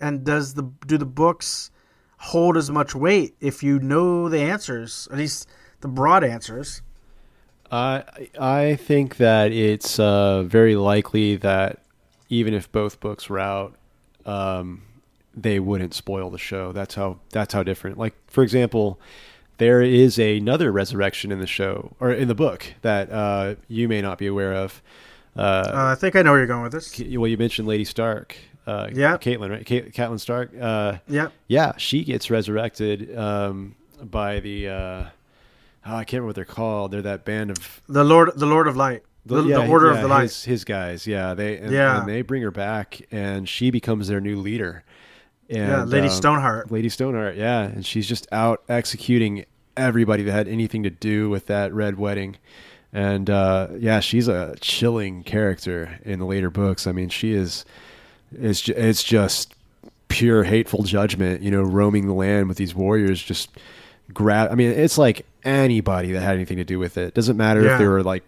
and 0.00 0.24
does 0.24 0.54
the 0.54 0.70
do 0.86 0.98
the 0.98 1.06
books 1.06 1.70
hold 2.18 2.56
as 2.56 2.70
much 2.70 2.94
weight 2.94 3.34
if 3.40 3.62
you 3.64 3.80
know 3.80 4.28
the 4.28 4.38
answers, 4.40 5.08
at 5.10 5.18
least 5.18 5.48
the 5.80 5.88
broad 5.88 6.22
answers? 6.22 6.82
I 7.70 8.04
I 8.38 8.76
think 8.76 9.16
that 9.18 9.52
it's 9.52 9.98
uh, 9.98 10.42
very 10.44 10.76
likely 10.76 11.36
that 11.36 11.80
even 12.28 12.54
if 12.54 12.70
both 12.72 13.00
books 13.00 13.28
were 13.28 13.38
out, 13.38 13.74
um, 14.26 14.82
they 15.34 15.58
wouldn't 15.60 15.94
spoil 15.94 16.30
the 16.30 16.38
show. 16.38 16.72
That's 16.72 16.94
how 16.94 17.18
that's 17.30 17.52
how 17.54 17.62
different. 17.62 17.98
Like 17.98 18.14
for 18.26 18.42
example, 18.42 18.98
there 19.58 19.82
is 19.82 20.18
another 20.18 20.72
resurrection 20.72 21.30
in 21.32 21.40
the 21.40 21.46
show 21.46 21.94
or 22.00 22.12
in 22.12 22.28
the 22.28 22.34
book 22.34 22.74
that 22.82 23.10
uh, 23.10 23.54
you 23.68 23.88
may 23.88 24.00
not 24.00 24.18
be 24.18 24.26
aware 24.26 24.54
of. 24.54 24.82
Uh, 25.36 25.40
Uh, 25.40 25.72
I 25.92 25.94
think 25.94 26.16
I 26.16 26.22
know 26.22 26.30
where 26.32 26.40
you're 26.40 26.46
going 26.46 26.62
with 26.62 26.72
this. 26.72 26.98
Well, 26.98 27.28
you 27.28 27.36
mentioned 27.36 27.68
Lady 27.68 27.84
Stark. 27.84 28.36
Uh, 28.66 28.88
Yeah. 28.92 29.16
Caitlin, 29.18 29.50
right? 29.50 29.66
Ca- 29.66 29.90
Catelyn 29.90 30.18
Stark. 30.20 30.50
Uh, 30.60 30.98
Yep. 31.08 31.32
yeah, 31.46 31.72
she 31.78 32.02
gets 32.04 32.30
resurrected 32.30 33.16
um, 33.16 33.74
by 34.02 34.40
the. 34.40 35.08
Oh, 35.88 35.96
I 35.96 36.04
can't 36.04 36.20
remember 36.20 36.26
what 36.26 36.36
they're 36.36 36.44
called. 36.44 36.90
They're 36.90 37.02
that 37.02 37.24
band 37.24 37.50
of 37.50 37.80
The 37.88 38.04
Lord, 38.04 38.32
the 38.36 38.46
Lord 38.46 38.68
of 38.68 38.76
Light, 38.76 39.02
the, 39.24 39.42
yeah, 39.42 39.64
the 39.64 39.68
Order 39.68 39.86
yeah, 39.86 39.96
of 39.96 40.02
the 40.02 40.08
Light. 40.08 40.22
His, 40.24 40.44
his 40.44 40.64
guys, 40.64 41.06
yeah, 41.06 41.34
they 41.34 41.56
and, 41.58 41.72
Yeah. 41.72 42.00
and 42.00 42.08
they 42.08 42.22
bring 42.22 42.42
her 42.42 42.50
back, 42.50 43.00
and 43.10 43.48
she 43.48 43.70
becomes 43.70 44.08
their 44.08 44.20
new 44.20 44.36
leader. 44.36 44.84
And, 45.48 45.58
yeah, 45.58 45.84
Lady 45.84 46.08
um, 46.08 46.12
Stoneheart. 46.12 46.70
Lady 46.70 46.90
Stoneheart, 46.90 47.36
yeah, 47.36 47.62
and 47.62 47.86
she's 47.86 48.06
just 48.06 48.26
out 48.32 48.62
executing 48.68 49.46
everybody 49.78 50.22
that 50.24 50.32
had 50.32 50.48
anything 50.48 50.82
to 50.82 50.90
do 50.90 51.30
with 51.30 51.46
that 51.46 51.72
red 51.72 51.98
wedding. 51.98 52.36
And 52.92 53.30
uh, 53.30 53.68
yeah, 53.78 54.00
she's 54.00 54.28
a 54.28 54.56
chilling 54.60 55.22
character 55.22 55.98
in 56.04 56.18
the 56.18 56.26
later 56.26 56.50
books. 56.50 56.86
I 56.86 56.92
mean, 56.92 57.08
she 57.08 57.32
is. 57.32 57.64
It's 58.32 58.68
it's 58.68 59.02
just 59.02 59.54
pure 60.08 60.44
hateful 60.44 60.82
judgment, 60.82 61.42
you 61.42 61.50
know, 61.50 61.62
roaming 61.62 62.06
the 62.06 62.12
land 62.14 62.48
with 62.48 62.58
these 62.58 62.74
warriors, 62.74 63.22
just 63.22 63.50
grab. 64.12 64.50
I 64.50 64.54
mean, 64.54 64.70
it's 64.70 64.98
like 64.98 65.26
anybody 65.44 66.12
that 66.12 66.20
had 66.20 66.34
anything 66.34 66.56
to 66.58 66.64
do 66.64 66.78
with 66.78 66.96
it. 66.96 67.14
Doesn't 67.14 67.36
matter 67.36 67.62
Yeah. 67.62 67.72
if 67.74 67.78
they 67.78 67.86
were 67.86 68.02
like, 68.02 68.24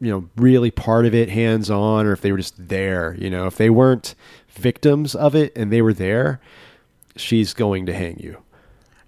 you 0.00 0.10
know, 0.10 0.28
really 0.36 0.70
part 0.70 1.04
of 1.06 1.14
it, 1.14 1.28
hands 1.28 1.70
on, 1.70 2.06
or 2.06 2.12
if 2.12 2.20
they 2.22 2.32
were 2.32 2.38
just 2.38 2.54
there. 2.68 3.14
You 3.18 3.28
know, 3.30 3.46
if 3.46 3.56
they 3.56 3.70
weren't 3.70 4.14
victims 4.48 5.14
of 5.14 5.34
it 5.34 5.52
and 5.56 5.70
they 5.72 5.82
were 5.82 5.92
there, 5.92 6.40
she's 7.16 7.52
going 7.54 7.86
to 7.86 7.92
hang 7.92 8.18
you. 8.18 8.38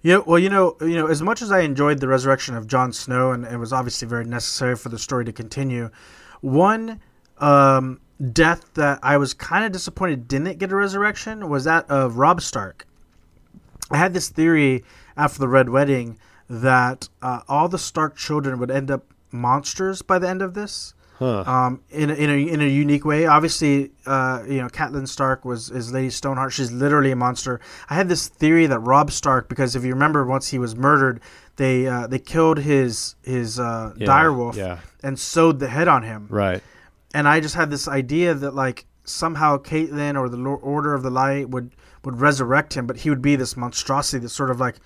Yeah, 0.03 0.17
well, 0.17 0.37
you 0.37 0.49
know, 0.49 0.75
you 0.81 0.95
know, 0.95 1.07
as 1.07 1.21
much 1.21 1.41
as 1.41 1.51
I 1.51 1.61
enjoyed 1.61 1.99
the 1.99 2.09
resurrection 2.09 2.55
of 2.55 2.67
Jon 2.67 2.91
Snow, 2.91 3.31
and 3.31 3.45
it 3.45 3.57
was 3.57 3.71
obviously 3.71 4.05
very 4.07 4.25
necessary 4.25 4.75
for 4.75 4.89
the 4.89 4.99
story 4.99 5.23
to 5.25 5.31
continue, 5.31 5.89
one 6.41 6.99
um, 7.37 8.01
death 8.33 8.73
that 8.73 8.99
I 9.01 9.15
was 9.15 9.33
kind 9.33 9.63
of 9.65 9.71
disappointed 9.71 10.27
didn't 10.27 10.57
get 10.59 10.71
a 10.71 10.75
resurrection 10.75 11.47
was 11.49 11.63
that 11.63 11.89
of 11.89 12.17
Robb 12.17 12.41
Stark. 12.41 12.85
I 13.91 13.97
had 13.97 14.13
this 14.13 14.27
theory 14.29 14.83
after 15.15 15.39
the 15.39 15.47
Red 15.47 15.69
Wedding 15.69 16.17
that 16.49 17.09
uh, 17.21 17.41
all 17.47 17.67
the 17.69 17.77
Stark 17.79 18.15
children 18.15 18.59
would 18.59 18.71
end 18.71 18.91
up 18.91 19.05
monsters 19.31 20.01
by 20.01 20.19
the 20.19 20.29
end 20.29 20.41
of 20.41 20.53
this. 20.53 20.93
Huh. 21.19 21.43
Um, 21.45 21.83
in 21.91 22.09
a, 22.09 22.13
in 22.15 22.29
a 22.29 22.33
in 22.53 22.59
a 22.61 22.67
unique 22.67 23.05
way. 23.05 23.27
Obviously, 23.27 23.91
uh, 24.07 24.43
you 24.47 24.57
know, 24.59 24.67
Catelyn 24.67 25.07
Stark 25.07 25.45
was 25.45 25.69
is 25.69 25.93
Lady 25.93 26.09
Stoneheart. 26.09 26.51
She's 26.53 26.71
literally 26.71 27.11
a 27.11 27.15
monster. 27.15 27.61
I 27.87 27.93
had 27.93 28.09
this 28.09 28.27
theory 28.27 28.65
that 28.65 28.79
Robb 28.79 29.11
Stark, 29.11 29.47
because 29.47 29.75
if 29.75 29.83
you 29.85 29.93
remember, 29.93 30.25
once 30.25 30.49
he 30.49 30.57
was 30.57 30.75
murdered, 30.75 31.21
they 31.57 31.87
uh, 31.87 32.07
they 32.07 32.17
killed 32.17 32.57
his 32.57 33.15
his 33.21 33.59
uh, 33.59 33.93
Yeah, 33.95 34.07
direwolf 34.07 34.55
yeah. 34.55 34.79
and 35.03 35.17
sewed 35.17 35.59
the 35.59 35.67
head 35.69 35.87
on 35.87 36.01
him. 36.01 36.27
Right. 36.31 36.63
And 37.13 37.27
I 37.27 37.39
just 37.39 37.53
had 37.55 37.69
this 37.69 37.87
idea 37.87 38.33
that 38.33 38.55
like 38.55 38.85
somehow 39.03 39.57
Caitlyn 39.59 40.19
or 40.19 40.29
the 40.29 40.37
Order 40.43 40.95
of 40.95 41.03
the 41.03 41.11
Light 41.11 41.47
would 41.47 41.75
would 42.03 42.19
resurrect 42.19 42.73
him, 42.73 42.87
but 42.87 42.97
he 42.97 43.09
would 43.11 43.21
be 43.21 43.35
this 43.35 43.55
monstrosity, 43.55 44.17
this 44.23 44.33
sort 44.33 44.49
of 44.49 44.59
like 44.59 44.77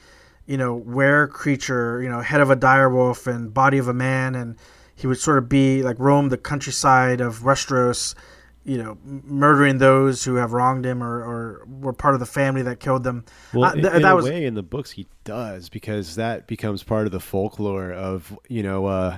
you 0.47 0.57
know 0.57 0.75
were 0.75 1.27
creature, 1.27 2.01
you 2.01 2.09
know, 2.09 2.21
head 2.21 2.41
of 2.41 2.49
a 2.49 2.55
direwolf 2.55 3.27
and 3.27 3.53
body 3.53 3.77
of 3.77 3.87
a 3.87 3.93
man, 3.93 4.33
and 4.33 4.55
he 4.95 5.05
would 5.05 5.19
sort 5.19 5.37
of 5.37 5.47
be 5.47 5.83
like 5.83 5.99
roam 5.99 6.29
the 6.29 6.37
countryside 6.37 7.21
of 7.21 7.39
Westeros, 7.39 8.15
you 8.63 8.77
know, 8.77 8.97
murdering 9.03 9.77
those 9.77 10.23
who 10.23 10.35
have 10.35 10.53
wronged 10.53 10.85
him 10.85 11.03
or, 11.03 11.23
or 11.23 11.65
were 11.67 11.93
part 11.93 12.13
of 12.15 12.19
the 12.19 12.25
family 12.25 12.63
that 12.63 12.79
killed 12.79 13.03
them. 13.03 13.23
Well, 13.53 13.65
Uh, 13.65 13.73
in, 13.73 13.81
th- 13.81 13.93
in 13.93 14.01
that 14.01 14.13
a 14.13 14.15
was 14.15 14.25
way, 14.25 14.45
in 14.45 14.55
the 14.55 14.63
books, 14.63 14.91
he 14.91 15.05
does 15.23 15.69
because 15.69 16.15
that 16.15 16.47
becomes 16.47 16.81
part 16.81 17.05
of 17.05 17.11
the 17.11 17.19
folklore 17.19 17.91
of 17.91 18.37
you 18.47 18.63
know, 18.63 18.87
uh, 18.87 19.17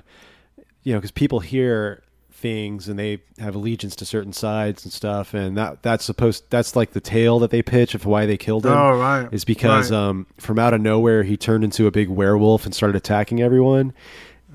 you 0.84 0.94
know, 0.94 1.00
because 1.00 1.12
people 1.12 1.40
hear 1.40 2.04
things 2.40 2.88
and 2.90 2.98
they 2.98 3.20
have 3.38 3.54
allegiance 3.56 3.96
to 3.98 4.06
certain 4.06 4.34
sides 4.34 4.84
and 4.84 4.92
stuff, 4.92 5.34
and 5.34 5.56
that 5.58 5.84
that's 5.84 6.04
supposed 6.06 6.44
that's 6.50 6.76
like 6.76 6.92
the 6.94 7.00
tale 7.02 7.38
that 7.40 7.52
they 7.52 7.62
pitch 7.62 7.94
of 7.94 8.06
why 8.06 8.26
they 8.26 8.38
killed 8.38 8.66
him. 8.66 8.72
Oh, 8.72 8.98
right. 8.98 9.28
is 9.32 9.46
because 9.46 9.92
Right. 9.92 9.98
um, 9.98 10.26
from 10.38 10.58
out 10.58 10.74
of 10.74 10.82
nowhere 10.82 11.24
he 11.24 11.38
turned 11.38 11.64
into 11.64 11.86
a 11.88 11.92
big 11.92 12.10
werewolf 12.10 12.66
and 12.66 12.74
started 12.74 12.96
attacking 12.96 13.42
everyone. 13.42 13.94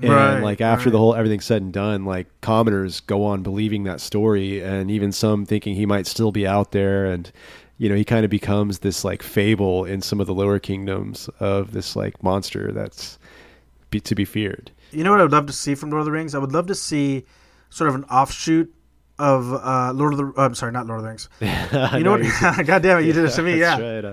And 0.01 0.11
Right, 0.11 0.39
like 0.41 0.59
after 0.59 0.89
the 0.89 0.97
whole 0.97 1.15
everything's 1.15 1.45
said 1.45 1.61
and 1.61 1.71
done, 1.71 2.03
like 2.03 2.27
commoners 2.41 2.99
go 2.99 3.23
on 3.23 3.43
believing 3.43 3.85
that 3.85 4.01
story, 4.01 4.61
and 4.61 4.91
even 4.91 5.13
some 5.13 5.45
thinking 5.45 5.75
he 5.75 5.85
might 5.85 6.05
still 6.05 6.33
be 6.33 6.45
out 6.45 6.73
there, 6.73 7.05
and 7.05 7.31
you 7.77 7.87
know 7.87 7.95
he 7.95 8.03
kind 8.03 8.25
of 8.25 8.29
becomes 8.29 8.79
this 8.79 9.05
like 9.05 9.23
fable 9.23 9.85
in 9.85 10.01
some 10.01 10.19
of 10.19 10.27
the 10.27 10.33
lower 10.33 10.59
kingdoms 10.59 11.29
of 11.39 11.71
this 11.71 11.95
like 11.95 12.21
monster 12.21 12.73
that's 12.73 13.17
be, 13.89 14.01
to 14.01 14.15
be 14.15 14.25
feared. 14.25 14.69
You 14.91 15.05
know 15.05 15.11
what 15.11 15.21
I 15.21 15.23
would 15.23 15.31
love 15.31 15.45
to 15.47 15.53
see 15.53 15.75
from 15.75 15.91
Lord 15.91 16.01
of 16.01 16.05
the 16.05 16.11
Rings? 16.11 16.35
I 16.35 16.39
would 16.39 16.51
love 16.51 16.67
to 16.67 16.75
see 16.75 17.23
sort 17.75 17.89
of 17.89 17.95
an 17.95 18.05
offshoot 18.05 18.73
of 19.19 19.51
uh, 19.53 19.91
Lord 19.93 20.13
of 20.13 20.17
the. 20.19 20.33
Uh, 20.41 20.45
I'm 20.45 20.55
sorry, 20.55 20.71
not 20.71 20.87
Lord 20.87 20.99
of 20.99 21.03
the 21.03 21.09
Rings. 21.09 21.29
You 21.97 22.03
know 22.03 22.11
what? 22.17 22.21
God 22.65 22.81
damn 22.81 22.99
it, 22.99 23.05
you 23.05 23.13
did 23.13 23.25
it 23.25 23.31
to 23.31 23.41
me. 23.43 23.59
Yeah, 23.59 23.79
right. 23.79 24.05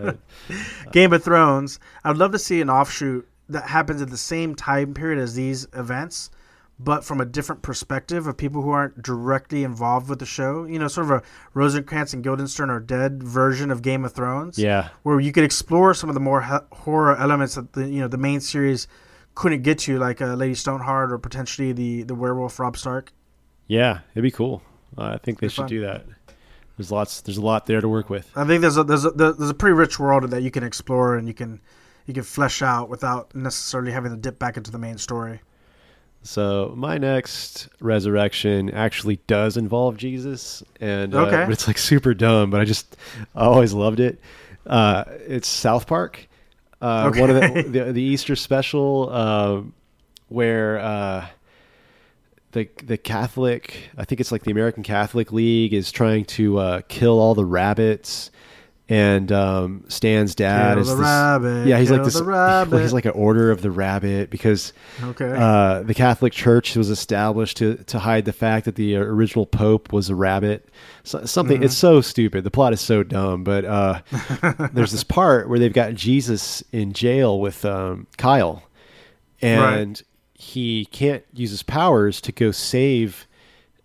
I- 0.50 0.90
Game 0.92 1.12
of 1.12 1.22
Thrones. 1.22 1.78
I 2.04 2.08
would 2.08 2.18
love 2.18 2.32
to 2.32 2.38
see 2.38 2.60
an 2.60 2.68
offshoot 2.70 3.26
that 3.48 3.68
happens 3.68 4.02
at 4.02 4.10
the 4.10 4.16
same 4.16 4.54
time 4.54 4.94
period 4.94 5.18
as 5.20 5.34
these 5.34 5.66
events, 5.74 6.30
but 6.78 7.04
from 7.04 7.20
a 7.20 7.24
different 7.24 7.62
perspective 7.62 8.26
of 8.26 8.36
people 8.36 8.62
who 8.62 8.70
aren't 8.70 9.02
directly 9.02 9.62
involved 9.64 10.08
with 10.08 10.18
the 10.20 10.26
show. 10.26 10.64
You 10.64 10.78
know, 10.78 10.88
sort 10.88 11.06
of 11.06 11.10
a 11.10 11.22
Rosencrantz 11.54 12.12
and 12.14 12.22
Guildenstern 12.22 12.70
are 12.70 12.80
dead 12.80 13.22
version 13.22 13.70
of 13.70 13.82
Game 13.82 14.04
of 14.04 14.12
Thrones. 14.12 14.58
yeah, 14.58 14.88
where 15.04 15.20
you 15.20 15.32
could 15.32 15.44
explore 15.44 15.94
some 15.94 16.10
of 16.10 16.14
the 16.14 16.20
more 16.20 16.40
horror 16.72 17.16
elements 17.16 17.54
that 17.56 17.72
the 17.74 17.88
you 17.88 18.00
know 18.00 18.08
the 18.08 18.18
main 18.18 18.40
series 18.40 18.86
couldn't 19.34 19.62
get 19.62 19.78
to, 19.80 19.98
like 19.98 20.20
uh, 20.20 20.34
Lady 20.34 20.54
Stoneheart 20.54 21.10
or 21.12 21.18
potentially 21.18 21.72
the 21.72 22.02
the 22.04 22.14
werewolf 22.14 22.58
Robb 22.60 22.76
Stark. 22.76 23.12
Yeah, 23.72 24.00
it'd 24.12 24.22
be 24.22 24.30
cool. 24.30 24.62
Uh, 24.96 25.14
I 25.14 25.18
think 25.18 25.40
they 25.40 25.48
should 25.48 25.62
fun. 25.62 25.68
do 25.68 25.80
that. 25.82 26.04
There's 26.76 26.92
lots. 26.92 27.20
There's 27.22 27.38
a 27.38 27.42
lot 27.42 27.66
there 27.66 27.80
to 27.80 27.88
work 27.88 28.10
with. 28.10 28.30
I 28.36 28.44
think 28.46 28.60
there's 28.60 28.76
a 28.76 28.84
there's 28.84 29.04
a 29.04 29.10
there's 29.10 29.50
a 29.50 29.54
pretty 29.54 29.74
rich 29.74 29.98
world 29.98 30.30
that 30.30 30.42
you 30.42 30.50
can 30.50 30.62
explore 30.64 31.16
and 31.16 31.26
you 31.26 31.34
can 31.34 31.60
you 32.06 32.14
can 32.14 32.22
flesh 32.22 32.60
out 32.62 32.88
without 32.88 33.34
necessarily 33.34 33.92
having 33.92 34.10
to 34.10 34.16
dip 34.16 34.38
back 34.38 34.56
into 34.56 34.70
the 34.70 34.78
main 34.78 34.98
story. 34.98 35.40
So 36.24 36.72
my 36.76 36.98
next 36.98 37.68
resurrection 37.80 38.70
actually 38.70 39.16
does 39.26 39.56
involve 39.56 39.96
Jesus, 39.96 40.62
and 40.80 41.14
uh, 41.14 41.26
Okay. 41.26 41.52
it's 41.52 41.66
like 41.66 41.78
super 41.78 42.14
dumb, 42.14 42.50
but 42.50 42.60
I 42.60 42.64
just 42.64 42.96
I 43.34 43.44
always 43.44 43.72
loved 43.72 44.00
it. 44.00 44.20
Uh, 44.66 45.04
it's 45.26 45.48
South 45.48 45.86
Park, 45.86 46.28
uh, 46.80 47.10
one 47.12 47.30
of 47.30 47.36
the, 47.40 47.62
the 47.68 47.92
the 47.92 48.02
Easter 48.02 48.36
special 48.36 49.08
uh, 49.10 49.62
where 50.28 50.78
uh, 50.78 51.26
the 52.52 52.68
the 52.84 52.96
Catholic 52.98 53.90
I 53.98 54.04
think 54.04 54.20
it's 54.20 54.30
like 54.32 54.44
the 54.44 54.50
American 54.52 54.82
Catholic 54.82 55.32
League 55.32 55.72
is 55.74 55.90
trying 55.92 56.24
to 56.26 56.58
uh, 56.58 56.80
kill 56.88 57.18
all 57.18 57.34
the 57.34 57.44
rabbits. 57.44 58.30
And 58.88 59.32
um, 59.32 59.84
Stan's 59.88 60.34
dad 60.34 60.74
Kill 60.74 60.82
is 60.82 60.88
the 60.88 60.96
this, 60.96 61.02
rabbit, 61.02 61.66
yeah, 61.66 61.78
he's 61.78 61.90
like 61.90 62.02
this. 62.04 62.14
He's 62.18 62.92
like 62.92 63.06
an 63.06 63.12
order 63.12 63.50
of 63.50 63.62
the 63.62 63.70
rabbit 63.70 64.28
because 64.28 64.74
Okay. 65.02 65.32
uh, 65.34 65.82
the 65.82 65.94
Catholic 65.94 66.34
Church 66.34 66.76
was 66.76 66.90
established 66.90 67.56
to 67.58 67.76
to 67.76 67.98
hide 68.00 68.26
the 68.26 68.34
fact 68.34 68.66
that 68.66 68.74
the 68.74 68.96
original 68.96 69.46
Pope 69.46 69.94
was 69.94 70.10
a 70.10 70.14
rabbit. 70.14 70.68
So, 71.04 71.24
something 71.24 71.58
Mm-hmm. 71.58 71.64
it's 71.64 71.76
so 71.76 72.02
stupid. 72.02 72.44
The 72.44 72.50
plot 72.50 72.74
is 72.74 72.82
so 72.82 73.02
dumb, 73.02 73.44
but 73.44 73.64
uh, 73.64 74.00
there's 74.74 74.92
this 74.92 75.04
part 75.04 75.48
where 75.48 75.58
they've 75.60 75.72
got 75.72 75.94
Jesus 75.94 76.62
in 76.72 76.92
jail 76.92 77.40
with 77.40 77.64
um, 77.64 78.08
Kyle, 78.18 78.62
and 79.40 80.02
he 80.42 80.86
can't 80.86 81.22
use 81.32 81.50
his 81.50 81.62
powers 81.62 82.20
to 82.22 82.32
go 82.32 82.50
save, 82.50 83.26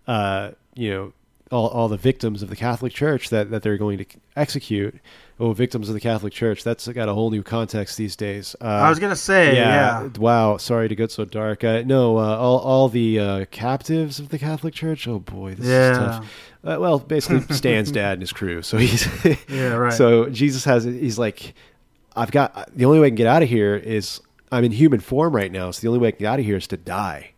uh, 0.07 0.51
you 0.75 0.89
know, 0.89 1.13
all, 1.51 1.67
all 1.69 1.87
the 1.87 1.97
victims 1.97 2.41
of 2.41 2.49
the 2.49 2.55
Catholic 2.55 2.91
Church 2.91 3.29
that, 3.29 3.51
that 3.51 3.61
they're 3.63 3.77
going 3.77 3.99
to 3.99 4.05
execute. 4.35 4.95
Oh, 5.39 5.53
victims 5.53 5.87
of 5.87 5.93
the 5.93 6.01
Catholic 6.01 6.33
Church. 6.33 6.63
That's 6.63 6.87
got 6.87 7.07
a 7.07 7.13
whole 7.13 7.29
new 7.29 7.43
context 7.43 7.95
these 7.95 8.15
days. 8.15 8.55
Uh, 8.59 8.65
I 8.65 8.89
was 8.89 8.97
gonna 8.97 9.15
say, 9.15 9.55
yeah. 9.55 10.09
Wow. 10.17 10.57
Sorry 10.57 10.89
to 10.89 10.95
get 10.95 11.11
so 11.11 11.25
dark. 11.25 11.63
Uh, 11.63 11.83
no, 11.85 12.17
uh, 12.17 12.35
all 12.35 12.57
all 12.57 12.89
the 12.89 13.19
uh, 13.19 13.45
captives 13.51 14.19
of 14.19 14.29
the 14.29 14.39
Catholic 14.39 14.73
Church. 14.73 15.07
Oh 15.07 15.19
boy, 15.19 15.53
this 15.53 15.67
Yeah. 15.67 15.91
is 15.91 15.97
tough. 15.99 16.33
Uh, 16.63 16.77
well, 16.79 16.97
basically, 16.97 17.41
Stan's 17.55 17.91
dad 17.91 18.13
and 18.13 18.21
his 18.23 18.33
crew. 18.33 18.63
So 18.63 18.77
he's 18.77 19.05
Yeah, 19.47 19.73
right. 19.75 19.93
So 20.01 20.27
Jesus 20.29 20.65
has. 20.65 20.85
He's 20.85 21.19
like, 21.19 21.53
I've 22.15 22.31
got 22.31 22.75
the 22.75 22.85
only 22.85 22.99
way 22.99 23.05
I 23.05 23.09
can 23.11 23.15
get 23.15 23.27
out 23.27 23.43
of 23.43 23.47
here 23.49 23.75
is 23.75 24.19
I'm 24.51 24.63
in 24.63 24.71
human 24.71 24.99
form 24.99 25.35
right 25.35 25.51
now. 25.51 25.71
So 25.71 25.81
the 25.81 25.87
only 25.87 25.99
way 25.99 26.07
I 26.09 26.11
can 26.11 26.19
get 26.19 26.27
out 26.33 26.39
of 26.39 26.45
here 26.45 26.57
is 26.57 26.67
to 26.67 26.77
die. 26.77 27.31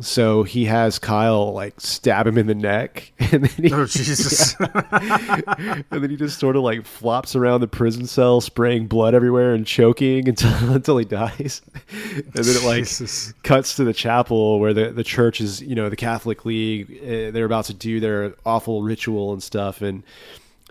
So 0.00 0.42
he 0.42 0.64
has 0.64 0.98
Kyle 0.98 1.52
like 1.52 1.78
stab 1.78 2.26
him 2.26 2.38
in 2.38 2.46
the 2.46 2.54
neck, 2.54 3.12
and 3.18 3.44
then 3.44 3.64
he, 3.64 3.72
Oh 3.72 3.84
Jesus! 3.84 4.56
and 4.60 5.84
then 5.90 6.08
he 6.08 6.16
just 6.16 6.38
sort 6.38 6.56
of 6.56 6.62
like 6.62 6.86
flops 6.86 7.36
around 7.36 7.60
the 7.60 7.68
prison 7.68 8.06
cell, 8.06 8.40
spraying 8.40 8.86
blood 8.86 9.14
everywhere 9.14 9.52
and 9.52 9.66
choking 9.66 10.28
until 10.30 10.72
until 10.72 10.96
he 10.96 11.04
dies. 11.04 11.60
and 11.90 12.32
then 12.32 12.56
it 12.56 12.64
like 12.64 12.84
Jesus. 12.84 13.34
cuts 13.42 13.76
to 13.76 13.84
the 13.84 13.92
chapel 13.92 14.58
where 14.58 14.72
the 14.72 14.92
the 14.92 15.04
church 15.04 15.42
is, 15.42 15.60
you 15.60 15.74
know, 15.74 15.90
the 15.90 15.96
Catholic 15.96 16.46
League. 16.46 16.98
Uh, 17.02 17.30
they're 17.30 17.44
about 17.44 17.66
to 17.66 17.74
do 17.74 18.00
their 18.00 18.34
awful 18.46 18.82
ritual 18.82 19.34
and 19.34 19.42
stuff, 19.42 19.82
and 19.82 20.02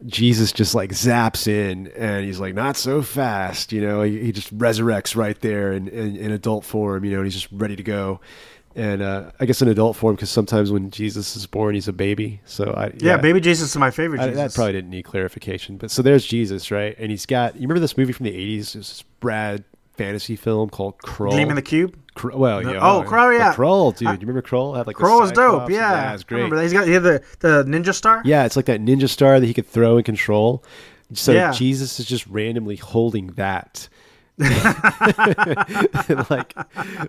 Jesus 0.06 0.52
just 0.52 0.74
like 0.74 0.91
zaps 0.91 1.47
in, 1.47 1.88
and 1.89 2.26
he's 2.26 2.39
like, 2.39 2.54
"Not 2.54 2.78
so 2.78 3.02
fast," 3.02 3.72
you 3.72 3.82
know. 3.82 4.02
He, 4.02 4.20
he 4.20 4.32
just 4.32 4.56
resurrects 4.58 5.16
right 5.16 5.39
there 5.41 5.74
in, 5.74 5.88
in, 5.88 6.16
in 6.16 6.32
adult 6.32 6.66
form, 6.66 7.06
you 7.06 7.12
know, 7.12 7.18
and 7.18 7.26
he's 7.26 7.36
just 7.36 7.49
ready 7.52 7.76
to 7.76 7.84
go. 7.84 8.20
And 8.76 9.02
uh, 9.02 9.32
I 9.39 9.45
guess 9.45 9.62
in 9.62 9.68
adult 9.68 9.97
form 9.97 10.16
because 10.16 10.30
sometimes 10.30 10.72
when 10.72 10.91
Jesus 10.91 11.36
is 11.36 11.45
born, 11.45 11.76
he's 11.76 11.89
a 11.89 11.93
baby. 11.93 12.39
So 12.45 12.74
I 12.76 12.93
Yeah, 12.97 13.18
baby 13.18 13.41
Jesus 13.41 13.72
is 13.72 13.78
my 13.78 13.91
favorite 13.91 14.22
I, 14.22 14.28
that 14.28 14.54
probably 14.54 14.72
didn't 14.74 14.91
need 14.91 15.04
clarification. 15.04 15.78
But 15.78 15.91
so 15.91 16.02
there's 16.02 16.26
Jesus, 16.26 16.72
right? 16.72 16.95
And 16.97 17.12
he's 17.12 17.26
got. 17.26 17.56
You 17.56 17.62
remember 17.62 17.82
this 17.82 17.97
movie 17.97 18.14
from 18.14 18.26
the 18.26 18.34
'80s? 18.34 18.76
It 18.76 18.78
was 18.78 19.04
Brad 19.20 19.66
fantasy 20.02 20.36
film 20.36 20.70
called 20.70 20.97
Krull. 20.99 21.32
Gleam 21.32 21.49
in 21.49 21.56
the 21.56 21.62
Cube. 21.62 21.97
Kr- 22.16 22.32
well, 22.36 22.62
No- 22.62 22.74
yeah. 22.74 22.80
oh, 22.82 23.04
Krull, 23.08 23.38
yeah. 23.38 23.54
Krull, 23.54 23.95
dude. 23.97 24.08
I- 24.08 24.14
you 24.14 24.20
remember 24.20 24.41
Krull? 24.41 24.76
Had 24.76 24.88
like 24.88 24.97
the 24.97 25.04
Krull 25.04 25.22
was 25.22 25.32
dope. 25.32 25.62
Cyclops? 25.62 25.74
Yeah, 25.74 26.14
it's 26.14 26.24
I 26.24 26.28
great. 26.28 26.36
remember 26.38 26.56
that. 26.58 26.64
He's 26.64 26.74
got 26.74 26.88
he 26.88 26.93
had 26.93 27.04
the 27.04 27.24
the 27.39 27.64
ninja 27.66 27.93
star. 27.93 28.22
Yeah, 28.26 28.45
it's 28.45 28.56
like 28.56 28.66
that 28.66 28.82
ninja 28.82 29.08
star 29.10 29.39
that 29.39 29.45
he 29.45 29.54
could 29.54 29.68
throw 29.68 29.97
and 29.97 30.06
control. 30.06 30.64
So 31.14 31.32
Yeah. 31.34 31.52
Jesus 31.52 31.99
is 31.99 32.06
just 32.06 32.26
randomly 32.28 32.76
holding 32.78 33.28
that. 33.34 33.88
Like 36.30 36.54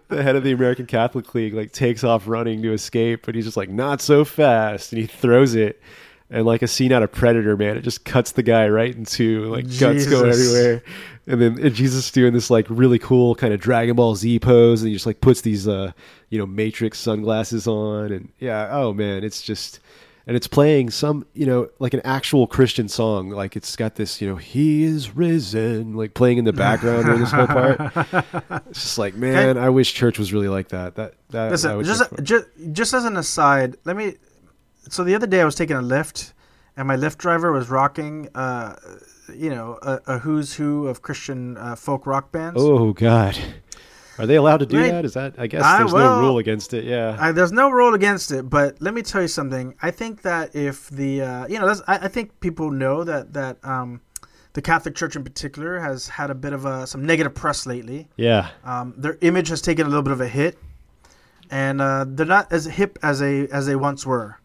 the 0.09 0.22
head 0.22 0.36
of 0.36 0.45
the 0.45 0.53
American 0.53 0.86
Catholic 0.86 1.34
League 1.34 1.55
like 1.55 1.72
takes 1.72 2.05
off 2.05 2.26
running 2.28 2.62
to 2.62 2.72
escape, 2.72 3.24
but 3.26 3.34
he's 3.34 3.45
just 3.45 3.57
like 3.57 3.70
not 3.70 4.01
so 4.01 4.24
fast, 4.24 4.93
and 4.93 5.01
he 5.01 5.07
throws 5.07 5.55
it. 5.55 5.80
And 6.33 6.47
like 6.47 6.62
a 6.62 6.66
scene 6.66 6.93
out 6.93 7.03
of 7.03 7.12
Predator, 7.12 7.57
man, 7.57 7.76
it 7.76 7.83
just 7.83 8.05
cuts 8.05 8.33
the 8.33 8.43
guy 8.43 8.68
right 8.68 8.95
in 8.95 9.05
two, 9.05 9.45
like 9.47 9.66
guts 9.78 10.07
go 10.07 10.24
everywhere. 10.24 10.83
And 11.26 11.41
then 11.41 11.59
and 11.64 11.74
Jesus 11.74 12.11
doing 12.11 12.33
this 12.33 12.51
like 12.51 12.66
really 12.68 12.99
cool 12.99 13.35
kind 13.35 13.53
of 13.53 13.61
Dragon 13.61 13.95
Ball 13.95 14.16
Z 14.16 14.39
pose, 14.41 14.83
and 14.83 14.89
he 14.89 14.95
just 14.95 15.07
like 15.07 15.20
puts 15.20 15.43
these 15.43 15.68
uh 15.68 15.93
you 16.30 16.39
know 16.39 16.47
Matrix 16.47 16.99
sunglasses 16.99 17.66
on, 17.66 18.11
and 18.12 18.33
yeah, 18.39 18.68
oh 18.72 18.93
man, 18.93 19.22
it's 19.22 19.43
just 19.43 19.78
and 20.26 20.37
it's 20.37 20.47
playing 20.47 20.91
some 20.91 21.26
you 21.35 21.47
know 21.47 21.68
like 21.78 21.95
an 21.95 22.01
actual 22.05 22.47
christian 22.47 22.89
song 22.89 23.30
like 23.30 23.57
it's 23.57 23.74
got 23.74 23.97
this 23.97 24.20
you 24.20 24.28
know 24.28 24.37
he 24.37 24.85
is 24.85 25.16
risen 25.16 25.97
like 25.97 26.14
playing 26.14 26.39
in 26.39 26.45
the 26.45 26.53
background 26.53 27.07
during 27.07 27.18
this 27.18 27.33
whole 27.33 27.49
part 27.49 27.80
it's 28.68 28.85
just 28.85 28.99
like 28.99 29.16
man 29.16 29.59
i 29.59 29.68
wish 29.68 29.93
church 29.93 30.20
was 30.20 30.33
really 30.33 30.47
like 30.47 30.68
that 30.68 30.95
that 30.95 31.14
that 31.33 31.51
Listen, 31.51 31.83
just, 31.83 32.03
just 32.22 32.47
just 32.72 32.95
as 32.95 33.05
an 33.05 33.16
aside, 33.16 33.76
let 33.85 33.97
me. 33.97 34.14
So 34.89 35.05
the 35.05 35.14
other 35.14 35.26
day 35.26 35.41
I 35.41 35.45
was 35.45 35.55
taking 35.55 35.76
a 35.76 35.80
Lyft, 35.83 36.33
and 36.76 36.89
my 36.89 36.97
Lyft 36.97 37.18
driver 37.18 37.53
was 37.53 37.68
rocking, 37.70 38.28
uh, 38.35 38.76
you 39.35 39.51
know, 39.51 39.78
a, 39.83 40.01
a 40.07 40.18
who's 40.18 40.55
who 40.55 40.87
of 40.89 41.03
Christian 41.03 41.57
uh, 41.57 41.76
folk 41.76 42.07
rock 42.07 42.33
bands. 42.33 42.61
oh 42.61 42.93
god 42.93 43.39
are 44.18 44.26
they 44.26 44.37
allowed 44.37 44.59
to 44.59 44.66
do 44.66 44.76
Right. 44.78 44.91
that 44.91 45.07
is 45.07 45.14
that 45.14 45.35
i 45.39 45.47
guess 45.47 45.62
I 45.62 45.78
there's 45.78 45.93
will- 45.93 46.01
no 46.01 46.20
rule 46.20 46.37
against 46.39 46.74
it 46.74 46.85
yeah 46.85 47.16
I, 47.18 47.33
there's 47.33 47.51
no 47.53 47.70
rule 47.70 47.95
against 47.95 48.30
it, 48.30 48.51
but 48.51 48.76
let 48.83 48.93
me 48.93 49.01
tell 49.03 49.22
you 49.22 49.28
something. 49.28 49.74
I 49.80 49.91
think 49.91 50.20
that 50.22 50.55
if 50.55 50.91
the 50.91 51.22
uh, 51.22 51.47
you 51.49 51.59
know, 51.59 51.66
that's, 51.66 51.80
I, 51.89 51.97
I 52.07 52.09
think 52.09 52.39
people 52.41 52.70
know 52.70 53.05
that 53.05 53.33
that 53.33 53.57
um, 53.64 54.01
the 54.53 54.61
Catholic 54.61 54.95
Church 54.95 55.16
in 55.16 55.24
particular 55.24 55.78
has 55.80 56.09
had 56.09 56.28
a 56.30 56.35
bit 56.35 56.53
of 56.53 56.66
a, 56.66 56.87
some 56.87 57.07
negative 57.07 57.35
press 57.35 57.64
lately. 57.66 58.09
yeah 58.16 58.51
Um, 58.64 58.93
their 58.99 59.16
image 59.22 59.49
has 59.49 59.62
taken 59.62 59.87
a 59.87 59.89
little 59.89 60.03
bit 60.03 60.12
of 60.12 60.20
a 60.20 60.28
hit, 60.28 60.59
and 61.51 61.80
uh, 61.80 62.05
they're 62.07 62.26
not 62.26 62.53
as 62.53 62.66
hip 62.66 62.99
as 63.03 63.20
they 63.20 63.49
as 63.49 63.64
they 63.66 63.76
once 63.76 64.05
were. 64.05 64.37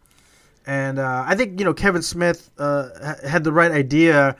And 0.68 0.98
uh, 0.98 1.24
I 1.26 1.34
think 1.34 1.58
you 1.58 1.64
know 1.64 1.72
Kevin 1.72 2.02
Smith 2.02 2.50
uh, 2.58 2.90
had 3.26 3.42
the 3.42 3.52
right 3.52 3.72
idea 3.72 4.36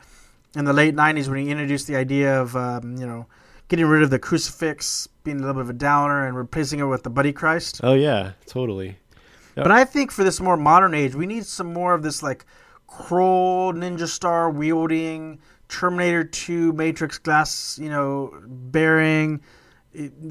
in 0.55 0.63
the 0.63 0.73
late 0.73 0.95
'90s 0.95 1.27
when 1.27 1.43
he 1.43 1.49
introduced 1.49 1.87
the 1.87 1.95
idea 1.95 2.39
of 2.39 2.55
um, 2.55 2.97
you 2.97 3.07
know 3.07 3.25
getting 3.67 3.87
rid 3.87 4.03
of 4.03 4.11
the 4.11 4.19
crucifix, 4.19 5.07
being 5.23 5.37
a 5.37 5.39
little 5.39 5.55
bit 5.55 5.61
of 5.61 5.69
a 5.71 5.73
downer, 5.73 6.27
and 6.27 6.37
replacing 6.37 6.79
it 6.79 6.83
with 6.83 7.01
the 7.01 7.09
Buddy 7.09 7.33
Christ. 7.33 7.81
oh 7.83 7.95
yeah 7.95 8.33
totally 8.45 8.95
But 9.55 9.71
I 9.71 9.83
think 9.85 10.11
for 10.11 10.23
this 10.23 10.39
more 10.39 10.55
modern 10.55 10.93
age, 10.93 11.15
we 11.15 11.25
need 11.25 11.45
some 11.45 11.73
more 11.73 11.95
of 11.95 12.03
this 12.03 12.21
like 12.21 12.45
Krull 12.87 13.73
Ninja 13.73 14.07
Star 14.07 14.51
wielding 14.51 15.39
Terminator 15.67 16.23
2 16.23 16.73
Matrix 16.73 17.17
glass, 17.17 17.79
you 17.81 17.89
know, 17.89 18.39
bearing 18.45 19.41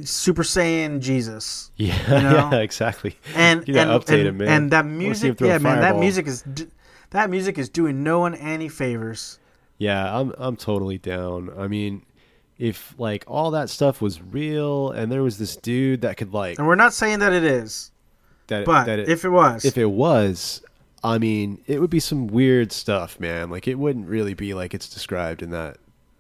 Super 0.05 0.43
Saiyan 0.43 1.01
Jesus. 1.01 1.71
yeah 1.77 2.17
You 2.17 2.23
know? 2.23 2.51
yeah 2.53 2.59
exactly 2.61 3.17
And 3.35 3.67
You 3.67 3.79
and, 3.79 3.91
update 3.91 4.21
and, 4.21 4.29
him, 4.29 4.37
man. 4.39 4.49
and 4.49 4.71
that 4.71 4.85
wanna 4.85 5.15
see 5.15 5.29
him 5.29 5.37
music, 5.39 5.41
yeah, 5.41 5.59
man, 5.59 5.81
that 5.81 5.97
music 5.99 6.27
is 6.27 6.45
that 7.11 7.31
music 7.31 7.59
is 7.59 7.69
doing 7.69 8.03
no 8.05 8.21
one 8.21 8.35
any 8.35 8.69
favors. 8.69 9.39
Yeah, 9.79 10.19
I'm 10.19 10.33
I'm 10.39 10.57
totally 10.57 10.99
down. 10.99 11.51
I 11.57 11.69
mean, 11.69 12.03
if 12.59 12.95
like 12.99 13.25
all 13.27 13.53
that 13.53 13.71
stuff 13.71 14.01
was 14.01 14.21
real 14.21 14.91
and 14.91 15.11
there 15.11 15.23
was 15.23 15.39
this 15.39 15.57
dude 15.57 16.03
that 16.03 16.17
could 16.17 16.33
like 16.33 16.59
And 16.59 16.67
we're 16.67 16.75
not 16.75 16.93
saying 16.93 17.21
that 17.21 17.33
it 17.33 17.45
is, 17.45 17.93
that 18.49 18.65
but 18.65 18.85
that 18.85 18.99
it, 18.99 19.09
if 19.09 19.25
it 19.25 19.31
was, 19.31 19.65
if 19.65 19.79
it 19.79 19.87
was, 19.91 20.63
I 21.03 21.19
mean, 21.19 21.63
it 21.67 21.81
would 21.81 21.91
be 21.91 22.01
some 22.01 22.27
weird 22.27 22.73
stuff, 22.73 23.19
man. 23.21 23.51
Like 23.51 23.69
it 23.69 23.77
wouldn't 23.77 24.09
really 24.09 24.35
be 24.35 24.55
like 24.55 24.75
it's 24.75 24.89
described 24.89 25.43
in 25.43 25.51
that 25.51 25.79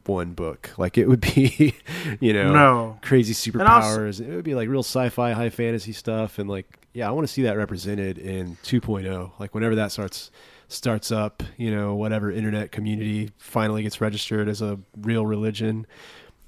one 0.08 0.32
book. 0.32 0.70
Like 0.78 0.98
it 0.98 1.08
would 1.08 1.20
be, 1.20 1.74
you 2.20 2.32
know, 2.32 2.52
No. 2.52 2.98
crazy 3.02 3.50
And 3.52 3.62
also- 3.62 3.98
superpowers. 4.00 4.20
it 4.20 4.34
would 4.34 4.44
be 4.44 4.54
like 4.54 4.68
real 4.68 4.80
sci-fi, 4.82 5.32
high 5.32 5.50
fantasy 5.50 5.92
stuff, 5.92 6.38
and 6.38 6.48
like 6.48 6.66
yeah, 6.94 7.06
I 7.06 7.12
want 7.12 7.26
to 7.28 7.32
see 7.32 7.42
that 7.42 7.56
represented 7.56 8.18
in 8.18 8.56
2.0. 8.64 9.32
Like 9.38 9.54
whenever 9.54 9.74
that 9.76 9.92
starts 9.92 10.30
starts 10.68 11.12
up, 11.12 11.42
you 11.56 11.70
know, 11.74 11.94
whatever 11.94 12.30
internet 12.30 12.72
community 12.72 13.30
finally 13.38 13.82
gets 13.82 14.00
registered 14.00 14.48
as 14.48 14.60
a 14.62 14.78
real 15.00 15.24
religion. 15.24 15.86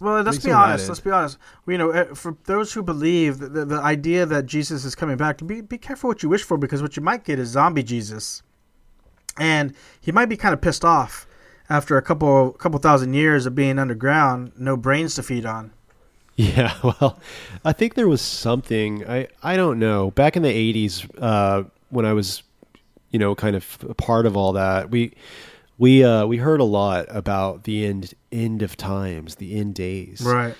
Well, 0.00 0.22
let's 0.22 0.38
be 0.38 0.42
some 0.44 0.52
of 0.52 0.56
that 0.56 0.62
honest. 0.70 0.88
Let's 0.88 1.00
be 1.00 1.10
honest. 1.10 1.38
You 1.66 1.76
know, 1.78 1.90
eh, 1.90 2.04
for 2.14 2.34
those 2.44 2.72
who 2.72 2.82
believe 2.82 3.38
the, 3.38 3.48
the, 3.50 3.64
the 3.66 3.80
idea 3.80 4.24
that 4.26 4.46
Jesus 4.46 4.84
is 4.86 4.94
coming 4.94 5.18
back, 5.18 5.46
be 5.46 5.60
be 5.60 5.76
careful 5.78 6.08
what 6.08 6.22
you 6.22 6.28
wish 6.30 6.42
for 6.42 6.56
because 6.56 6.80
what 6.82 6.96
you 6.96 7.02
might 7.02 7.22
get 7.24 7.38
is 7.38 7.48
zombie 7.50 7.82
Jesus, 7.82 8.42
and 9.38 9.74
he 10.00 10.10
might 10.12 10.26
be 10.30 10.36
kind 10.36 10.54
of 10.54 10.60
pissed 10.60 10.84
off 10.84 11.26
after 11.70 11.96
a 11.96 12.02
couple 12.02 12.50
couple 12.52 12.78
thousand 12.80 13.14
years 13.14 13.46
of 13.46 13.54
being 13.54 13.78
underground, 13.78 14.52
no 14.58 14.76
brains 14.76 15.14
to 15.14 15.22
feed 15.22 15.46
on. 15.46 15.70
Yeah, 16.36 16.74
well, 16.82 17.18
I 17.64 17.72
think 17.72 17.94
there 17.94 18.08
was 18.08 18.20
something 18.20 19.08
I 19.08 19.28
I 19.42 19.56
don't 19.56 19.78
know 19.78 20.10
back 20.10 20.36
in 20.36 20.42
the 20.42 20.48
'80s 20.50 21.08
uh, 21.18 21.64
when 21.90 22.04
I 22.04 22.12
was, 22.12 22.42
you 23.10 23.18
know, 23.18 23.34
kind 23.34 23.56
of 23.56 23.78
a 23.88 23.94
part 23.94 24.26
of 24.26 24.36
all 24.36 24.52
that. 24.54 24.90
We 24.90 25.14
we 25.78 26.02
uh, 26.04 26.26
we 26.26 26.36
heard 26.38 26.60
a 26.60 26.64
lot 26.64 27.06
about 27.08 27.64
the 27.64 27.86
end 27.86 28.12
end 28.32 28.62
of 28.62 28.76
times, 28.76 29.36
the 29.36 29.54
end 29.58 29.74
days, 29.74 30.22
Right. 30.22 30.54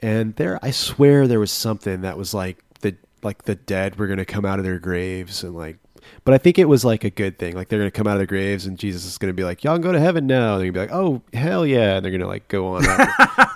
and 0.00 0.34
there 0.36 0.58
I 0.62 0.70
swear 0.70 1.26
there 1.28 1.40
was 1.40 1.52
something 1.52 2.00
that 2.02 2.16
was 2.18 2.32
like 2.34 2.58
the 2.80 2.96
like 3.22 3.42
the 3.44 3.54
dead 3.54 3.96
were 3.96 4.06
going 4.06 4.18
to 4.18 4.24
come 4.24 4.44
out 4.44 4.58
of 4.58 4.64
their 4.64 4.78
graves 4.78 5.42
and 5.44 5.54
like. 5.54 5.78
But 6.24 6.34
I 6.34 6.38
think 6.38 6.58
it 6.58 6.66
was 6.68 6.84
like 6.84 7.04
a 7.04 7.10
good 7.10 7.38
thing. 7.38 7.54
Like 7.54 7.68
they're 7.68 7.78
gonna 7.78 7.90
come 7.90 8.06
out 8.06 8.12
of 8.14 8.18
their 8.18 8.26
graves, 8.26 8.66
and 8.66 8.78
Jesus 8.78 9.04
is 9.04 9.18
gonna 9.18 9.32
be 9.32 9.44
like, 9.44 9.62
"Y'all 9.64 9.74
can 9.74 9.82
go 9.82 9.92
to 9.92 10.00
heaven 10.00 10.26
now." 10.26 10.54
And 10.54 10.60
they're 10.62 10.72
gonna 10.72 10.86
be 10.86 10.92
like, 10.92 10.98
"Oh 10.98 11.22
hell 11.32 11.66
yeah!" 11.66 11.96
And 11.96 12.04
they're 12.04 12.12
gonna 12.12 12.26
like 12.26 12.48
go 12.48 12.68
on. 12.74 12.84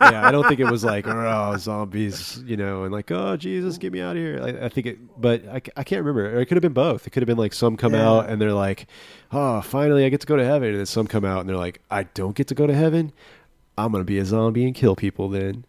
Yeah, 0.00 0.26
I 0.26 0.30
don't 0.30 0.46
think 0.46 0.60
it 0.60 0.70
was 0.70 0.84
like, 0.84 1.06
"Oh 1.06 1.56
zombies," 1.58 2.40
you 2.46 2.56
know, 2.56 2.84
and 2.84 2.92
like, 2.92 3.10
"Oh 3.10 3.36
Jesus, 3.36 3.78
get 3.78 3.92
me 3.92 4.00
out 4.00 4.16
of 4.16 4.22
here." 4.22 4.40
I, 4.42 4.66
I 4.66 4.68
think 4.68 4.86
it, 4.86 5.20
but 5.20 5.46
I, 5.48 5.60
I 5.76 5.82
can't 5.84 6.04
remember. 6.04 6.38
It 6.40 6.46
could 6.46 6.56
have 6.56 6.62
been 6.62 6.72
both. 6.72 7.06
It 7.06 7.10
could 7.10 7.22
have 7.22 7.26
been 7.26 7.36
like 7.36 7.52
some 7.52 7.76
come 7.76 7.94
Yeah. 7.94 8.08
out 8.08 8.28
and 8.30 8.40
they're 8.40 8.52
like, 8.52 8.86
"Oh, 9.32 9.60
finally 9.60 10.04
I 10.04 10.08
get 10.08 10.20
to 10.20 10.26
go 10.26 10.36
to 10.36 10.44
heaven," 10.44 10.68
and 10.70 10.78
then 10.78 10.86
some 10.86 11.06
come 11.06 11.24
out 11.24 11.40
and 11.40 11.48
they're 11.48 11.56
like, 11.56 11.80
"I 11.90 12.04
don't 12.04 12.36
get 12.36 12.46
to 12.48 12.54
go 12.54 12.66
to 12.66 12.74
heaven. 12.74 13.12
I'm 13.76 13.92
gonna 13.92 14.04
be 14.04 14.18
a 14.18 14.24
zombie 14.24 14.64
and 14.64 14.74
kill 14.74 14.94
people." 14.96 15.28
Then 15.28 15.64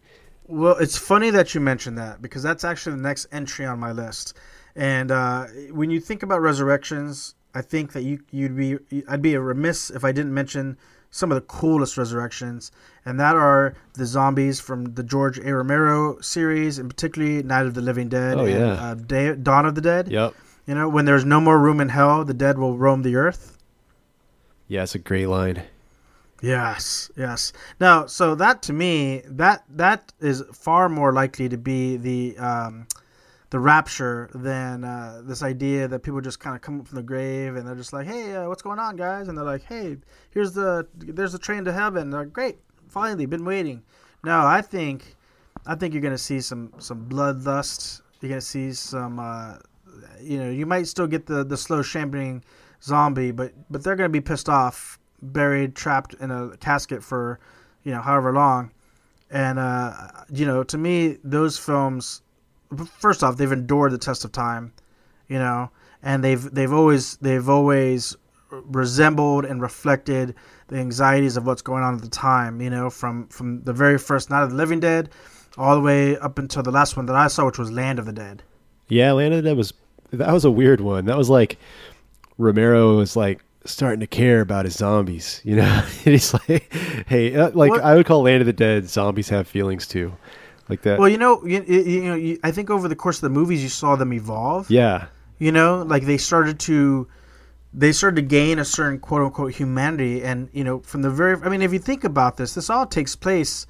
Well, 0.46 0.76
it's 0.78 0.96
funny 0.96 1.30
that 1.30 1.54
you 1.54 1.60
mentioned 1.60 1.98
that 1.98 2.22
because 2.22 2.42
that's 2.42 2.64
actually 2.64 2.96
the 2.96 3.02
next 3.02 3.26
entry 3.32 3.66
on 3.66 3.78
my 3.80 3.92
list. 3.92 4.34
And 4.76 5.10
uh, 5.10 5.46
when 5.72 5.90
you 5.90 6.00
think 6.00 6.22
about 6.22 6.40
resurrections, 6.40 7.34
I 7.54 7.62
think 7.62 7.92
that 7.92 8.02
you 8.02 8.20
you'd 8.30 8.56
be 8.56 8.78
I'd 9.08 9.22
be 9.22 9.36
remiss 9.36 9.90
if 9.90 10.04
I 10.04 10.12
didn't 10.12 10.32
mention 10.34 10.76
some 11.10 11.32
of 11.32 11.34
the 11.34 11.40
coolest 11.40 11.96
resurrections, 11.98 12.70
and 13.04 13.18
that 13.18 13.34
are 13.34 13.74
the 13.94 14.06
zombies 14.06 14.60
from 14.60 14.94
the 14.94 15.02
George 15.02 15.40
A. 15.40 15.52
Romero 15.52 16.20
series, 16.20 16.78
and 16.78 16.88
particularly 16.88 17.42
Night 17.42 17.66
of 17.66 17.74
the 17.74 17.80
Living 17.80 18.08
Dead 18.08 18.36
Oh, 18.38 18.44
and 18.44 18.52
yeah. 18.60 18.72
uh, 18.74 18.94
Day, 18.94 19.34
Dawn 19.34 19.66
of 19.66 19.74
the 19.74 19.80
Dead. 19.80 20.06
yep, 20.08 20.34
You 20.66 20.76
know, 20.76 20.88
when 20.88 21.06
there's 21.06 21.24
no 21.24 21.40
more 21.40 21.58
room 21.58 21.80
in 21.80 21.88
hell, 21.88 22.24
the 22.24 22.32
dead 22.34 22.58
will 22.58 22.78
roam 22.78 23.02
the 23.02 23.16
earth. 23.16 23.58
yeah, 24.68 24.84
it's 24.84 24.94
a 24.94 25.00
great 25.00 25.26
line. 25.26 25.64
Yes, 26.40 27.10
yes. 27.16 27.52
Now, 27.80 28.06
so 28.06 28.34
that 28.36 28.62
to 28.62 28.72
me, 28.72 29.22
that 29.26 29.64
that 29.68 30.12
is 30.20 30.42
far 30.52 30.88
more 30.88 31.12
likely 31.12 31.48
to 31.48 31.58
be 31.58 31.96
the 31.96 32.38
um, 32.38 32.86
the 33.50 33.58
rapture 33.58 34.30
than 34.34 34.84
uh, 34.84 35.22
this 35.24 35.42
idea 35.42 35.88
that 35.88 36.02
people 36.04 36.20
just 36.20 36.38
kind 36.38 36.54
of 36.54 36.62
come 36.62 36.80
up 36.80 36.86
from 36.86 36.96
the 36.96 37.02
grave 37.02 37.56
and 37.56 37.66
they're 37.66 37.74
just 37.74 37.92
like, 37.92 38.06
"Hey, 38.06 38.34
uh, 38.34 38.48
what's 38.48 38.62
going 38.62 38.78
on, 38.78 38.96
guys?" 38.96 39.28
And 39.28 39.36
they're 39.36 39.44
like, 39.44 39.64
"Hey, 39.64 39.96
here's 40.30 40.52
the 40.52 40.86
there's 40.96 41.32
the 41.32 41.38
train 41.38 41.64
to 41.64 41.72
heaven." 41.72 42.10
They're 42.10 42.20
like, 42.20 42.32
"Great, 42.32 42.58
finally, 42.88 43.26
been 43.26 43.44
waiting." 43.44 43.82
No, 44.24 44.40
I 44.46 44.62
think 44.62 45.16
I 45.66 45.74
think 45.74 45.92
you're 45.94 46.02
gonna 46.02 46.18
see 46.18 46.40
some 46.40 46.72
some 46.78 47.08
bloodlust. 47.08 48.02
You're 48.20 48.30
gonna 48.30 48.40
see 48.40 48.72
some, 48.72 49.18
uh, 49.18 49.56
you 50.20 50.38
know, 50.38 50.50
you 50.50 50.66
might 50.66 50.86
still 50.86 51.06
get 51.06 51.26
the 51.26 51.44
the 51.44 51.56
slow 51.56 51.82
shambling 51.82 52.44
zombie, 52.82 53.32
but 53.32 53.52
but 53.70 53.82
they're 53.82 53.96
gonna 53.96 54.08
be 54.08 54.20
pissed 54.20 54.48
off, 54.48 54.98
buried, 55.22 55.74
trapped 55.74 56.14
in 56.14 56.30
a 56.30 56.56
casket 56.58 57.02
for, 57.02 57.40
you 57.82 57.92
know, 57.92 58.00
however 58.00 58.32
long, 58.32 58.70
and 59.30 59.58
uh, 59.58 59.92
you 60.32 60.46
know, 60.46 60.62
to 60.62 60.78
me, 60.78 61.18
those 61.24 61.58
films, 61.58 62.22
first 62.98 63.22
off, 63.22 63.36
they've 63.36 63.50
endured 63.52 63.92
the 63.92 63.98
test 63.98 64.24
of 64.24 64.32
time, 64.32 64.72
you 65.28 65.38
know, 65.38 65.70
and 66.02 66.22
they've 66.24 66.42
they've 66.54 66.72
always 66.72 67.16
they've 67.18 67.48
always 67.48 68.16
resembled 68.50 69.44
and 69.44 69.60
reflected 69.62 70.34
the 70.68 70.76
anxieties 70.76 71.36
of 71.36 71.46
what's 71.46 71.62
going 71.62 71.82
on 71.82 71.94
at 71.94 72.02
the 72.02 72.08
time. 72.08 72.60
You 72.60 72.70
know, 72.70 72.90
from 72.90 73.28
from 73.28 73.62
the 73.64 73.72
very 73.72 73.98
first 73.98 74.30
Night 74.30 74.42
of 74.42 74.50
the 74.50 74.56
Living 74.56 74.80
Dead, 74.80 75.10
all 75.58 75.74
the 75.74 75.80
way 75.82 76.16
up 76.18 76.38
until 76.38 76.62
the 76.62 76.70
last 76.70 76.96
one 76.96 77.06
that 77.06 77.16
I 77.16 77.28
saw, 77.28 77.46
which 77.46 77.58
was 77.58 77.70
Land 77.70 77.98
of 77.98 78.06
the 78.06 78.12
Dead. 78.12 78.42
Yeah, 78.88 79.12
Land 79.12 79.34
of 79.34 79.42
the 79.42 79.48
Dead 79.50 79.56
was 79.56 79.72
that 80.12 80.32
was 80.32 80.44
a 80.44 80.50
weird 80.50 80.80
one. 80.80 81.04
That 81.06 81.16
was 81.16 81.30
like 81.30 81.58
Romero 82.38 82.96
was 82.96 83.16
like 83.16 83.44
starting 83.64 84.00
to 84.00 84.06
care 84.06 84.40
about 84.40 84.64
his 84.64 84.74
zombies. 84.74 85.40
You 85.44 85.56
know, 85.56 85.80
he's 86.04 86.32
like, 86.34 86.72
hey, 87.06 87.34
uh, 87.36 87.50
like 87.54 87.70
What- 87.70 87.84
I 87.84 87.94
would 87.94 88.06
call 88.06 88.22
Land 88.22 88.40
of 88.40 88.46
the 88.46 88.52
Dead 88.52 88.88
zombies 88.88 89.28
have 89.28 89.46
feelings 89.46 89.86
too, 89.86 90.12
like 90.70 90.82
that. 90.82 90.98
Well, 90.98 91.08
you 91.08 91.18
know, 91.18 91.44
you, 91.44 91.62
you, 91.62 92.02
know, 92.04 92.14
you, 92.14 92.38
I 92.42 92.50
think 92.50 92.70
over 92.70 92.88
the 92.88 92.96
course 92.96 93.16
of 93.18 93.22
the 93.22 93.30
movies, 93.30 93.62
you 93.62 93.68
saw 93.68 93.96
them 93.96 94.12
evolve. 94.12 94.70
yeah, 94.70 95.06
You 95.38 95.52
know, 95.52 95.82
like 95.82 96.04
they 96.04 96.18
started 96.18 96.58
to 96.60 97.08
they 97.72 97.92
started 97.92 98.16
to 98.16 98.22
gain 98.22 98.58
a 98.58 98.64
certain 98.64 98.98
quote 98.98 99.22
unquote 99.22 99.52
humanity 99.54 100.24
and 100.24 100.48
you 100.52 100.64
know, 100.64 100.80
from 100.80 101.02
the 101.02 101.10
very 101.10 101.40
I 101.42 101.48
mean, 101.48 101.62
if 101.62 101.72
you 101.72 101.78
think 101.78 102.04
about 102.04 102.36
this, 102.36 102.54
this 102.54 102.70
all 102.70 102.86
takes 102.86 103.14
place 103.16 103.66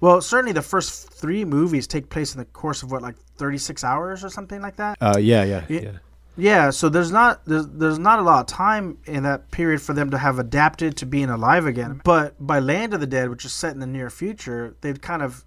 well, 0.00 0.20
certainly 0.20 0.52
the 0.52 0.62
first 0.62 1.10
3 1.12 1.44
movies 1.44 1.86
take 1.86 2.10
place 2.10 2.34
in 2.34 2.40
the 2.40 2.44
course 2.46 2.82
of 2.82 2.90
what 2.90 3.02
like 3.02 3.14
36 3.36 3.84
hours 3.84 4.24
or 4.24 4.30
something 4.30 4.60
like 4.60 4.74
that. 4.76 4.98
uh, 5.00 5.16
yeah, 5.18 5.44
yeah, 5.44 5.64
Yeah. 5.68 5.80
yeah. 5.80 5.90
Yeah, 6.36 6.70
so 6.70 6.88
there's 6.88 7.12
not 7.12 7.44
there's, 7.44 7.66
there's 7.68 7.98
not 7.98 8.18
a 8.18 8.22
lot 8.22 8.40
of 8.40 8.46
time 8.46 8.96
in 9.04 9.22
that 9.24 9.50
period 9.50 9.82
for 9.82 9.92
them 9.92 10.10
to 10.10 10.18
have 10.18 10.38
adapted 10.38 10.96
to 10.96 11.06
being 11.06 11.28
alive 11.28 11.66
again. 11.66 12.00
But 12.04 12.34
by 12.44 12.58
Land 12.58 12.94
of 12.94 13.00
the 13.00 13.06
Dead, 13.06 13.28
which 13.28 13.44
is 13.44 13.52
set 13.52 13.74
in 13.74 13.80
the 13.80 13.86
near 13.86 14.08
future, 14.08 14.74
they've 14.80 14.98
kind 15.00 15.22
of 15.22 15.44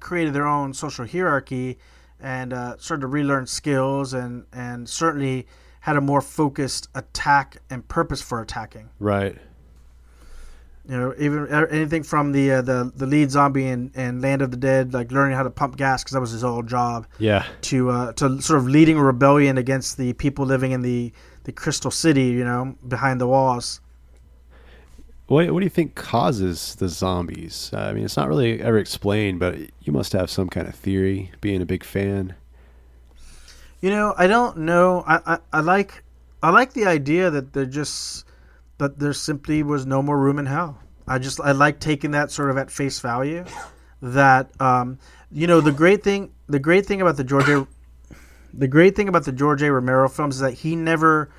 created 0.00 0.32
their 0.34 0.46
own 0.46 0.72
social 0.74 1.06
hierarchy 1.06 1.78
and 2.20 2.52
uh, 2.52 2.76
started 2.78 3.00
to 3.02 3.06
relearn 3.08 3.46
skills 3.46 4.12
and 4.14 4.44
and 4.52 4.88
certainly 4.88 5.46
had 5.80 5.96
a 5.96 6.00
more 6.00 6.20
focused 6.20 6.88
attack 6.94 7.56
and 7.70 7.86
purpose 7.88 8.22
for 8.22 8.40
attacking. 8.40 8.88
Right. 9.00 9.36
You 10.88 10.96
know, 10.98 11.14
even 11.16 11.46
uh, 11.52 11.66
anything 11.70 12.02
from 12.02 12.32
the 12.32 12.52
uh, 12.52 12.62
the 12.62 12.92
the 12.94 13.06
lead 13.06 13.30
zombie 13.30 13.68
in, 13.68 13.92
in 13.94 14.20
Land 14.20 14.42
of 14.42 14.50
the 14.50 14.56
Dead, 14.56 14.92
like 14.92 15.12
learning 15.12 15.36
how 15.36 15.44
to 15.44 15.50
pump 15.50 15.76
gas 15.76 16.02
because 16.02 16.12
that 16.14 16.20
was 16.20 16.32
his 16.32 16.42
old 16.42 16.68
job 16.68 17.06
Yeah. 17.18 17.44
to 17.62 17.90
uh, 17.90 18.12
to 18.14 18.40
sort 18.42 18.58
of 18.58 18.66
leading 18.66 18.96
a 18.96 19.02
rebellion 19.02 19.58
against 19.58 19.96
the 19.96 20.12
people 20.14 20.44
living 20.44 20.72
in 20.72 20.82
the 20.82 21.12
the 21.44 21.52
Crystal 21.52 21.90
City, 21.92 22.26
you 22.26 22.44
know, 22.44 22.76
behind 22.86 23.20
the 23.20 23.28
walls. 23.28 23.80
What 25.26 25.50
What 25.50 25.60
do 25.60 25.64
you 25.64 25.70
think 25.70 25.94
causes 25.94 26.74
the 26.74 26.88
zombies? 26.88 27.70
Uh, 27.72 27.78
I 27.78 27.92
mean, 27.92 28.04
it's 28.04 28.16
not 28.16 28.28
really 28.28 28.60
ever 28.60 28.78
explained, 28.78 29.38
but 29.40 29.56
you 29.80 29.92
must 29.92 30.12
have 30.12 30.30
some 30.30 30.48
kind 30.48 30.68
of 30.68 30.74
theory. 30.74 31.32
Being 31.40 31.62
a 31.62 31.66
big 31.66 31.84
fan. 31.84 32.34
You 33.80 33.90
know, 33.90 34.14
I 34.16 34.26
don't 34.26 34.58
know. 34.58 35.02
I, 35.06 35.34
I, 35.34 35.38
I 35.52 35.60
like 35.60 36.04
I 36.42 36.50
like 36.50 36.72
the 36.72 36.86
idea 36.86 37.30
that 37.30 37.52
there 37.52 37.66
just 37.66 38.24
that 38.78 38.98
there 38.98 39.12
simply 39.12 39.62
was 39.62 39.86
no 39.86 40.02
more 40.02 40.18
room 40.18 40.38
in 40.38 40.46
hell. 40.46 40.78
I 41.06 41.18
just 41.18 41.40
I 41.40 41.52
like 41.52 41.80
taking 41.80 42.12
that 42.12 42.30
sort 42.30 42.50
of 42.50 42.58
at 42.58 42.70
face 42.70 43.00
value. 43.00 43.44
That 44.00 44.50
um, 44.60 44.98
you 45.30 45.46
know, 45.46 45.60
the 45.60 45.72
great 45.72 46.02
thing 46.02 46.32
the 46.48 46.58
great 46.58 46.86
thing 46.86 47.00
about 47.00 47.16
the 47.16 47.24
George 47.24 47.46
the 48.52 48.68
great 48.68 48.96
thing 48.96 49.08
about 49.08 49.24
the 49.24 49.32
George 49.32 49.62
A. 49.62 49.72
Romero 49.72 50.08
films 50.08 50.36
is 50.36 50.40
that 50.40 50.54
he 50.54 50.74
never 50.74 51.30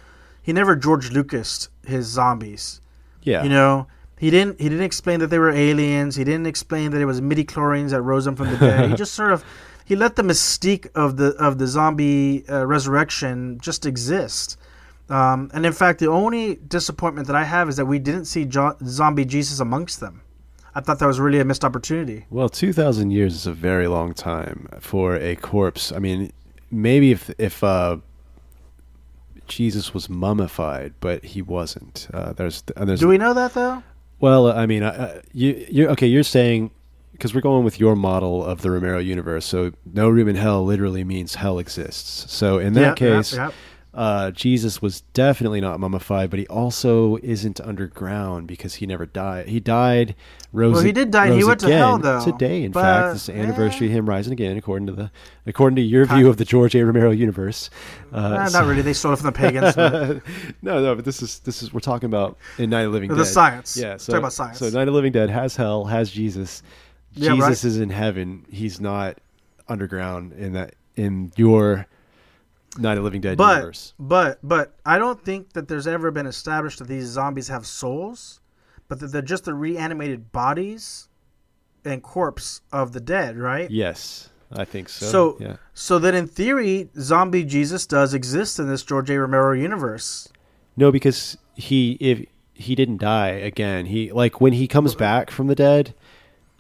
he 0.42 0.54
never 0.54 0.76
George 0.76 1.12
Lucas 1.12 1.70
his 1.86 2.06
zombies. 2.06 2.82
Yeah. 3.24 3.44
You 3.44 3.50
know, 3.50 3.88
he 4.18 4.30
didn't 4.30 4.60
he 4.60 4.70
didn't 4.70 4.86
explain 4.86 5.20
that 5.20 5.28
they 5.28 5.40
were 5.40 5.52
aliens. 5.52 6.16
He 6.16 6.24
didn't 6.24 6.48
explain 6.48 6.92
that 6.92 7.02
it 7.02 7.06
was 7.06 7.22
midi-chlorians 7.22 7.90
that 7.92 8.02
rose 8.02 8.26
them 8.26 8.36
from 8.36 8.50
the 8.52 8.58
dead. 8.58 8.90
he 8.90 8.96
just 9.04 9.14
sort 9.14 9.32
of 9.32 9.44
he 9.86 9.96
let 9.96 10.16
the 10.16 10.24
mystique 10.24 10.88
of 10.96 11.18
the 11.18 11.30
of 11.36 11.58
the 11.58 11.68
zombie 11.68 12.48
uh, 12.50 12.66
resurrection 12.66 13.60
just 13.62 13.86
exist. 13.86 14.58
Um, 15.10 15.52
and 15.54 15.66
in 15.66 15.74
fact, 15.74 16.00
the 16.00 16.08
only 16.08 16.56
disappointment 16.56 17.28
that 17.28 17.36
I 17.36 17.44
have 17.44 17.68
is 17.68 17.76
that 17.76 17.86
we 17.86 18.00
didn't 18.00 18.26
see 18.26 18.46
jo- 18.46 18.78
zombie 18.86 19.26
Jesus 19.26 19.60
amongst 19.60 20.00
them. 20.00 20.22
I 20.76 20.80
thought 20.80 21.00
that 21.00 21.06
was 21.06 21.20
really 21.20 21.40
a 21.40 21.46
missed 21.46 21.66
opportunity. 21.66 22.26
Well, 22.30 22.50
two 22.50 22.74
thousand 22.74 23.12
years 23.12 23.36
is 23.36 23.46
a 23.46 23.54
very 23.54 23.88
long 23.88 24.14
time 24.14 24.70
for 24.80 25.16
a 25.16 25.36
corpse. 25.36 25.92
I 25.92 26.00
mean, 26.00 26.32
maybe 26.72 27.12
if 27.12 27.30
if 27.38 27.64
uh, 27.64 27.98
Jesus 29.56 29.94
was 29.94 30.10
mummified, 30.10 30.94
but 31.00 31.24
he 31.24 31.42
wasn't. 31.42 32.08
Uh, 32.14 32.34
there's 32.34 32.64
and 32.76 32.88
there's 32.90 33.00
Do 33.00 33.08
we 33.08 33.18
know 33.18 33.34
that 33.34 33.54
though? 33.54 33.84
well, 34.20 34.52
I 34.52 34.66
mean, 34.66 34.84
uh, 34.84 35.22
you 35.34 35.66
you're 35.70 35.90
okay. 35.92 36.08
You're 36.08 36.24
saying 36.24 36.72
because 37.12 37.34
we're 37.36 37.42
going 37.42 37.64
with 37.64 37.80
your 37.80 37.96
model 37.96 38.44
of 38.44 38.62
the 38.62 38.72
Romero 38.72 38.98
universe. 39.00 39.46
So 39.46 39.72
no 39.86 40.10
room 40.10 40.28
in 40.28 40.36
hell 40.36 40.66
literally 40.66 41.04
means 41.04 41.36
hell 41.36 41.60
exists. 41.60 42.32
So 42.32 42.58
in 42.58 42.74
that 42.74 43.00
Yeah, 43.00 43.08
yeah, 43.08 43.16
case. 43.18 43.34
yeah. 43.36 43.52
Uh, 43.94 44.32
Jesus 44.32 44.82
was 44.82 45.02
definitely 45.14 45.62
not 45.62 45.80
mummified, 45.80 46.32
but 46.32 46.40
he 46.40 46.48
also 46.48 47.18
isn't 47.18 47.62
underground 47.62 48.48
because 48.48 48.74
he 48.76 48.88
never 48.88 49.06
died. 49.06 49.48
He 49.48 49.60
died, 49.60 50.16
rose. 50.52 50.74
Well, 50.74 50.84
he 50.84 50.92
did 50.92 51.12
die 51.12 51.36
he 51.36 51.44
went 51.44 51.60
to 51.60 51.72
hell, 51.72 52.00
though. 52.00 52.24
Today, 52.26 52.64
in 52.64 52.72
But, 52.72 52.82
fact, 52.82 53.14
this 53.14 53.22
is 53.22 53.26
the 53.28 53.36
anniversary 53.40 53.88
of 53.88 53.94
him 53.94 54.10
rising 54.10 54.34
again, 54.34 54.58
according 54.58 54.88
to 54.88 54.94
the 54.94 55.12
according 55.46 55.76
to 55.76 55.84
your 55.84 56.06
view 56.06 56.28
of 56.28 56.38
the 56.38 56.46
George 56.46 56.74
A. 56.76 56.84
Romero 56.84 57.12
universe. 57.12 57.70
Uh, 58.12 58.16
Uh, 58.18 58.48
so- 58.48 58.60
not 58.62 58.68
really. 58.68 58.82
They 58.82 58.94
stole 58.94 59.14
it 59.14 59.18
from 59.18 59.28
the 59.28 59.32
pagans. 59.32 59.78
no, 60.64 60.82
no, 60.82 60.96
but 60.96 61.06
this 61.06 61.22
is 61.22 61.40
this 61.40 61.62
is 61.62 61.72
we're 61.72 61.80
talking 61.80 62.08
about 62.08 62.38
in 62.58 62.72
Night 62.72 62.82
of 62.82 62.92
the 62.92 62.94
Living 62.94 63.10
The 63.12 63.18
Dead. 63.18 63.26
science. 63.26 63.78
Yeah, 63.78 63.92
Talk 63.92 64.00
so 64.02 64.18
about 64.18 64.34
science. 64.34 64.58
So 64.58 64.66
Night 64.70 64.82
of 64.82 64.88
the 64.88 64.92
Living 64.94 65.12
Dead 65.12 65.30
has 65.30 65.56
hell, 65.56 65.86
has 65.86 66.10
Jesus. 66.10 66.64
Yeah, 67.14 67.34
Jesus 67.36 67.44
right. 67.64 67.64
is 67.66 67.78
in 67.78 67.92
heaven. 67.92 68.46
He's 68.50 68.82
not 68.82 69.20
underground 69.68 70.34
in 70.34 70.54
that 70.54 70.74
in 70.96 71.32
your 71.36 71.86
Night 72.78 72.98
of 72.98 73.04
Living 73.04 73.22
Dead 73.22 73.38
but 73.38 73.58
universe. 73.58 73.94
but 74.00 74.40
but 74.44 74.76
I 74.86 74.98
don't 74.98 75.24
think 75.24 75.54
that 75.54 75.68
there's 75.68 75.88
ever 75.88 76.12
been 76.12 76.26
established 76.26 76.80
that 76.80 76.88
these 76.88 77.06
zombies 77.06 77.48
have 77.48 77.66
souls, 77.66 78.42
but 78.88 79.00
that 79.00 79.08
they're 79.08 79.22
just 79.22 79.46
the 79.46 79.54
reanimated 79.54 80.32
bodies 80.32 81.10
and 81.86 82.02
corpse 82.02 82.62
of 82.72 82.94
the 82.94 83.00
dead, 83.00 83.38
right? 83.38 83.70
Yes, 83.70 84.30
I 84.52 84.66
think 84.66 84.90
so. 84.90 85.06
So 85.06 85.38
yeah. 85.40 85.56
so 85.74 86.00
that 86.00 86.14
in 86.16 86.28
theory, 86.28 86.90
zombie 87.00 87.44
Jesus 87.44 87.86
does 87.86 88.14
exist 88.14 88.60
in 88.60 88.68
this 88.68 88.84
George 88.84 89.10
A. 89.10 89.20
Romero 89.20 89.54
universe. 89.54 90.30
No, 90.76 90.92
because 90.92 91.38
he 91.56 91.94
if 92.00 92.26
he 92.54 92.76
didn't 92.76 92.98
die 92.98 93.30
again, 93.30 93.86
he 93.88 94.12
like 94.12 94.42
when 94.42 94.54
he 94.54 94.68
comes 94.68 94.96
back 94.96 95.32
from 95.32 95.48
the 95.48 95.56
dead. 95.56 95.94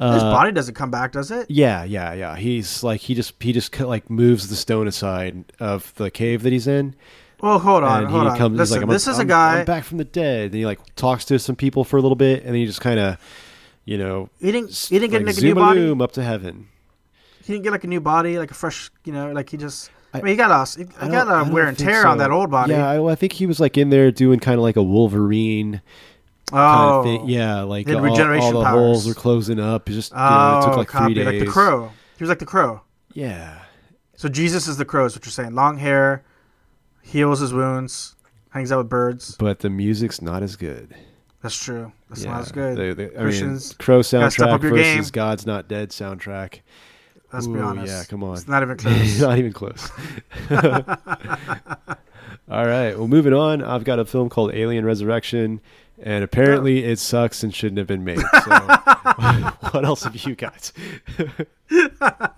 Uh, 0.04 0.14
His 0.16 0.24
body 0.24 0.51
doesn't 0.51 0.76
come 0.76 0.91
back, 0.91 1.14
does 1.14 1.32
it? 1.32 1.49
Yeah, 1.49 1.84
yeah, 1.86 2.14
yeah. 2.14 2.36
He's 2.36 2.84
like 2.84 2.99
he 3.01 3.16
just 3.16 3.41
he 3.41 3.54
just 3.54 3.80
like 3.80 4.10
moves 4.10 4.49
the 4.49 4.56
stone 4.56 4.88
aside 4.88 5.45
of 5.60 5.93
the 5.95 6.12
cave 6.12 6.43
that 6.43 6.51
he's 6.51 6.68
in, 6.68 6.95
Well, 7.41 7.58
hold 7.60 7.84
on, 7.84 8.04
and 8.04 8.12
hold 8.12 8.24
he 8.24 8.30
on. 8.32 8.38
comes. 8.38 8.60
he's 8.60 8.72
Listen, 8.72 8.82
like, 8.82 8.89
this 8.89 9.08
is 9.08 9.20
a 9.20 9.26
guy. 9.26 9.60
I'm 9.60 9.66
back 9.66 9.86
from 9.86 9.99
the 9.99 10.04
dead. 10.04 10.47
And 10.47 10.56
he 10.56 10.66
like 10.66 10.80
talks 10.95 11.24
to 11.26 11.39
some 11.39 11.56
people 11.56 11.84
for 11.86 11.97
a 11.97 12.01
little 12.01 12.16
bit, 12.18 12.39
and 12.39 12.49
then 12.49 12.56
he 12.56 12.66
just 12.66 12.82
kind 12.82 12.99
of, 12.99 13.18
you 13.86 13.97
know, 13.97 14.30
he 14.41 14.51
didn't. 14.51 14.76
He 14.76 14.99
didn't 14.99 15.12
get 15.12 15.26
like, 15.26 15.36
like, 15.36 15.43
a 15.43 15.45
new 15.45 15.56
body. 15.56 16.04
up 16.04 16.12
to 16.14 16.24
heaven. 16.24 16.68
He 17.45 17.54
didn't 17.54 17.64
get 17.64 17.72
like 17.72 17.84
a 17.86 17.88
new 17.88 18.01
body, 18.01 18.38
like 18.39 18.51
a 18.51 18.56
fresh, 18.56 18.91
you 19.06 19.14
know, 19.14 19.32
like 19.32 19.49
he 19.51 19.58
just. 19.58 19.89
I, 20.14 20.20
I- 20.20 20.22
mean, 20.22 20.32
he 20.32 20.36
got 20.36 20.49
lost. 20.49 20.78
He, 20.78 20.84
got 20.84 21.47
a 21.47 21.51
wear 21.51 21.66
and 21.68 21.78
tear 21.78 22.06
on 22.06 22.18
that 22.20 22.30
old 22.30 22.51
body. 22.51 22.74
Yeah, 22.74 22.88
I, 22.88 22.99
well, 22.99 23.12
I 23.12 23.16
think 23.16 23.34
he 23.34 23.45
was 23.45 23.60
like 23.60 23.78
in 23.78 23.89
there 23.89 24.12
doing 24.12 24.39
kind 24.39 24.58
of 24.60 24.64
like 24.64 24.76
a 24.76 24.84
Wolverine 24.84 25.82
kind 26.54 26.91
oh, 26.91 26.99
of 26.99 27.06
thing. 27.06 27.30
Yeah, 27.30 27.62
like 27.62 27.88
all, 27.89 28.01
regeneration 28.01 28.56
all 28.56 28.60
the 28.62 28.66
powers. 28.66 28.80
holes 28.80 29.08
were 29.08 29.14
closing 29.14 29.60
up. 29.60 29.89
It 29.89 29.93
just 29.93 30.12
you 30.12 30.18
know, 30.18 30.24
Oh, 30.24 30.60
it 30.60 30.62
took 30.62 30.74
oh, 30.74 30.78
like 30.78 30.88
copy, 30.88 31.06
three 31.06 31.24
days. 31.24 31.26
like 31.26 31.39
the 31.39 31.51
crow. 31.51 31.91
He 32.18 32.24
was 32.24 32.30
like 32.30 32.39
the 32.39 32.45
crow. 32.45 32.82
Yeah, 33.14 33.60
So 34.16 34.28
Jesus 34.30 34.68
is 34.68 34.78
the 34.78 34.86
crow. 34.86 35.06
Is 35.06 35.16
what 35.16 35.26
you're 35.26 35.32
saying? 35.32 35.54
Long 35.54 35.78
hair, 35.78 36.24
heals 37.04 37.39
his 37.41 37.54
wounds, 37.54 38.16
hangs 38.49 38.72
out 38.72 38.80
with 38.80 38.89
birds. 38.89 39.36
but 39.38 39.60
the 39.60 39.70
music's 39.70 40.22
not 40.22 40.41
as 40.41 40.56
good. 40.56 40.95
That's 41.43 41.62
true. 41.62 41.91
That's 42.10 42.24
yeah, 42.24 42.32
not 42.32 42.41
as 42.41 42.51
good. 42.54 42.78
They, 42.78 42.93
they, 42.93 43.04
I 43.04 43.08
mean, 43.08 43.18
Christians, 43.18 43.74
Crow 43.74 43.99
soundtrack 43.99 44.62
versus 44.62 45.12
game. 45.12 45.12
God's 45.12 45.45
Not 45.45 45.68
Dead 45.68 45.89
soundtrack. 45.89 46.62
Let's 47.34 47.47
be 47.47 47.60
honest. 47.60 47.91
Yeah, 47.91 48.04
come 48.06 48.24
on. 48.24 48.36
It's 48.38 48.47
not 48.47 48.64
even 48.64 48.78
close. 48.80 49.20
not 49.20 49.38
even 49.39 49.51
close. 49.51 49.91
All 52.49 52.66
right. 52.66 52.97
Well, 52.97 53.08
moving 53.08 53.34
on. 53.34 53.62
I've 53.62 53.84
got 53.84 53.99
a 53.99 54.06
film 54.06 54.30
called 54.30 54.54
Alien 54.54 54.86
Resurrection, 54.86 55.60
and 56.04 56.24
apparently 56.24 56.84
it 56.84 56.99
sucks 56.99 57.43
and 57.43 57.54
shouldn't 57.54 57.78
have 57.80 57.88
been 57.88 58.04
made. 58.04 58.20
So, 58.20 58.51
what 59.72 59.84
else 59.86 60.04
have 60.04 60.16
you 60.16 60.36
got? 60.36 60.72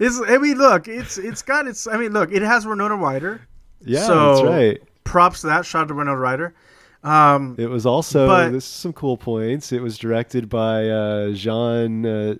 It's. 0.00 0.20
I 0.28 0.38
mean, 0.38 0.58
look. 0.58 0.86
It's. 0.88 1.18
It's 1.18 1.42
got. 1.42 1.66
It's. 1.66 1.86
I 1.86 1.96
mean, 1.96 2.12
look. 2.12 2.30
It 2.30 2.42
has 2.42 2.66
Winona 2.66 2.96
Ryder. 2.96 3.40
Yeah, 3.80 4.06
So- 4.06 4.34
that's 4.34 4.46
right. 4.46 4.82
Props 5.04 5.40
to 5.40 5.46
that. 5.46 5.64
shot 5.64 5.88
to 5.88 5.94
Winona 5.94 6.16
Ryder. 6.18 6.54
Um, 7.02 7.56
It 7.58 7.68
was 7.70 7.86
also. 7.86 8.26
But- 8.26 8.50
this 8.50 8.64
is 8.64 8.70
some 8.70 8.92
cool 8.92 9.16
points. 9.16 9.72
It 9.72 9.80
was 9.80 9.96
directed 9.98 10.48
by 10.48 10.88
uh, 10.88 11.30
Jean. 11.32 12.04
Uh, 12.04 12.34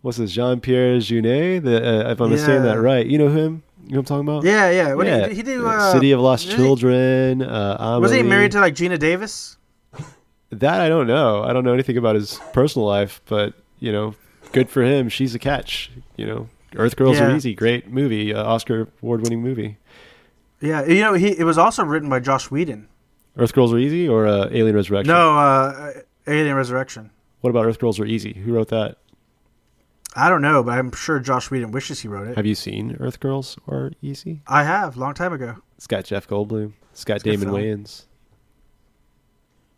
what's 0.00 0.16
this? 0.18 0.32
Jean 0.32 0.60
Pierre 0.60 0.96
Jeunet. 0.96 1.62
The, 1.62 2.06
uh, 2.08 2.10
if 2.12 2.20
I'm 2.20 2.36
saying 2.38 2.62
that 2.62 2.80
right, 2.80 3.06
you 3.06 3.18
know 3.18 3.28
him. 3.28 3.62
You 3.86 3.92
know 3.94 3.98
what 4.00 4.10
I'm 4.10 4.24
talking 4.24 4.28
about? 4.28 4.44
yeah, 4.44 4.70
yeah. 4.70 4.94
What 4.94 5.06
yeah. 5.06 5.20
Did 5.20 5.30
he, 5.30 5.34
he 5.36 5.42
did. 5.42 5.60
Uh, 5.64 5.92
City 5.92 6.12
of 6.12 6.20
Lost 6.20 6.44
didn't 6.46 6.58
he- 6.60 6.64
Children. 6.66 7.42
Uh, 7.42 7.98
Was 8.00 8.12
he 8.12 8.22
married 8.22 8.52
to 8.52 8.60
like 8.60 8.74
Geena 8.74 8.98
Davis? 8.98 9.56
That 10.50 10.80
I 10.80 10.88
don't 10.88 11.06
know. 11.06 11.42
I 11.42 11.52
don't 11.52 11.64
know 11.64 11.74
anything 11.74 11.96
about 11.98 12.14
his 12.14 12.40
personal 12.52 12.86
life, 12.86 13.20
but 13.26 13.54
you 13.80 13.92
know, 13.92 14.14
good 14.52 14.70
for 14.70 14.82
him. 14.82 15.08
She's 15.10 15.34
a 15.34 15.38
catch. 15.38 15.90
You 16.16 16.26
know, 16.26 16.48
Earth 16.76 16.96
Girls 16.96 17.18
Yeah. 17.18 17.26
Are 17.30 17.36
Easy. 17.36 17.54
Great 17.54 17.88
movie, 17.88 18.32
uh, 18.34 18.42
Oscar 18.44 18.88
award 19.02 19.22
winning 19.22 19.42
movie. 19.42 19.76
Yeah, 20.60 20.84
you 20.86 21.00
know, 21.00 21.12
he 21.14 21.38
it 21.38 21.44
was 21.44 21.58
also 21.58 21.84
written 21.84 22.08
by 22.08 22.20
Joss 22.20 22.50
Whedon. 22.50 22.88
Earth 23.36 23.52
Girls 23.52 23.72
Are 23.74 23.78
Easy 23.78 24.08
or 24.08 24.26
uh, 24.26 24.48
Alien 24.50 24.74
Resurrection? 24.74 25.12
No, 25.12 25.38
uh, 25.38 25.92
Alien 26.26 26.56
Resurrection. 26.56 27.10
What 27.42 27.50
about 27.50 27.66
Earth 27.66 27.78
Girls 27.78 28.00
Are 28.00 28.06
Easy? 28.06 28.32
Who 28.32 28.52
wrote 28.54 28.68
that? 28.68 28.96
I 30.18 30.28
don't 30.28 30.42
know, 30.42 30.62
but 30.64 30.76
I'm 30.76 30.90
sure 30.92 31.20
Joss 31.20 31.50
Whedon 31.50 31.70
wishes 31.70 32.00
he 32.00 32.08
wrote 32.08 32.26
it. 32.28 32.36
Have 32.36 32.44
you 32.46 32.54
seen 32.56 32.96
Earth 32.98 33.20
Girls 33.20 33.56
Are 33.68 33.92
Easy? 34.02 34.42
I 34.48 34.64
have, 34.64 34.96
long 34.96 35.14
time 35.14 35.32
ago. 35.32 35.56
It's 35.76 35.86
got 35.86 36.04
Jeff 36.04 36.26
Goldblum. 36.26 36.72
It's 36.92 37.04
got 37.04 37.16
It's 37.16 37.24
Damon. 37.24 37.48
Wayans. 37.50 38.06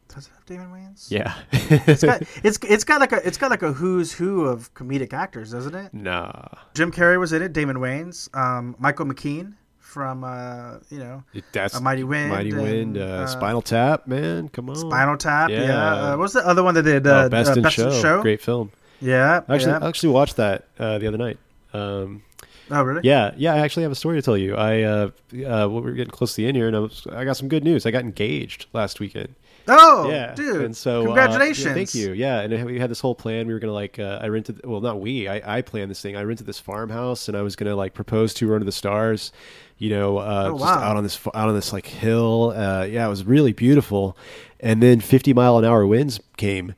Does 0.09 0.26
it 0.26 0.32
have 0.34 0.45
Damon 0.47 0.70
Wayans? 0.72 1.11
Yeah. 1.11 1.34
It's 1.53 2.03
got 2.03 2.22
it's 2.43 2.59
it's 2.62 2.84
got 2.84 3.01
like 3.01 3.12
a 3.12 3.24
it's 3.26 3.36
got 3.38 3.51
like 3.51 3.62
a 3.62 3.72
who's 3.72 4.12
who 4.12 4.45
of 4.47 4.72
comedic 4.74 5.12
actors, 5.12 5.53
doesn't 5.53 5.74
it? 5.74 5.95
nah. 5.95 6.32
Jim 6.74 6.91
Carrey 6.91 7.18
was 7.20 7.32
in 7.32 7.43
it. 7.43 7.53
Damon 7.53 7.76
Wayans, 7.76 8.34
um, 8.36 8.74
Michael 8.78 9.07
McKean 9.07 9.55
from 9.78 10.24
uh, 10.24 10.78
you 10.88 10.99
know 10.99 11.22
That's 11.53 11.74
A 11.74 11.80
Mighty 11.80 12.03
Wind 12.05 12.30
Mighty 12.30 12.51
and, 12.51 12.62
Wind. 12.62 12.99
Uh, 12.99 13.03
uh, 13.03 13.26
Spinal 13.26 13.62
Tap, 13.62 14.07
man. 14.09 14.49
Come 14.49 14.70
on. 14.70 14.76
Spinal 14.76 15.16
Tap. 15.16 15.51
Yeah. 15.51 15.62
Yeah. 15.66 15.93
Uh, 15.93 16.16
what's 16.16 16.32
the 16.32 16.47
other 16.47 16.62
one 16.64 16.74
that 16.74 16.82
did? 16.84 17.07
Oh, 17.07 17.11
Uh, 17.12 17.28
Best, 17.28 17.51
uh, 17.51 17.55
in, 17.55 17.62
Best 17.62 17.76
show. 17.76 17.91
in 17.91 18.03
Show. 18.03 18.22
Great 18.22 18.41
film. 18.41 18.72
Yeah. 19.01 19.42
Actually, 19.48 19.72
yeah. 19.72 19.78
I 19.82 19.88
actually 19.88 20.09
watched 20.11 20.36
that 20.36 20.64
uh, 20.78 20.98
the 20.98 21.07
other 21.07 21.18
night. 21.18 21.38
Um, 21.72 22.22
oh 22.70 22.82
really? 22.82 23.03
yeah, 23.05 23.32
yeah. 23.36 23.55
I 23.55 23.59
actually 23.59 23.84
have 23.84 23.92
a 23.92 23.96
story 23.96 24.18
to 24.18 24.22
tell 24.22 24.36
you. 24.36 24.57
I 24.57 24.82
uh, 24.82 24.96
uh, 25.07 25.11
well, 25.34 25.80
we're 25.82 25.92
getting 25.92 26.11
close 26.11 26.32
to 26.34 26.36
the 26.38 26.48
end 26.48 26.57
here, 26.57 26.66
and 26.66 26.76
I, 26.76 26.80
was, 26.80 27.07
I 27.12 27.24
got 27.24 27.36
some 27.36 27.48
good 27.48 27.64
news. 27.64 27.86
I 27.86 27.90
got 27.90 28.03
engaged 28.03 28.66
last 28.72 28.98
weekend. 29.01 29.34
Oh, 29.68 30.09
yeah, 30.11 30.34
dude. 30.34 30.62
And 30.64 30.76
so, 30.76 31.03
uh, 31.03 31.05
congratulations. 31.05 31.66
yeah, 31.66 31.74
thank 31.74 31.94
you. 31.94 32.12
Yeah, 32.12 32.40
and 32.40 32.64
we 32.64 32.80
had 32.80 32.90
this 32.90 32.98
whole 32.98 33.14
plan. 33.14 33.46
We 33.46 33.53
were 33.53 33.61
gonna 33.61 33.72
like, 33.72 33.98
uh, 34.01 34.18
I 34.20 34.26
rented. 34.28 34.66
Well, 34.66 34.80
not 34.80 35.01
we. 35.01 35.28
I, 35.28 35.59
I 35.59 35.62
planned 35.62 35.90
this 35.90 36.01
thing. 36.01 36.16
I 36.16 36.22
rented 36.22 36.46
this 36.46 36.59
farmhouse, 36.59 37.28
and 37.28 37.36
I 37.36 37.42
was 37.42 37.55
gonna 37.57 37.76
like 37.76 37.94
propose 37.94 38.34
to 38.34 38.48
her 38.48 38.55
under 38.55 38.64
the 38.64 38.72
stars. 38.72 39.32
You 39.78 39.90
know, 39.90 40.18
uh, 40.18 40.48
Oh, 40.48 40.59
just 40.59 40.64
wow. 40.64 40.82
out 40.82 40.96
on 40.96 41.05
this 41.05 41.20
out 41.34 41.48
on 41.48 41.55
this 41.55 41.72
like 41.72 41.86
hill. 41.86 42.53
Uh, 42.57 42.84
yeah, 42.84 43.07
it 43.07 43.11
was 43.11 43.24
really 43.24 43.53
beautiful. 43.53 44.16
And 44.59 44.82
then 44.82 45.01
50 45.01 45.32
mile 45.34 45.57
an 45.59 45.64
hour 45.64 45.86
winds 45.86 46.20
came, 46.36 46.74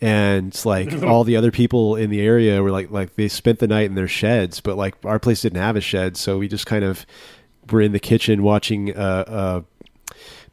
and 0.00 0.48
it's 0.48 0.64
like 0.64 0.92
all 1.02 1.24
the 1.24 1.36
other 1.36 1.50
people 1.50 1.96
in 1.96 2.10
the 2.10 2.20
area 2.20 2.62
were 2.62 2.70
like 2.70 2.90
like 2.90 3.16
they 3.16 3.28
spent 3.28 3.58
the 3.58 3.68
night 3.68 3.86
in 3.86 3.94
their 3.94 4.08
sheds, 4.08 4.60
but 4.60 4.76
like 4.76 4.94
our 5.04 5.18
place 5.18 5.42
didn't 5.42 5.60
have 5.60 5.76
a 5.76 5.80
shed, 5.80 6.16
so 6.16 6.38
we 6.38 6.48
just 6.48 6.66
kind 6.66 6.84
of 6.84 7.06
were 7.70 7.80
in 7.80 7.92
the 7.92 8.00
kitchen 8.00 8.42
watching 8.42 8.96
uh, 8.96 9.24
uh, 9.26 9.60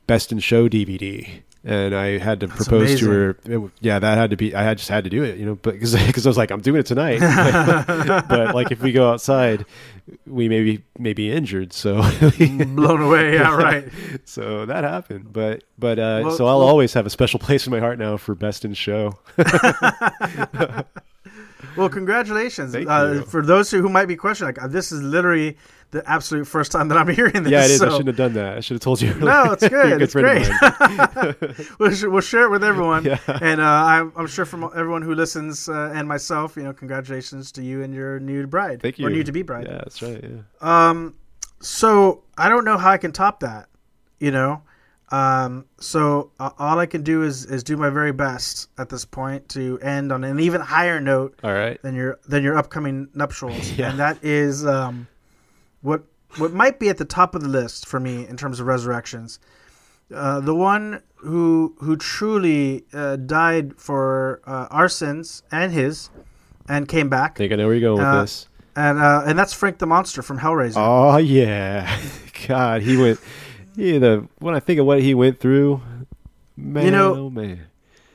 Best 0.08 0.32
in 0.32 0.40
Show 0.40 0.68
DVD. 0.68 1.42
And 1.68 1.96
I 1.96 2.20
had 2.20 2.42
to 2.42 2.48
propose 2.48 2.70
amazing. 2.70 3.08
to 3.08 3.12
her. 3.12 3.30
It 3.46 3.72
yeah, 3.82 3.98
that 3.98 4.18
had 4.20 4.30
to 4.30 4.38
be. 4.38 4.54
I 4.54 4.62
had 4.62 4.78
just 4.78 4.88
had 4.90 5.04
to 5.06 5.10
do 5.10 5.24
it, 5.24 5.40
you 5.40 5.48
know, 5.48 5.56
but 5.56 5.74
because 5.74 5.96
I 6.26 6.30
was 6.30 6.38
like, 6.38 6.52
I'm 6.52 6.62
doing 6.62 6.80
it 6.80 6.86
tonight. 6.86 7.20
but 8.30 8.54
like, 8.54 8.72
if 8.72 8.82
we 8.84 8.92
go 8.92 9.10
outside, 9.12 9.66
we 10.28 10.48
may 10.48 10.62
be, 10.64 10.84
may 11.00 11.14
be 11.14 11.32
injured. 11.32 11.74
So, 11.74 12.04
Blown 12.68 13.02
away. 13.02 13.34
Yeah, 13.34 13.56
right. 13.56 13.90
so 14.26 14.68
that 14.68 14.84
happened. 14.84 15.34
But 15.34 15.64
but 15.80 15.98
uh, 15.98 16.22
Well- 16.26 16.38
so 16.38 16.46
I'll 16.46 16.60
well- 16.60 16.68
always 16.68 16.94
have 16.94 17.08
a 17.08 17.10
special 17.10 17.40
place 17.40 17.66
in 17.66 17.72
my 17.72 17.80
heart 17.80 17.98
now 17.98 18.18
for 18.18 18.36
Best 18.36 18.64
in 18.64 18.76
Show. 18.76 19.18
Well, 21.76 21.90
congratulations. 21.90 22.74
Uh. 22.76 23.24
For 23.28 23.42
those 23.42 23.70
who, 23.72 23.82
who 23.82 23.90
might 23.90 24.06
be 24.06 24.16
questioning, 24.16 24.54
like, 24.56 24.64
uh, 24.64 24.68
this 24.68 24.92
is 24.92 25.02
literally 25.02 25.58
the 25.96 26.08
absolute 26.10 26.46
first 26.46 26.72
time 26.72 26.90
that 26.90 26.98
I'm 26.98 27.08
hearing 27.20 27.44
this. 27.44 27.52
yeah, 27.52 27.64
it 27.64 27.72
is. 27.72 27.82
I 27.82 27.88
shouldn't 27.90 28.08
have 28.08 28.16
done 28.18 28.34
that. 28.34 28.58
I 28.58 28.60
should 28.60 28.76
have 28.76 28.82
told 28.82 29.02
you. 29.02 29.14
No, 29.16 29.52
it's 29.54 29.68
good. 29.80 30.02
It's 30.02 30.14
great. 30.14 30.48
we'll, 31.80 32.12
we'll 32.12 32.22
share 32.22 32.44
it 32.44 32.50
with 32.52 32.64
everyone. 32.64 33.06
Yeah. 33.06 33.18
And 33.42 33.62
uh, 33.62 33.64
I'm, 33.64 34.12
I'm 34.16 34.28
sure 34.28 34.46
from 34.46 34.64
everyone 34.76 35.02
who 35.02 35.16
listens 35.16 35.70
uh, 35.70 35.92
and 35.96 36.08
myself, 36.08 36.56
you 36.58 36.64
know, 36.64 36.74
congratulations 36.74 37.52
to 37.54 37.64
you 37.64 37.82
and 37.84 37.94
your 37.94 38.20
new 38.20 38.46
bride. 38.46 38.82
Thank 38.82 39.00
you. 39.00 39.08
Or 39.08 39.10
new 39.10 39.24
to 39.24 39.32
be 39.32 39.42
bride. 39.42 39.68
Yeah, 39.68 39.78
that's 39.78 40.02
right. 40.02 40.24
Yeah. 40.24 40.90
Um, 40.90 41.16
so 41.62 42.24
I 42.38 42.50
don't 42.50 42.66
know 42.66 42.78
how 42.78 42.92
I 42.92 42.98
can 42.98 43.12
top 43.12 43.40
that, 43.40 43.70
you 44.20 44.32
know. 44.32 44.62
Um, 45.12 45.66
so 45.80 46.32
uh, 46.40 46.50
all 46.58 46.80
I 46.80 46.88
can 46.88 47.04
do 47.04 47.22
is 47.22 47.46
is 47.46 47.64
do 47.64 47.78
my 47.78 47.90
very 47.92 48.12
best 48.12 48.70
at 48.80 48.90
this 48.90 49.06
point 49.06 49.48
to 49.50 49.78
end 49.80 50.12
on 50.12 50.24
an 50.24 50.40
even 50.40 50.62
higher 50.62 51.00
note 51.00 51.40
All 51.44 51.54
right. 51.54 51.80
than 51.84 51.94
your 51.96 52.20
than 52.28 52.44
your 52.44 52.58
upcoming 52.58 53.08
nuptials, 53.14 53.72
Yeah. 53.74 53.92
and 53.92 54.00
that 54.00 54.24
is 54.24 54.66
um, 54.66 55.08
what 55.86 56.04
what 56.38 56.52
might 56.52 56.80
be 56.80 56.90
at 56.90 56.98
the 56.98 57.06
top 57.06 57.34
of 57.36 57.42
the 57.42 57.48
list 57.48 57.86
for 57.88 58.00
me 58.00 58.28
in 58.28 58.36
terms 58.38 58.60
of 58.60 58.68
resurrections. 58.68 59.40
Uh, 60.14 60.40
the 60.40 60.54
one 60.54 61.02
who 61.18 61.76
who 61.80 61.96
truly 61.98 62.86
uh, 62.94 63.16
died 63.16 63.74
for 63.78 64.42
uh, 64.46 64.68
our 64.70 64.90
sins 64.90 65.42
and 65.52 65.72
his, 65.72 66.10
and 66.68 66.88
came 66.88 67.10
back, 67.10 67.32
I 67.32 67.38
think 67.38 67.54
I 67.54 67.56
know 67.56 67.66
where 67.68 67.76
you're 67.76 67.90
going 67.90 68.00
with 68.00 68.08
Uh, 68.16 68.22
this. 68.22 68.48
and 68.76 69.00
uh, 69.00 69.24
and 69.26 69.38
that's 69.40 69.54
Frank 69.54 69.78
the 69.80 69.88
Monster 69.88 70.22
from 70.22 70.40
Hellraiser. 70.40 70.76
Oh 70.78 71.18
yeah, 71.18 72.00
God, 72.48 72.82
he 72.82 72.98
went. 72.98 73.20
Yeah, 73.76 74.00
the 74.00 74.28
when 74.40 74.54
I 74.56 74.60
think 74.60 74.80
of 74.80 74.86
what 74.86 75.02
he 75.02 75.14
went 75.16 75.40
through, 75.40 75.82
man, 76.58 76.86
You 76.86 76.92
know- 76.92 77.16
oh 77.16 77.30
man. 77.30 77.62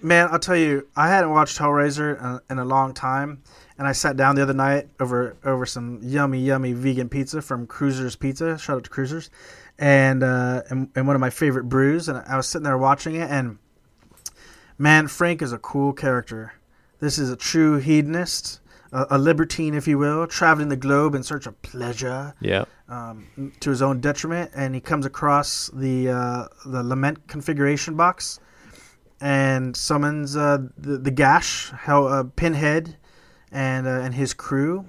Man, 0.02 0.28
I'll 0.32 0.38
tell 0.38 0.56
you, 0.56 0.86
I 0.96 1.08
hadn't 1.08 1.28
watched 1.30 1.58
Hellraiser 1.58 2.16
in, 2.24 2.40
in 2.56 2.58
a 2.58 2.64
long 2.64 2.94
time, 2.94 3.42
and 3.80 3.88
I 3.88 3.92
sat 3.92 4.14
down 4.14 4.36
the 4.36 4.42
other 4.42 4.52
night 4.52 4.90
over 5.00 5.38
over 5.42 5.64
some 5.64 6.00
yummy, 6.02 6.38
yummy 6.38 6.74
vegan 6.74 7.08
pizza 7.08 7.40
from 7.40 7.66
Cruisers 7.66 8.14
Pizza. 8.14 8.58
Shout 8.58 8.76
out 8.76 8.84
to 8.84 8.90
Cruisers, 8.90 9.30
and 9.78 10.22
uh, 10.22 10.62
and, 10.68 10.90
and 10.94 11.06
one 11.06 11.16
of 11.16 11.20
my 11.20 11.30
favorite 11.30 11.64
brews. 11.64 12.06
And 12.06 12.18
I 12.18 12.36
was 12.36 12.46
sitting 12.46 12.64
there 12.64 12.76
watching 12.76 13.14
it, 13.14 13.30
and 13.30 13.56
man, 14.76 15.08
Frank 15.08 15.40
is 15.40 15.54
a 15.54 15.58
cool 15.58 15.94
character. 15.94 16.52
This 16.98 17.18
is 17.18 17.30
a 17.30 17.36
true 17.36 17.78
hedonist, 17.78 18.60
a, 18.92 19.06
a 19.12 19.18
libertine, 19.18 19.72
if 19.72 19.88
you 19.88 19.96
will, 19.96 20.26
traveling 20.26 20.68
the 20.68 20.76
globe 20.76 21.14
in 21.14 21.22
search 21.22 21.46
of 21.46 21.62
pleasure 21.62 22.34
Yeah, 22.38 22.66
um, 22.86 23.54
to 23.60 23.70
his 23.70 23.80
own 23.80 24.00
detriment, 24.00 24.50
and 24.54 24.74
he 24.74 24.82
comes 24.82 25.06
across 25.06 25.70
the 25.72 26.10
uh, 26.10 26.48
the 26.66 26.82
lament 26.82 27.28
configuration 27.28 27.96
box 27.96 28.40
and 29.22 29.74
summons 29.74 30.36
uh, 30.36 30.58
the 30.76 30.98
the 30.98 31.10
Gash, 31.10 31.70
how 31.70 32.04
uh, 32.04 32.24
Pinhead, 32.36 32.98
and 33.52 33.86
uh, 33.86 33.90
and 33.90 34.14
his 34.14 34.34
crew. 34.34 34.86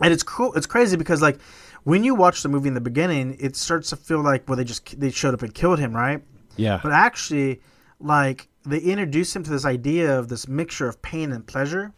And 0.00 0.12
it's 0.12 0.22
cool. 0.22 0.52
It's 0.54 0.66
crazy 0.66 0.96
because 0.96 1.22
like 1.22 1.38
when 1.84 2.04
you 2.04 2.14
watch 2.14 2.42
the 2.42 2.48
movie 2.48 2.68
in 2.68 2.74
the 2.74 2.80
beginning, 2.80 3.36
it 3.40 3.56
starts 3.56 3.90
to 3.90 3.96
feel 3.96 4.22
like 4.22 4.48
well 4.48 4.56
they 4.56 4.64
just 4.64 4.98
they 4.98 5.10
showed 5.10 5.34
up 5.34 5.42
and 5.42 5.54
killed 5.54 5.78
him, 5.78 5.94
right? 5.94 6.22
yeah, 6.56 6.80
But 6.82 6.92
actually, 6.92 7.60
like 7.98 8.48
they 8.64 8.78
introduce 8.78 9.34
him 9.34 9.42
to 9.44 9.50
this 9.50 9.64
idea 9.64 10.18
of 10.18 10.28
this 10.28 10.46
mixture 10.48 10.88
of 10.88 11.00
pain 11.02 11.32
and 11.32 11.46
pleasure. 11.46 11.92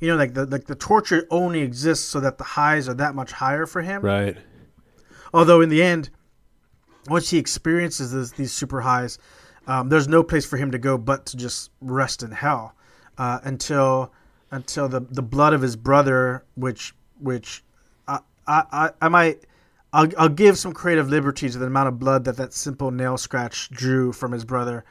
You 0.00 0.08
know, 0.08 0.16
like 0.16 0.34
the 0.34 0.46
like 0.46 0.66
the 0.66 0.74
torture 0.74 1.26
only 1.30 1.60
exists 1.60 2.06
so 2.06 2.20
that 2.20 2.38
the 2.38 2.44
highs 2.44 2.88
are 2.88 2.94
that 2.94 3.14
much 3.14 3.32
higher 3.32 3.66
for 3.66 3.82
him. 3.82 4.02
right. 4.02 4.36
Although 5.32 5.60
in 5.60 5.68
the 5.68 5.82
end, 5.82 6.10
once 7.08 7.30
he 7.30 7.38
experiences 7.38 8.12
this, 8.12 8.32
these 8.32 8.52
super 8.52 8.80
highs, 8.80 9.18
um, 9.68 9.88
there's 9.88 10.08
no 10.08 10.22
place 10.24 10.44
for 10.44 10.56
him 10.56 10.72
to 10.72 10.78
go 10.78 10.98
but 10.98 11.26
to 11.26 11.36
just 11.36 11.70
rest 11.80 12.22
in 12.22 12.32
hell 12.32 12.74
uh, 13.16 13.38
until 13.44 14.12
until 14.50 14.88
the 14.88 15.00
the 15.00 15.22
blood 15.22 15.52
of 15.52 15.62
his 15.62 15.76
brother, 15.76 16.44
which 16.54 16.94
which 17.18 17.62
I 18.08 18.20
I, 18.46 18.90
I, 19.00 19.08
might. 19.08 19.44
I'll, 19.92 20.08
I'll 20.18 20.28
give 20.28 20.56
some 20.56 20.72
creative 20.72 21.08
liberty 21.08 21.48
to 21.48 21.58
the 21.58 21.66
amount 21.66 21.88
of 21.88 21.98
blood 21.98 22.24
that 22.24 22.36
that 22.36 22.52
simple 22.52 22.90
nail 22.90 23.16
scratch 23.16 23.70
drew 23.70 24.12
from 24.12 24.32
his 24.32 24.44
brother. 24.44 24.84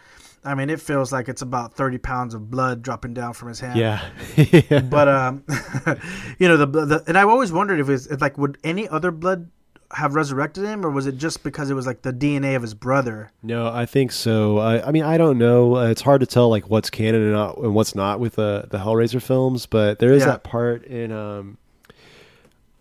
I 0.43 0.55
mean, 0.55 0.69
it 0.69 0.79
feels 0.79 1.11
like 1.11 1.27
it's 1.27 1.41
about 1.41 1.73
30 1.73 1.97
pounds 1.97 2.33
of 2.33 2.49
blood 2.49 2.81
dropping 2.81 3.13
down 3.13 3.33
from 3.33 3.49
his 3.49 3.59
hand 3.59 3.77
Yeah, 3.77 4.05
yeah. 4.35 4.79
but 4.89 5.07
um, 5.07 5.43
you 6.39 6.47
know 6.47 6.57
the, 6.57 6.65
the 6.65 7.03
and 7.07 7.17
I've 7.17 7.29
always 7.29 7.51
wondered 7.51 7.79
if 7.79 7.89
it's 7.89 8.21
like 8.21 8.37
would 8.37 8.57
any 8.63 8.87
other 8.87 9.11
blood 9.11 9.49
have 9.93 10.13
resurrected 10.15 10.63
him, 10.65 10.85
or 10.85 10.89
was 10.89 11.07
it 11.07 11.17
just 11.17 11.43
because 11.43 11.69
it 11.69 11.73
was 11.73 11.87
like 11.87 12.03
the 12.03 12.13
DNA 12.13 12.55
of 12.55 12.61
his 12.61 12.73
brother? 12.73 13.31
No, 13.41 13.67
I 13.67 13.85
think 13.85 14.11
so. 14.11 14.59
I, 14.59 14.87
I 14.87 14.91
mean, 14.91 15.03
I 15.03 15.17
don't 15.17 15.37
know. 15.37 15.77
Uh, 15.77 15.87
it's 15.89 16.01
hard 16.01 16.21
to 16.21 16.27
tell 16.27 16.47
like 16.49 16.69
what's 16.69 16.89
canon 16.89 17.21
and 17.23 17.31
not 17.33 17.57
and 17.57 17.73
what's 17.73 17.95
not 17.95 18.19
with 18.19 18.35
the 18.35 18.67
the 18.69 18.77
Hellraiser 18.79 19.21
films, 19.21 19.65
but 19.65 19.99
there 19.99 20.13
is 20.13 20.21
Yeah. 20.21 20.27
that 20.27 20.43
part 20.43 20.83
in 20.85 21.11
um, 21.11 21.57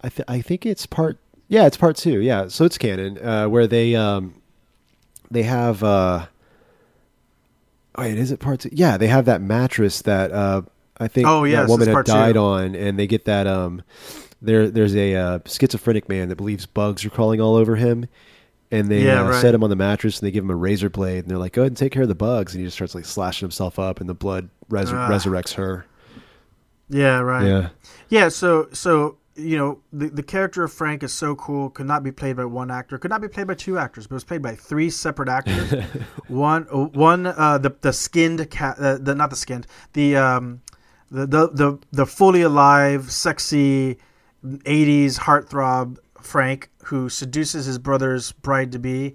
I 0.02 0.08
th- 0.10 0.26
I 0.28 0.40
think 0.42 0.66
it's 0.66 0.84
part. 0.86 1.18
Yeah, 1.48 1.66
it's 1.66 1.76
part 1.78 1.96
two. 1.96 2.20
Yeah, 2.20 2.48
so 2.48 2.64
it's 2.66 2.76
canon 2.76 3.18
uh, 3.24 3.48
where 3.48 3.66
they 3.66 3.94
um, 3.96 4.34
they 5.30 5.44
have. 5.44 5.82
Uh, 5.82 6.26
wait, 7.96 8.18
is 8.18 8.30
it 8.30 8.40
part 8.40 8.60
two? 8.60 8.70
Yeah, 8.72 8.96
they 8.96 9.08
have 9.08 9.24
that 9.24 9.40
mattress 9.40 10.02
that 10.02 10.30
uh, 10.32 10.62
I 10.98 11.08
think 11.08 11.26
Oh, 11.26 11.44
yeah, 11.44 11.62
that 11.62 11.68
woman 11.68 11.88
had 11.88 11.94
part 11.94 12.06
two. 12.06 12.12
died 12.12 12.36
on, 12.36 12.74
and 12.74 12.98
they 12.98 13.06
get 13.06 13.24
that 13.24 13.46
um, 13.46 13.82
there 14.40 14.70
there's 14.70 14.94
a 14.96 15.14
uh, 15.14 15.38
schizophrenic 15.46 16.08
man 16.08 16.28
that 16.28 16.36
believes 16.36 16.66
bugs 16.66 17.04
are 17.04 17.10
crawling 17.10 17.40
all 17.40 17.54
over 17.56 17.76
him. 17.76 18.06
And 18.70 18.88
they 18.88 19.04
Yeah, 19.04 19.22
uh, 19.22 19.30
right. 19.30 19.40
set 19.40 19.54
him 19.54 19.64
on 19.64 19.70
the 19.70 19.76
mattress, 19.76 20.18
and 20.20 20.26
they 20.26 20.30
give 20.30 20.44
him 20.44 20.50
a 20.50 20.54
razor 20.56 20.90
blade, 20.90 21.20
and 21.20 21.28
they're 21.30 21.38
like, 21.38 21.54
"Go 21.54 21.62
ahead 21.62 21.70
and 21.70 21.76
take 21.76 21.90
care 21.90 22.02
of 22.02 22.08
the 22.08 22.14
bugs." 22.14 22.52
And 22.52 22.60
he 22.60 22.66
just 22.66 22.76
starts 22.76 22.94
like 22.94 23.06
slashing 23.06 23.46
himself 23.46 23.78
up, 23.78 23.98
and 23.98 24.06
the 24.08 24.14
blood 24.14 24.50
res- 24.68 24.92
Ah. 24.92 25.08
resurrects 25.08 25.54
her. 25.54 25.86
Yeah, 26.90 27.20
right. 27.20 27.46
Yeah, 27.46 27.68
Yeah, 28.10 28.28
so 28.28 28.68
so 28.72 29.16
you 29.36 29.56
know 29.56 29.78
the 29.92 30.08
the 30.08 30.22
character 30.22 30.64
of 30.64 30.72
Frank 30.72 31.02
is 31.02 31.14
so 31.14 31.34
cool. 31.34 31.70
Could 31.70 31.86
not 31.86 32.02
be 32.02 32.12
played 32.12 32.36
by 32.36 32.44
one 32.44 32.70
actor. 32.70 32.98
Could 32.98 33.10
not 33.10 33.22
be 33.22 33.28
played 33.28 33.46
by 33.46 33.54
two 33.54 33.78
actors. 33.78 34.06
But 34.06 34.14
it 34.14 34.16
was 34.16 34.24
played 34.24 34.42
by 34.42 34.54
three 34.54 34.90
separate 34.90 35.30
actors. 35.30 35.72
one 36.28 36.64
one 36.64 37.26
uh, 37.26 37.56
the 37.56 37.74
the 37.80 37.92
skinned 37.94 38.50
cat. 38.50 38.76
Uh, 38.78 38.98
the 38.98 39.14
not 39.14 39.30
the 39.30 39.36
skinned. 39.36 39.66
The 39.94 40.16
um 40.16 40.60
the 41.10 41.26
the 41.26 41.48
the, 41.52 41.78
the 41.90 42.06
fully 42.06 42.42
alive, 42.42 43.10
sexy 43.10 43.96
'80s 44.44 45.18
heartthrob 45.20 45.98
Frank 46.20 46.70
who 46.84 47.08
seduces 47.08 47.66
his 47.66 47.78
brother's 47.78 48.32
bride 48.32 48.72
to 48.72 48.78
be, 48.78 49.14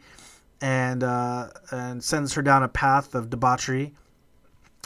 and 0.62 1.04
uh, 1.04 1.50
and 1.72 2.04
sends 2.04 2.34
her 2.34 2.42
down 2.42 2.64
a 2.64 2.68
path 2.68 3.16
of 3.16 3.30
debauchery. 3.30 3.94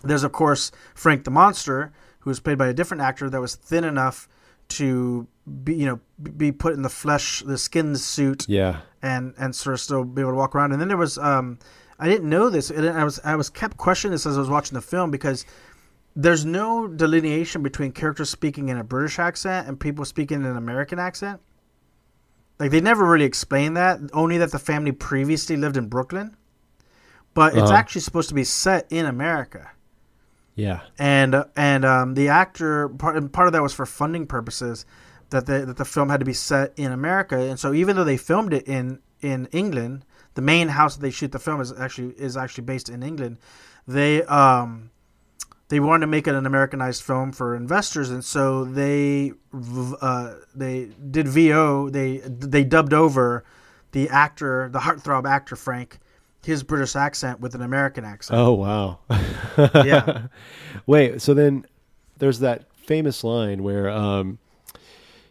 There's 0.03 0.23
of 0.23 0.31
course 0.31 0.71
Frank 0.95 1.23
the 1.23 1.31
monster, 1.31 1.91
who 2.19 2.29
was 2.29 2.39
played 2.39 2.57
by 2.57 2.67
a 2.67 2.73
different 2.73 3.01
actor 3.01 3.29
that 3.29 3.41
was 3.41 3.55
thin 3.55 3.83
enough 3.83 4.27
to 4.69 5.27
be 5.63 5.75
you 5.75 5.85
know 5.85 5.99
be 6.37 6.51
put 6.51 6.73
in 6.73 6.81
the 6.81 6.89
flesh, 6.89 7.41
the 7.45 7.57
skin 7.57 7.95
suit 7.95 8.45
Yeah. 8.49 8.81
and 9.01 9.33
and 9.37 9.55
sort 9.55 9.73
of 9.75 9.79
still 9.79 10.03
be 10.03 10.21
able 10.21 10.31
to 10.31 10.37
walk 10.37 10.55
around. 10.55 10.71
And 10.71 10.81
then 10.81 10.87
there 10.87 10.97
was 10.97 11.17
um, 11.17 11.57
I 11.99 12.07
didn't 12.07 12.29
know 12.29 12.49
this, 12.49 12.69
and 12.69 12.87
I 12.87 13.03
was 13.03 13.19
I 13.23 13.35
was 13.35 13.49
kept 13.49 13.77
questioning 13.77 14.11
this 14.11 14.25
as 14.25 14.37
I 14.37 14.39
was 14.39 14.49
watching 14.49 14.75
the 14.75 14.81
film 14.81 15.09
because 15.09 15.45
there's 16.19 16.43
no 16.45 16.87
delineation 16.87 17.61
between 17.61 17.91
characters 17.91 18.29
speaking 18.29 18.69
in 18.69 18.77
a 18.77 18.83
British 18.83 19.19
accent 19.19 19.67
and 19.67 19.79
people 19.79 20.03
speaking 20.03 20.41
in 20.41 20.45
an 20.47 20.57
American 20.57 20.97
accent. 20.99 21.39
Like 22.59 22.71
they 22.71 22.81
never 22.81 23.05
really 23.05 23.25
explained 23.25 23.77
that. 23.77 23.99
Only 24.13 24.39
that 24.39 24.51
the 24.51 24.57
family 24.59 24.91
previously 24.91 25.55
lived 25.57 25.77
in 25.77 25.87
Brooklyn, 25.89 26.35
but 27.35 27.53
it's 27.55 27.69
Uh-huh. 27.69 27.77
actually 27.79 28.01
supposed 28.01 28.29
to 28.29 28.35
be 28.35 28.43
set 28.43 28.87
in 28.89 29.05
America 29.05 29.69
Yeah. 30.55 30.79
and 30.97 31.45
and 31.55 31.85
um, 31.85 32.15
the 32.15 32.29
actor 32.29 32.89
part 32.89 33.31
part 33.31 33.47
of 33.47 33.53
that 33.53 33.61
was 33.61 33.73
for 33.73 33.85
funding 33.85 34.25
purposes 34.25 34.85
that 35.29 35.45
the 35.45 35.65
that 35.67 35.77
the 35.77 35.85
film 35.85 36.09
had 36.09 36.19
to 36.19 36.25
be 36.25 36.33
set 36.33 36.73
in 36.77 36.91
America 36.91 37.37
and 37.37 37.59
so 37.59 37.73
even 37.73 37.95
though 37.95 38.03
they 38.03 38.17
filmed 38.17 38.53
it 38.53 38.67
in 38.67 38.99
in 39.21 39.47
England 39.51 40.03
the 40.33 40.41
main 40.41 40.69
house 40.69 40.95
that 40.95 41.01
they 41.01 41.11
shoot 41.11 41.31
the 41.31 41.39
film 41.39 41.61
is 41.61 41.71
actually 41.77 42.09
is 42.17 42.35
actually 42.35 42.63
based 42.63 42.89
in 42.89 43.03
England 43.03 43.37
they 43.87 44.23
um 44.23 44.89
they 45.69 45.79
wanted 45.79 46.01
to 46.01 46.07
make 46.07 46.27
it 46.27 46.35
an 46.35 46.45
Americanized 46.45 47.03
film 47.03 47.31
for 47.31 47.55
investors 47.55 48.09
and 48.09 48.23
so 48.23 48.63
they 48.65 49.33
uh, 50.01 50.33
they 50.55 50.89
did 51.11 51.27
VO 51.27 51.89
they 51.89 52.17
they 52.25 52.63
dubbed 52.63 52.93
over 52.93 53.43
the 53.91 54.09
actor 54.09 54.69
the 54.69 54.79
heartthrob 54.79 55.27
actor 55.27 55.55
Frank 55.55 55.99
his 56.45 56.63
British 56.63 56.95
accent 56.95 57.41
with 57.41 57.55
an 57.55 57.61
American 57.61 58.05
accent 58.05 58.39
Oh 58.39 58.53
wow. 58.53 58.99
Yeah. 59.85 60.27
Wait. 60.85 61.21
So 61.21 61.33
then, 61.33 61.65
there's 62.17 62.39
that 62.39 62.71
famous 62.75 63.23
line 63.23 63.63
where 63.63 63.89
um, 63.89 64.37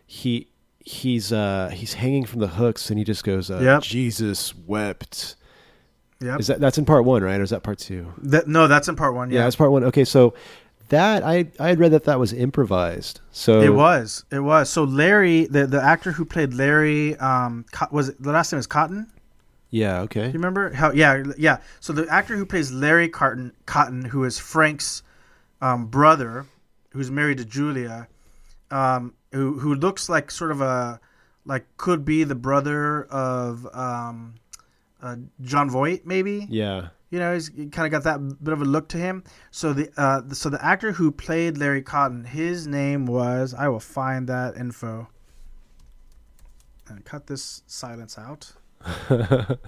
he 0.06 0.48
he's 0.80 1.32
uh 1.32 1.70
he's 1.72 1.94
hanging 1.94 2.24
from 2.24 2.40
the 2.40 2.48
hooks 2.48 2.90
and 2.90 2.98
he 2.98 3.04
just 3.04 3.24
goes, 3.24 3.50
uh, 3.50 3.58
Yep. 3.60 3.82
"Jesus 3.82 4.54
wept." 4.54 5.36
Yep. 6.20 6.40
Is 6.40 6.46
that 6.46 6.60
that's 6.60 6.78
in 6.78 6.84
part 6.84 7.04
one, 7.04 7.22
right? 7.22 7.38
Or 7.38 7.42
is 7.42 7.50
that 7.50 7.62
part 7.62 7.78
two? 7.78 8.12
That, 8.18 8.48
no, 8.48 8.68
that's 8.68 8.88
in 8.88 8.96
part 8.96 9.14
one. 9.14 9.30
Yeah, 9.30 9.38
Yeah, 9.38 9.44
that's 9.44 9.56
part 9.56 9.70
one. 9.70 9.84
Okay, 9.84 10.04
so 10.04 10.34
that 10.88 11.22
I 11.22 11.46
I 11.60 11.68
had 11.68 11.78
read 11.78 11.92
that 11.92 12.04
that 12.04 12.18
was 12.18 12.32
improvised. 12.32 13.20
So 13.32 13.60
it 13.60 13.74
was. 13.74 14.24
It 14.30 14.40
was. 14.40 14.70
So 14.70 14.84
Larry, 14.84 15.46
the 15.46 15.66
the 15.66 15.82
actor 15.82 16.12
who 16.12 16.24
played 16.24 16.54
Larry, 16.54 17.16
um, 17.16 17.66
was 17.90 18.10
it, 18.10 18.22
the 18.22 18.32
last 18.32 18.52
name 18.52 18.58
is 18.58 18.66
Cotton. 18.66 19.10
Yeah. 19.70 20.00
Okay. 20.02 20.22
Do 20.22 20.26
you 20.28 20.32
remember? 20.34 20.72
How? 20.72 20.92
Yeah, 20.92 21.22
yeah. 21.36 21.58
So 21.80 21.92
the 21.92 22.06
actor 22.08 22.36
who 22.36 22.46
plays 22.46 22.72
Larry 22.72 23.08
Cotton, 23.08 23.52
Cotton, 23.66 24.04
who 24.04 24.24
is 24.24 24.38
Frank's 24.38 25.02
um, 25.60 25.86
brother, 25.86 26.46
who's 26.90 27.10
married 27.10 27.38
to 27.38 27.44
Julia, 27.44 28.08
um, 28.70 29.12
who 29.32 29.58
who 29.58 29.74
looks 29.74 30.08
like 30.08 30.30
sort 30.30 30.50
of 30.50 30.60
a 30.60 31.00
like 31.44 31.66
could 31.76 32.04
be 32.04 32.24
the 32.24 32.34
brother 32.34 33.04
of 33.04 33.66
um, 33.74 34.34
uh, 35.06 35.16
Jon 35.42 35.70
Voight, 35.70 36.04
maybe. 36.04 36.46
Yeah. 36.50 36.88
You 37.10 37.20
know, 37.20 37.34
he's 37.34 37.48
kind 37.48 37.78
of 37.86 37.90
got 37.90 38.02
that 38.04 38.42
bit 38.42 38.52
of 38.52 38.60
a 38.60 38.64
look 38.64 38.88
to 38.88 38.96
him. 38.98 39.22
So 39.52 39.72
the 39.72 39.90
uh, 39.96 40.22
the- 40.22 40.34
so 40.34 40.48
the 40.50 40.62
actor 40.64 40.92
who 40.92 41.10
played 41.12 41.56
Larry 41.56 41.82
Cotton, 41.82 42.24
his 42.24 42.66
name 42.66 43.06
was 43.06 43.54
I 43.54 43.68
will 43.68 43.80
find 43.80 44.28
that 44.28 44.56
info 44.56 45.08
and 46.88 47.04
cut 47.04 47.26
this 47.28 47.62
silence 47.66 48.18
out. 48.18 48.52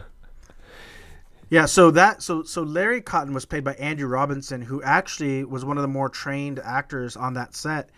Yeah, 1.50 1.64
so 1.64 1.90
that 1.92 2.22
so 2.22 2.42
so 2.42 2.62
Larry 2.62 3.00
Cotton 3.00 3.32
was 3.32 3.46
played 3.46 3.64
by 3.64 3.72
Andrew 3.74 4.06
Robinson, 4.06 4.60
who 4.60 4.82
actually 4.82 5.44
was 5.44 5.64
one 5.64 5.78
of 5.78 5.82
the 5.82 5.88
more 5.88 6.10
trained 6.10 6.58
actors 6.58 7.16
on 7.16 7.32
that 7.34 7.54
set, 7.56 7.88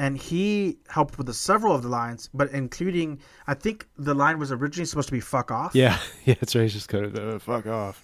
and 0.00 0.16
he 0.16 0.78
helped 0.88 1.18
with 1.18 1.26
the 1.26 1.34
several 1.34 1.74
of 1.74 1.82
the 1.82 1.88
lines, 1.88 2.30
but 2.32 2.50
including 2.52 3.20
I 3.46 3.52
think 3.52 3.86
the 3.98 4.14
line 4.14 4.38
was 4.38 4.50
originally 4.50 4.86
supposed 4.86 5.08
to 5.08 5.12
be 5.12 5.20
"fuck 5.20 5.50
off." 5.50 5.74
Yeah. 5.74 5.98
Yeah. 6.24 6.36
it's 6.40 6.56
right. 6.56 6.62
He's 6.62 6.72
just 6.72 6.88
kind 6.88 7.04
of 7.04 7.14
uh, 7.16 7.38
fuck 7.38 7.66
off. 7.66 8.02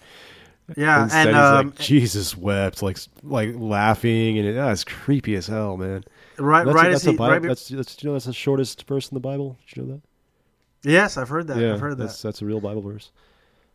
yeah, 0.76 1.04
Instead, 1.04 1.28
and 1.28 1.36
um, 1.36 1.66
like 1.68 1.78
Jesus 1.78 2.36
wept, 2.36 2.82
like 2.82 2.98
like 3.22 3.50
laughing, 3.54 4.38
and 4.38 4.46
it, 4.46 4.58
ah, 4.58 4.70
it's 4.72 4.84
creepy 4.84 5.36
as 5.36 5.46
hell, 5.46 5.78
man. 5.78 6.04
right 6.38 6.66
That's, 6.66 6.74
right 6.74 6.90
that's, 6.90 7.06
a 7.06 7.12
he 7.12 7.16
Bible, 7.16 7.32
right 7.32 7.42
that's 7.42 7.68
that's 7.68 8.02
you 8.02 8.08
know 8.10 8.12
that's 8.12 8.26
the 8.26 8.34
shortest 8.34 8.86
verse 8.86 9.08
in 9.08 9.14
the 9.14 9.20
Bible. 9.20 9.56
Did 9.66 9.76
you 9.76 9.82
know 9.82 9.92
that? 9.94 10.90
yes, 10.90 11.16
I've 11.16 11.30
heard 11.30 11.46
that. 11.46 11.56
yeah, 11.56 11.72
I've 11.72 11.80
heard 11.80 11.96
that. 11.96 12.04
that's 12.04 12.20
that's 12.20 12.42
a 12.42 12.44
real 12.44 12.60
Bible 12.60 12.82
verse. 12.82 13.10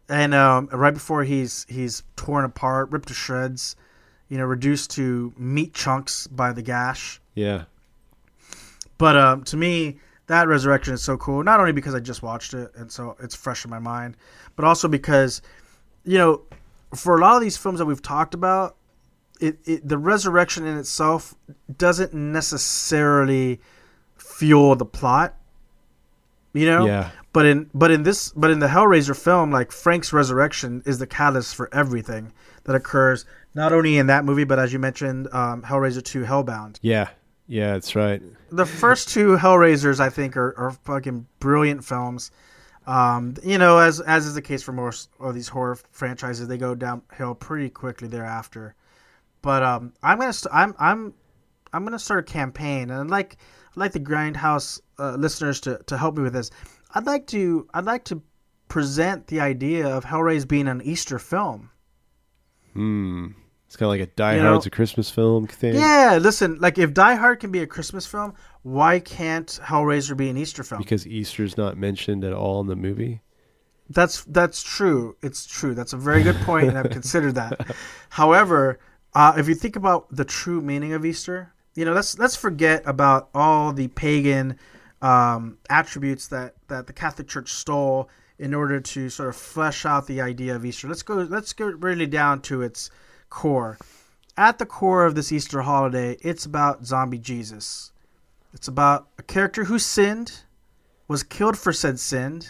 and 0.09 0.35
um, 0.35 0.69
right 0.71 0.93
before 0.93 1.23
he's 1.23 1.65
he's 1.69 2.03
torn 2.17 2.45
apart, 2.45 2.91
ripped 2.91 3.07
to 3.07 3.15
shreds, 3.15 3.75
you 4.29 4.37
know, 4.37 4.45
reduced 4.45 4.91
to 4.91 5.33
meat 5.37 5.73
chunks 5.73 6.27
by 6.27 6.53
the 6.53 6.61
gash. 6.61 7.19
Yeah. 7.33 7.63
But 9.01 9.17
um, 9.17 9.43
to 9.45 9.57
me, 9.57 9.97
that 10.27 10.47
resurrection 10.47 10.93
is 10.93 11.01
so 11.01 11.17
cool. 11.17 11.43
Not 11.43 11.59
only 11.59 11.71
because 11.71 11.95
I 11.95 11.99
just 11.99 12.21
watched 12.21 12.53
it 12.53 12.71
and 12.75 12.91
so 12.91 13.17
it's 13.19 13.33
fresh 13.33 13.65
in 13.65 13.71
my 13.71 13.79
mind, 13.79 14.15
but 14.55 14.63
also 14.63 14.87
because, 14.87 15.41
you 16.03 16.19
know, 16.19 16.43
for 16.95 17.17
a 17.17 17.19
lot 17.19 17.35
of 17.35 17.41
these 17.41 17.57
films 17.57 17.79
that 17.79 17.85
we've 17.87 18.01
talked 18.03 18.35
about, 18.35 18.75
it, 19.39 19.57
it 19.65 19.87
the 19.87 19.97
resurrection 19.97 20.67
in 20.67 20.77
itself 20.77 21.33
doesn't 21.75 22.13
necessarily 22.13 23.59
fuel 24.17 24.75
the 24.75 24.85
plot. 24.85 25.35
You 26.53 26.67
know, 26.67 26.85
Yeah. 26.85 27.09
but 27.33 27.47
in 27.47 27.71
but 27.73 27.89
in 27.89 28.03
this 28.03 28.29
but 28.33 28.51
in 28.51 28.59
the 28.59 28.67
Hellraiser 28.67 29.17
film, 29.17 29.49
like 29.51 29.71
Frank's 29.71 30.13
resurrection 30.13 30.83
is 30.85 30.99
the 30.99 31.07
catalyst 31.07 31.55
for 31.55 31.73
everything 31.73 32.33
that 32.65 32.75
occurs. 32.75 33.25
Not 33.55 33.73
only 33.73 33.97
in 33.97 34.05
that 34.07 34.25
movie, 34.25 34.43
but 34.43 34.59
as 34.59 34.71
you 34.71 34.77
mentioned, 34.77 35.27
um, 35.33 35.63
Hellraiser 35.63 36.03
Two: 36.03 36.21
Hellbound. 36.23 36.77
Yeah. 36.83 37.07
Yeah. 37.51 37.73
That's 37.73 37.95
right. 37.97 38.21
The 38.49 38.65
first 38.65 39.09
two 39.09 39.35
Hellraisers, 39.35 39.99
I 39.99 40.09
think, 40.09 40.37
are, 40.37 40.57
are 40.57 40.71
fucking 40.71 41.27
brilliant 41.39 41.83
films. 41.83 42.31
Um, 42.87 43.35
you 43.43 43.57
know, 43.57 43.77
as 43.77 43.99
as 43.99 44.25
is 44.25 44.35
the 44.35 44.41
case 44.41 44.63
for 44.63 44.71
most 44.71 45.09
of 45.19 45.35
these 45.35 45.49
horror 45.49 45.77
franchises, 45.91 46.47
they 46.47 46.57
go 46.57 46.75
downhill 46.75 47.35
pretty 47.35 47.69
quickly 47.69 48.07
thereafter. 48.07 48.73
But 49.41 49.63
um, 49.63 49.93
I'm 50.01 50.17
gonna 50.17 50.33
st- 50.33 50.53
I'm 50.53 50.73
I'm 50.79 51.13
I'm 51.73 51.83
gonna 51.83 51.99
start 51.99 52.27
a 52.27 52.31
campaign, 52.31 52.89
and 52.89 53.01
I'd 53.01 53.09
like 53.09 53.37
I'd 53.71 53.77
like 53.77 53.91
the 53.91 53.99
Grindhouse 53.99 54.79
uh, 54.97 55.15
listeners 55.15 55.59
to, 55.61 55.79
to 55.87 55.97
help 55.97 56.15
me 56.15 56.23
with 56.23 56.33
this. 56.33 56.51
I'd 56.95 57.05
like 57.05 57.27
to 57.27 57.67
I'd 57.73 57.85
like 57.85 58.05
to 58.05 58.21
present 58.69 59.27
the 59.27 59.41
idea 59.41 59.87
of 59.87 60.05
Hellraiser 60.05 60.47
being 60.47 60.69
an 60.69 60.81
Easter 60.81 61.19
film. 61.19 61.69
Hmm. 62.73 63.27
It's 63.71 63.77
kind 63.77 63.87
of 63.87 63.91
like 63.97 64.01
a 64.01 64.11
Die 64.17 64.35
You 64.35 64.41
Hard's 64.41 64.65
know- 64.65 64.67
a 64.67 64.71
Christmas 64.71 65.09
film 65.09 65.47
thing. 65.47 65.75
Yeah, 65.75 66.19
listen, 66.21 66.59
like 66.59 66.77
if 66.77 66.93
Die 66.93 67.15
Hard 67.15 67.39
can 67.39 67.53
be 67.53 67.59
a 67.59 67.65
Christmas 67.65 68.05
film, 68.05 68.33
why 68.63 68.99
can't 68.99 69.47
Hellraiser 69.63 70.17
be 70.17 70.29
an 70.29 70.35
Easter 70.35 70.61
film? 70.61 70.81
Because 70.81 71.07
Easter's 71.07 71.55
not 71.55 71.77
mentioned 71.77 72.25
at 72.25 72.33
all 72.33 72.59
in 72.59 72.67
the 72.67 72.75
movie. 72.75 73.21
That's 73.89 74.25
that's 74.25 74.61
true. 74.61 75.15
It's 75.21 75.45
true. 75.45 75.73
That's 75.73 75.93
a 75.93 75.97
very 75.97 76.21
good 76.21 76.35
point, 76.41 76.67
and 76.67 76.77
I've 76.77 76.89
considered 76.99 77.35
that. 77.35 77.73
However, 78.09 78.77
uh, 79.13 79.35
if 79.37 79.47
you 79.47 79.55
think 79.55 79.77
about 79.77 80.13
the 80.13 80.25
true 80.25 80.59
meaning 80.59 80.91
of 80.91 81.05
Easter, 81.05 81.53
you 81.73 81.85
know, 81.85 81.93
let's 81.93 82.19
let's 82.19 82.35
forget 82.35 82.83
about 82.85 83.29
all 83.33 83.71
the 83.71 83.87
pagan 83.87 84.59
um, 85.01 85.59
attributes 85.69 86.27
that 86.27 86.55
that 86.67 86.87
the 86.87 86.93
Catholic 86.93 87.29
Church 87.29 87.53
stole 87.53 88.09
in 88.37 88.53
order 88.53 88.81
to 88.81 89.09
sort 89.09 89.29
of 89.29 89.37
flesh 89.37 89.85
out 89.85 90.07
the 90.07 90.19
idea 90.19 90.53
of 90.57 90.65
Easter. 90.65 90.89
Let's 90.89 91.03
go. 91.03 91.15
Let's 91.15 91.53
go 91.53 91.67
really 91.67 92.05
down 92.05 92.41
to 92.41 92.63
its 92.63 92.89
core. 93.31 93.79
At 94.37 94.59
the 94.59 94.67
core 94.67 95.05
of 95.05 95.15
this 95.15 95.31
Easter 95.31 95.63
holiday, 95.63 96.17
it's 96.21 96.45
about 96.45 96.85
zombie 96.85 97.17
Jesus. 97.17 97.91
It's 98.53 98.67
about 98.67 99.07
a 99.17 99.23
character 99.23 99.63
who 99.63 99.79
sinned, 99.79 100.41
was 101.07 101.23
killed 101.23 101.57
for 101.57 101.73
said 101.73 101.99
sin, 101.99 102.43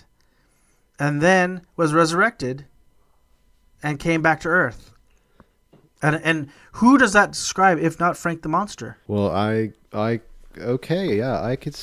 and 1.00 1.22
then 1.22 1.62
was 1.78 1.94
resurrected 1.94 2.66
and 3.82 4.00
came 4.00 4.22
back 4.22 4.42
to 4.42 4.50
Earth. 4.50 4.92
And 6.02 6.20
and 6.24 6.50
who 6.74 6.98
does 6.98 7.14
that 7.14 7.32
describe 7.32 7.80
if 7.80 8.00
not 8.00 8.18
Frank 8.18 8.42
the 8.42 8.50
Monster? 8.50 8.98
Well, 9.08 9.32
I, 9.32 9.72
I, 9.94 10.22
okay, 10.58 11.18
yeah, 11.18 11.42
I 11.42 11.56
could, 11.56 11.76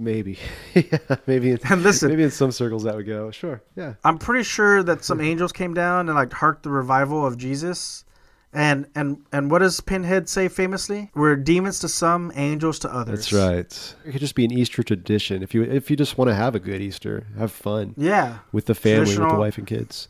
maybe, 0.00 0.38
yeah, 0.74 0.98
maybe, 1.26 1.50
in, 1.50 1.58
And 1.70 1.82
listen- 1.82 2.08
maybe 2.08 2.22
in 2.24 2.30
some 2.30 2.50
circles 2.52 2.82
that 2.84 2.96
would 2.96 3.06
go, 3.06 3.30
sure, 3.30 3.62
yeah, 3.76 3.94
I'm 4.04 4.18
pretty 4.18 4.42
sure 4.44 4.82
that 4.82 5.04
some 5.04 5.20
angels 5.30 5.52
came 5.52 5.74
down 5.74 6.08
and 6.08 6.16
like 6.16 6.32
harked 6.32 6.62
the 6.64 6.70
revival 6.70 7.24
of 7.26 7.36
Jesus. 7.38 8.04
And 8.52 8.88
and 8.96 9.18
and 9.30 9.48
what 9.48 9.60
does 9.60 9.80
Pinhead 9.80 10.28
say 10.28 10.48
famously? 10.48 11.08
We're 11.14 11.36
demons 11.36 11.78
to 11.80 11.88
some, 11.88 12.32
angels 12.34 12.80
to 12.80 12.92
others. 12.92 13.30
that's 13.30 13.32
right. 13.32 13.94
It 14.04 14.10
could 14.10 14.20
just 14.20 14.34
be 14.34 14.44
an 14.44 14.50
Easter 14.52 14.82
tradition. 14.82 15.44
If 15.44 15.54
you, 15.54 15.62
if 15.62 15.88
you 15.88 15.96
just 15.96 16.18
want 16.18 16.30
to 16.30 16.34
have 16.34 16.56
a 16.56 16.58
good 16.58 16.80
Easter, 16.80 17.28
have 17.38 17.52
fun 17.52 17.94
Yeah. 17.96 18.38
with 18.50 18.64
the 18.66 18.74
family, 18.74 19.16
with 19.16 19.28
the 19.28 19.38
wife 19.38 19.56
and 19.56 19.68
kids. 19.68 20.08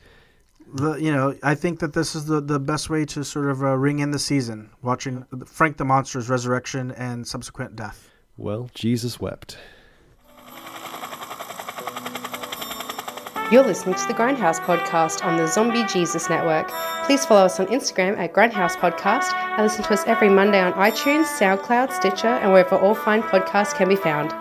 the, 0.73 0.95
you 0.95 1.13
know, 1.13 1.37
I 1.43 1.55
think 1.55 1.81
that 1.81 1.93
this 1.93 2.15
is 2.17 2.25
the, 2.25 2.41
the 2.41 2.59
best 2.59 2.89
way 2.89 3.05
to 3.05 3.25
sort 3.25 3.51
of 3.51 3.63
uh, 3.63 3.77
ring 3.77 3.99
in 3.99 4.11
the 4.11 4.19
season, 4.19 4.71
watching 4.81 5.27
Frank 5.45 5.77
the 5.77 5.85
Monster's 5.85 6.31
resurrection 6.31 6.93
and 6.93 7.27
subsequent 7.29 7.77
death. 7.77 8.09
Well, 8.39 8.71
Jesus 8.73 9.21
wept. 9.21 9.59
You're 13.51 13.65
listening 13.65 13.97
to 13.97 14.07
the 14.07 14.15
Grindhouse 14.15 14.61
podcast 14.61 15.25
on 15.25 15.37
the 15.37 15.49
Zombie 15.49 15.85
Jesus 15.87 16.31
Network. 16.31 16.69
Please 17.05 17.27
follow 17.27 17.47
us 17.47 17.59
on 17.59 17.67
Instagram 17.67 18.17
at 18.17 18.33
Grindhouse 18.33 18.77
Podcast 18.77 19.35
and 19.35 19.63
listen 19.63 19.83
to 19.83 19.93
us 19.93 20.05
every 20.07 20.29
Monday 20.29 20.61
on 20.61 20.73
iTunes, 20.75 21.25
SoundCloud, 21.37 21.93
Stitcher, 21.93 22.29
and 22.29 22.53
wherever 22.53 22.77
all 22.77 22.95
fine 22.95 23.23
podcasts 23.23 23.75
can 23.75 23.89
be 23.89 23.97
found. 23.97 24.33